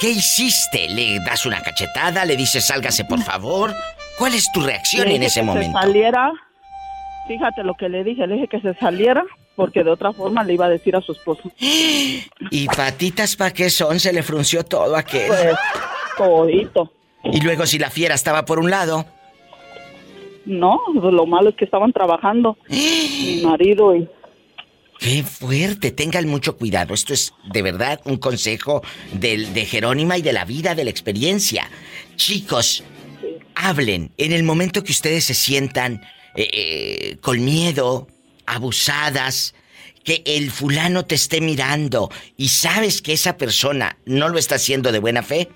[0.00, 0.88] ¿qué hiciste?
[0.88, 2.24] ¿Le das una cachetada?
[2.24, 3.74] ¿Le dices sálgase por favor?
[4.18, 5.78] ¿Cuál es tu reacción en ese que momento?
[5.78, 6.32] Se saliera.
[7.26, 9.24] Fíjate lo que le dije, le dije que se saliera,
[9.56, 11.50] porque de otra forma le iba a decir a su esposo.
[11.58, 13.98] ¿Y patitas pa' qué son?
[13.98, 15.28] Se le frunció todo aquel.
[15.28, 15.56] Pues,
[16.16, 16.92] todito.
[17.24, 19.06] Y luego si la fiera estaba por un lado.
[20.44, 22.58] No, lo malo es que estaban trabajando.
[22.68, 24.08] Mi marido y
[24.98, 26.94] Qué fuerte, tengan mucho cuidado.
[26.94, 28.82] Esto es de verdad un consejo
[29.12, 31.68] del, de Jerónima y de la vida, de la experiencia.
[32.16, 32.84] Chicos,
[33.54, 36.02] hablen en el momento que ustedes se sientan
[36.36, 38.08] eh, eh, con miedo,
[38.46, 39.54] abusadas,
[40.04, 44.92] que el fulano te esté mirando y sabes que esa persona no lo está haciendo
[44.92, 45.48] de buena fe,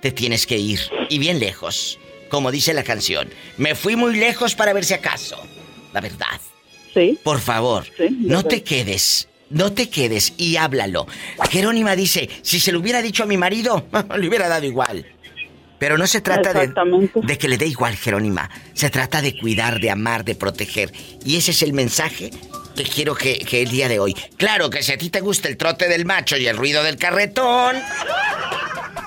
[0.00, 0.80] te tienes que ir.
[1.08, 1.98] Y bien lejos.
[2.30, 5.36] Como dice la canción, me fui muy lejos para ver si acaso.
[5.92, 6.40] La verdad.
[6.94, 7.18] Sí.
[7.22, 7.86] Por favor,
[8.20, 9.28] no te quedes.
[9.50, 11.08] No te quedes y háblalo.
[11.50, 13.84] Jerónima dice, si se lo hubiera dicho a mi marido,
[14.16, 15.04] le hubiera dado igual.
[15.80, 16.72] Pero no se trata de,
[17.14, 18.50] de que le dé igual, Jerónima.
[18.74, 20.92] Se trata de cuidar, de amar, de proteger.
[21.24, 22.30] Y ese es el mensaje
[22.76, 24.14] que quiero que, que el día de hoy.
[24.36, 26.96] Claro que si a ti te gusta el trote del macho y el ruido del
[26.96, 27.76] carretón.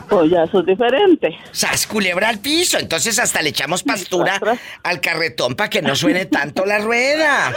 [0.09, 1.37] Pues ya eso es diferente.
[1.51, 2.79] ¡Sas culebra al piso!
[2.79, 4.39] Entonces hasta le echamos pastura
[4.81, 7.53] al carretón para que no suene tanto la rueda.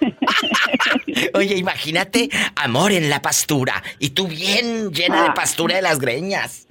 [1.34, 6.65] Oye, imagínate amor en la pastura y tú bien llena de pastura de las greñas.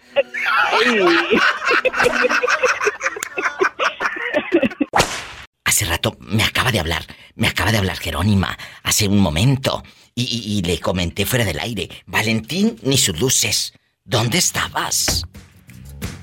[5.63, 7.01] Hace rato me acaba de hablar,
[7.35, 9.83] me acaba de hablar Jerónima, hace un momento,
[10.13, 13.73] y, y- y le comenté fuera del aire, Valentín ni sus luces,
[14.05, 15.25] ¿dónde estabas?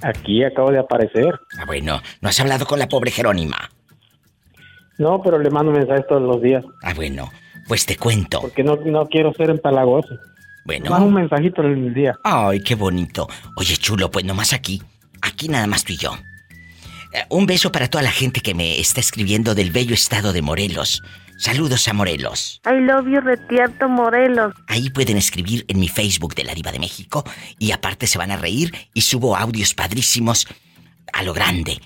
[0.02, 1.38] Aquí acabo de aparecer.
[1.58, 3.70] Ah, bueno, ¿no has hablado con la pobre Jerónima?
[4.98, 6.64] No, pero le mando mensajes todos los días.
[6.82, 7.30] Ah, bueno,
[7.68, 8.40] pues te cuento.
[8.40, 10.14] Porque no, no quiero ser empalagoso.
[10.64, 10.90] Bueno.
[10.90, 12.14] Más un mensajito en el día.
[12.24, 13.28] Ay, qué bonito.
[13.56, 14.82] Oye, chulo, pues nomás aquí.
[15.20, 16.14] Aquí nada más tú y yo.
[17.12, 20.42] Eh, un beso para toda la gente que me está escribiendo del bello estado de
[20.42, 21.02] Morelos.
[21.38, 22.60] Saludos a Morelos.
[22.64, 24.54] I love you, Retierto Morelos.
[24.68, 27.24] Ahí pueden escribir en mi Facebook de la Diva de México
[27.58, 30.46] y aparte se van a reír y subo audios padrísimos
[31.12, 31.78] a lo grande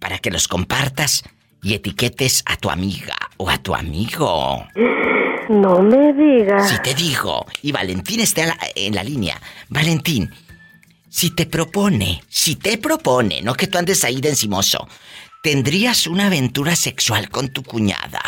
[0.00, 1.22] para que los compartas
[1.62, 4.64] y etiquetes a tu amiga o a tu amigo.
[5.48, 6.68] No me digas.
[6.68, 9.40] Si te digo, y Valentín está en la, en la línea.
[9.68, 10.30] Valentín,
[11.08, 14.86] si te propone, si te propone, no que tú andes ahí de encimoso,
[15.42, 18.20] ¿tendrías una aventura sexual con tu cuñada?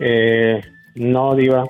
[0.00, 0.60] Eh,
[0.96, 1.64] no, Diva.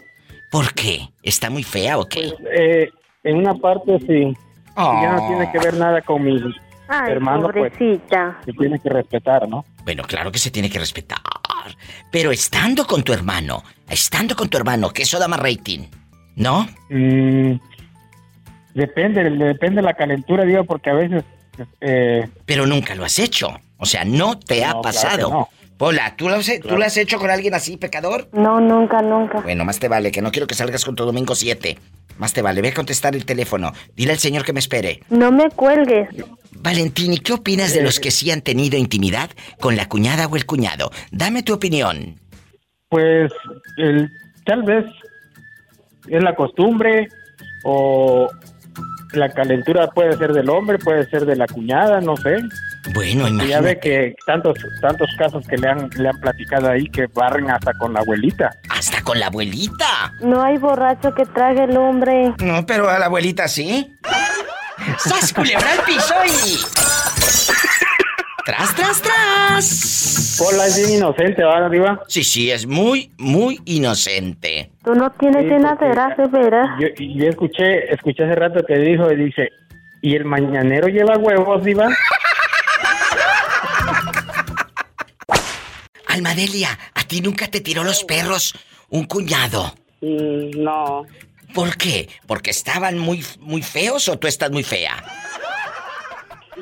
[0.51, 1.09] ¿Por qué?
[1.23, 2.33] ¿Está muy fea o qué?
[2.51, 2.89] Eh,
[3.25, 4.35] en una parte sí.
[4.77, 5.01] Oh.
[5.03, 6.41] Ya no tiene que ver nada con mi
[6.89, 8.39] Ay, hermano, pues pobrecita.
[8.45, 9.65] se tiene que respetar, ¿no?
[9.89, 11.19] Bueno, claro que se tiene que respetar.
[12.13, 15.87] Pero estando con tu hermano, estando con tu hermano, que eso da más rating,
[16.37, 16.69] ¿no?
[16.91, 17.55] Mm,
[18.75, 21.25] depende, depende de la calentura, Diva, porque a veces...
[21.81, 23.49] Eh, Pero nunca lo has hecho.
[23.79, 25.49] O sea, no te ha No, claro pasado.
[25.51, 25.87] que no.
[25.87, 26.79] Pola, ¿tú lo, has, ¿tú Claro.
[26.79, 28.29] lo has hecho con alguien así, pecador?
[28.33, 29.41] No, nunca, nunca.
[29.41, 31.79] Bueno, más te vale, que no quiero que salgas con tu domingo 7.
[32.19, 33.73] Más te vale, ve a contestar el teléfono.
[33.95, 35.01] Dile al señor que me espere.
[35.09, 36.09] No me cuelgues.
[36.61, 39.31] Valentín, ¿y qué opinas de los que sí han tenido intimidad
[39.61, 40.91] con la cuñada o el cuñado?
[41.13, 42.19] Dame tu opinión.
[42.89, 43.31] Pues
[43.77, 44.11] el,
[44.45, 44.85] tal vez
[46.09, 47.07] es la costumbre
[47.65, 48.29] o
[49.13, 52.37] la calentura puede ser del hombre, puede ser de la cuñada, no sé.
[52.95, 53.65] Bueno, Y ya imagínate.
[53.67, 57.73] ve que tantos tantos casos que le han le han platicado ahí que barren hasta
[57.75, 58.51] con la abuelita.
[58.71, 60.13] Hasta con la abuelita.
[60.23, 62.33] No hay borracho que trague el hombre.
[62.43, 63.93] No, pero a la abuelita sí.
[64.99, 66.59] ¡Sas, culebra al piso y...
[68.47, 70.37] ¡Tras, tras, tras!
[70.39, 72.01] Pola es bien inocente, ¿verdad, arriba?
[72.09, 74.71] Sí, sí, es muy, muy inocente.
[74.85, 76.71] Tú no tienes Sí, llenadera, de veras.
[76.81, 79.51] Yo, yo escuché escuché hace rato que dijo y dice,
[80.01, 81.89] ¿y el mañanero lleva huevos, diva?
[86.19, 88.55] Almadelia, ¿a ti nunca te tiró los perros
[88.89, 89.73] un cuñado?
[90.01, 91.07] Mm, no.
[91.55, 92.09] ¿Por qué?
[92.27, 94.97] ¿Porque estaban muy, muy feos o tú estás muy fea?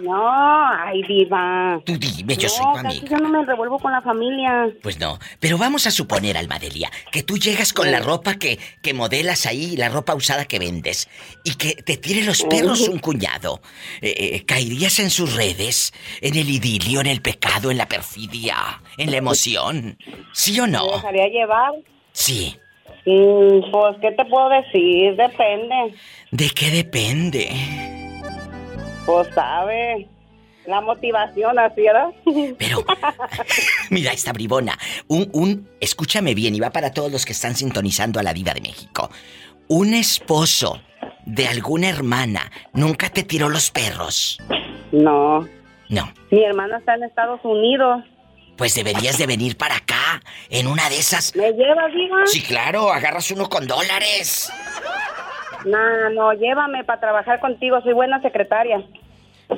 [0.02, 1.81] No, ay, diva.
[1.85, 3.06] Tú dime, yo no, soy tu casi amiga.
[3.10, 4.68] yo no me revuelvo con la familia.
[4.82, 8.94] Pues no, pero vamos a suponer, Almadelia, que tú llegas con la ropa que, que
[8.94, 11.09] modelas ahí, la ropa usada que vendes,
[11.44, 13.60] y que te tire los perros un cuñado.
[14.01, 15.93] Eh, eh, ¿Caerías en sus redes?
[16.20, 18.56] ¿En el idilio, en el pecado, en la perfidia,
[18.98, 19.98] en la emoción?
[20.32, 20.86] ¿Sí o ¿Me no?
[20.93, 21.73] dejaría llevar?
[22.12, 22.56] Sí.
[23.06, 25.16] Mm, pues, ¿qué te puedo decir?
[25.16, 25.94] Depende.
[26.31, 27.95] ¿De qué depende?
[29.06, 30.08] Pues, sabe.
[30.66, 32.10] La motivación, así era.
[32.58, 32.84] Pero,
[33.90, 34.76] mira esta bribona.
[35.06, 38.52] Un, un, escúchame bien, y va para todos los que están sintonizando a la Diva
[38.52, 39.08] de México.
[39.68, 40.80] Un esposo
[41.24, 44.38] de alguna hermana nunca te tiró los perros.
[44.92, 45.46] No.
[45.88, 46.12] No.
[46.30, 48.04] Mi hermana está en Estados Unidos.
[48.56, 51.36] Pues deberías de venir para acá, en una de esas.
[51.36, 52.16] ¿Me llevas, diva?
[52.24, 54.50] Sí, claro, agarras uno con dólares.
[55.66, 57.80] No, no, llévame para trabajar contigo.
[57.82, 58.82] Soy buena secretaria.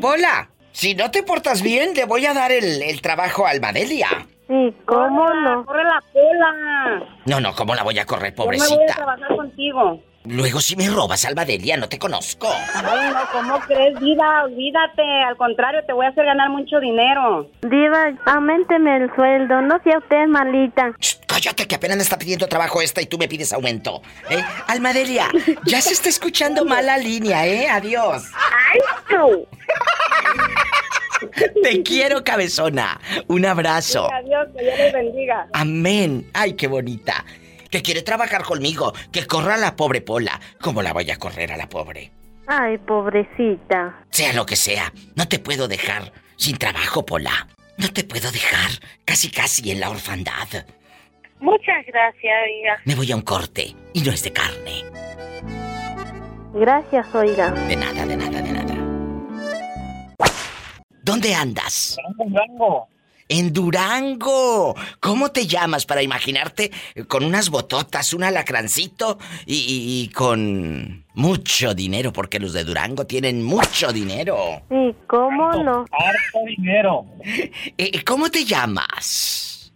[0.00, 4.08] Pola, si no te portas bien, le voy a dar el, el trabajo a Almadelia.
[4.48, 5.64] Sí, ¿cómo no?
[5.66, 7.02] ¡Corre la cola!
[7.26, 8.94] No, no, ¿cómo la voy a correr, Yo me voy a pobrecita?
[8.96, 10.00] trabajar contigo.
[10.28, 12.48] Luego si me robas, Almadelia, no te conozco.
[12.74, 14.44] Ay, no, ¿cómo crees, Diva?
[14.44, 15.02] Olvídate.
[15.26, 17.50] Al contrario, te voy a hacer ganar mucho dinero.
[17.62, 20.92] Diva, aumenteme el sueldo, no sea usted malita.
[21.26, 24.02] Cállate que apenas me está pidiendo trabajo esta y tú me pides aumento.
[24.28, 24.42] ¿eh?
[24.66, 25.28] Almadelia,
[25.64, 27.68] ya se está escuchando mal la línea, ¿eh?
[27.68, 28.24] Adiós.
[28.34, 29.46] ¡Ay, tú!
[31.62, 33.00] Te quiero, cabezona.
[33.28, 34.12] Un abrazo.
[34.12, 35.48] Adiós, que Dios les bendiga.
[35.52, 36.30] Amén.
[36.34, 37.24] Ay, qué bonita.
[37.70, 38.92] Que quiere trabajar conmigo.
[39.12, 40.40] Que corra a la pobre Pola.
[40.60, 42.12] ¿Cómo la voy a correr a la pobre?
[42.46, 44.04] Ay, pobrecita.
[44.10, 47.46] Sea lo que sea, no te puedo dejar sin trabajo, Pola.
[47.76, 48.70] No te puedo dejar
[49.04, 50.48] casi casi en la orfandad.
[51.40, 52.80] Muchas gracias, oiga.
[52.84, 54.84] Me voy a un corte y no es de carne.
[56.54, 57.50] Gracias, oiga.
[57.50, 58.74] De nada, de nada, de nada.
[61.02, 61.96] ¿Dónde andas?
[62.18, 62.88] En Durango.
[63.28, 64.74] En Durango.
[65.00, 66.70] ¿Cómo te llamas para imaginarte
[67.08, 72.12] con unas bototas, un alacrancito y, y- y con mucho dinero?
[72.12, 74.62] Porque los de Durango tienen mucho dinero.
[74.70, 75.84] Sí, ¿cómo no?
[75.92, 77.04] Harto dinero.
[77.76, 79.72] Eh, ¿Cómo te llamas?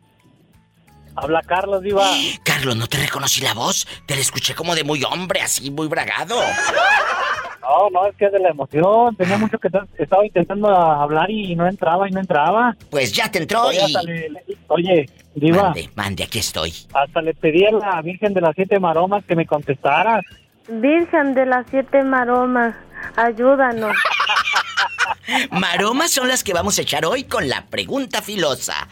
[1.14, 2.10] Habla Carlos, Diva.
[2.44, 3.86] Carlos, no te reconocí la voz.
[4.06, 6.40] Te la escuché como de muy hombre, así muy bragado.
[7.62, 9.14] No, no, es que es de la emoción.
[9.16, 9.68] Tenía mucho que
[9.98, 12.76] estaba intentando hablar y no entraba y no entraba.
[12.90, 14.06] Pues ya te entró Oye, y...
[14.06, 16.74] le- le- oye, Diva, Mande, mande, aquí estoy.
[16.92, 20.20] hasta le pedí a la Virgen de las Siete Maromas que me contestara.
[20.68, 22.74] Virgen de las siete maromas,
[23.16, 23.96] ayúdanos.
[25.50, 28.88] Maromas son las que vamos a echar hoy con la pregunta filosa.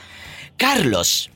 [0.57, 1.31] Carlos,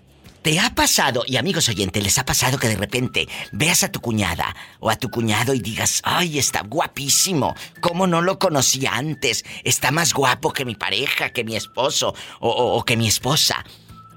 [0.44, 4.00] ¿te ha pasado, y amigos oyentes, les ha pasado que de repente veas a tu
[4.00, 9.42] cuñada o a tu cuñado y digas, ay, está guapísimo, ¿cómo no lo conocí antes?
[9.64, 13.64] Está más guapo que mi pareja, que mi esposo o, o- o que mi esposa.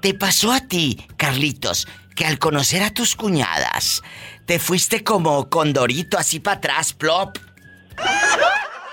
[0.02, 4.02] ¿Te pasó a ti, Carlitos, que al conocer a tus cuñadas,
[4.44, 7.36] te fuiste como condorito así para atrás, plop?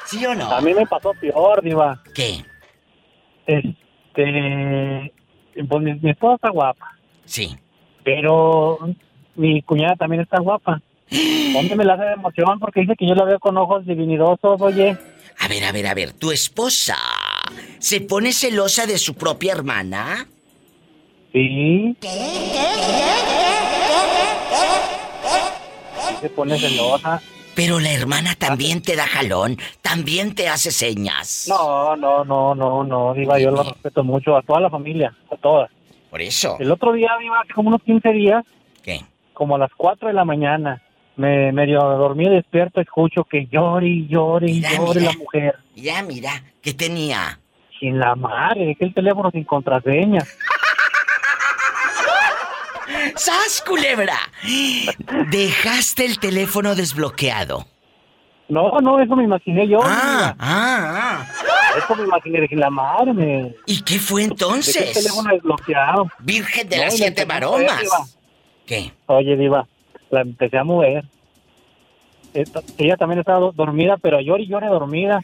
[0.07, 0.49] ¿Sí o no?
[0.51, 2.01] A mí me pasó peor, Diva.
[2.15, 2.45] ¿Qué?
[3.45, 5.11] Este.
[5.67, 6.91] Pues mi, mi esposa está guapa.
[7.26, 7.56] Sí.
[8.03, 8.80] Pero
[9.35, 10.81] mi cuñada también está guapa.
[11.53, 12.60] ¿Dónde me la hace de emoción?
[12.60, 14.97] Porque dice que yo la veo con ojos divinidosos, oye.
[15.39, 16.97] A ver, a ver, a ver, ¿tu esposa
[17.80, 20.27] se pone celosa de su propia hermana?
[21.34, 21.95] Sí.
[26.22, 27.22] Se pone celosa.
[27.56, 31.45] Pero la hermana también te da jalón, también te hace señas.
[31.47, 35.38] No, no, no, no, no, Diva, yo lo respeto mucho a toda la familia, a
[35.38, 35.72] todas.
[36.15, 36.55] Por eso.
[36.61, 38.45] El otro día, Diva, hace como unos 15 días,
[38.81, 39.01] ¿Qué?
[39.33, 40.81] como a las 4 de la mañana,
[41.17, 45.11] me medio dormí despierto, escucho que llore y llore y Mira, llore mira.
[45.11, 45.55] la mujer.
[45.75, 46.29] Ya, mira,
[46.61, 47.37] ¿qué tenía?
[47.81, 50.21] Sin la madre, dejé el teléfono sin contraseña.
[53.17, 54.15] ¡Sas, culebra!
[55.31, 57.65] Dejaste el teléfono desbloqueado.
[58.47, 59.79] No, no, eso me imaginé yo.
[59.83, 60.35] Ah, Diva.
[60.39, 61.25] ah,
[61.77, 63.56] Eso me imaginé, dije, la madre me...
[63.65, 64.93] ¿Y qué fue Dejé el entonces?
[64.93, 66.07] teléfono desbloqueado.
[66.19, 68.18] Virgen de No, las siete a maromas.
[68.65, 68.91] ¿Qué?
[69.07, 69.68] Oye, Diva,
[70.10, 71.03] la empecé a mover.
[72.34, 75.22] Esta- ella también estaba do- dormida, pero llora y llora dormida.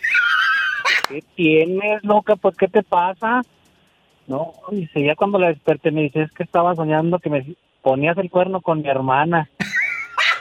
[1.10, 2.36] ¿Qué tienes, loca?
[2.36, 3.41] Pues, ¿qué te pasa?
[4.28, 7.45] No, dice, ya cuando la desperté me dice, es que estaba soñando que me
[7.82, 9.49] ponías el cuerno con mi hermana.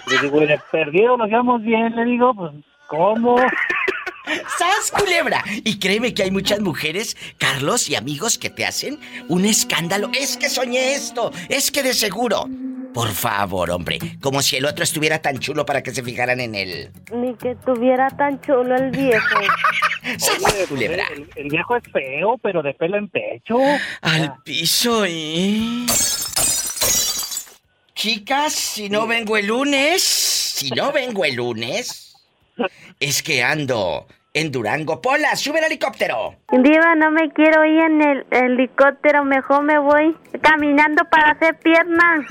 [0.07, 1.97] Le digo, ¿y de perdido nos llevamos bien?
[1.97, 2.53] Le digo, pues,
[2.89, 3.37] ¿cómo?
[4.59, 5.45] ¡Sas, culebra!
[5.65, 8.99] Y créeme que hay muchas mujeres, Carlos y amigos, que te hacen
[9.29, 10.11] un escándalo.
[10.19, 12.49] Es que soñé esto, es que de seguro.
[12.93, 16.55] Por favor, hombre, como si el otro estuviera tan chulo para que se fijaran en
[16.57, 16.91] él.
[17.13, 19.39] Ni que tuviera tan chulo el viejo.
[20.47, 21.07] Oye, culebra.
[21.15, 23.59] El, el viejo es feo, pero de pelo en pecho.
[24.01, 25.87] Al piso y...
[27.95, 32.15] Chicas, si no vengo el lunes, si no vengo el lunes,
[32.99, 35.01] es que ando en Durango.
[35.01, 36.37] Pola, sube al helicóptero.
[36.51, 42.27] Diva, no me quiero ir en el helicóptero, mejor me voy caminando para hacer piernas.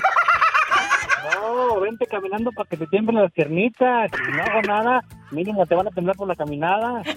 [1.34, 4.10] No, vente caminando para que te tiemblen las piernitas.
[4.10, 7.02] Si no hago nada, mínimo te van a temblar por la caminada.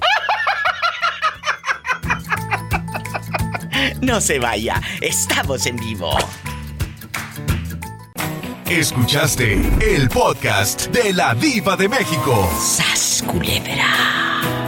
[4.02, 6.12] No se vaya, estamos en vivo.
[8.70, 12.50] Escuchaste el podcast de la Diva de México.
[12.60, 14.53] ¡Sas, culebra!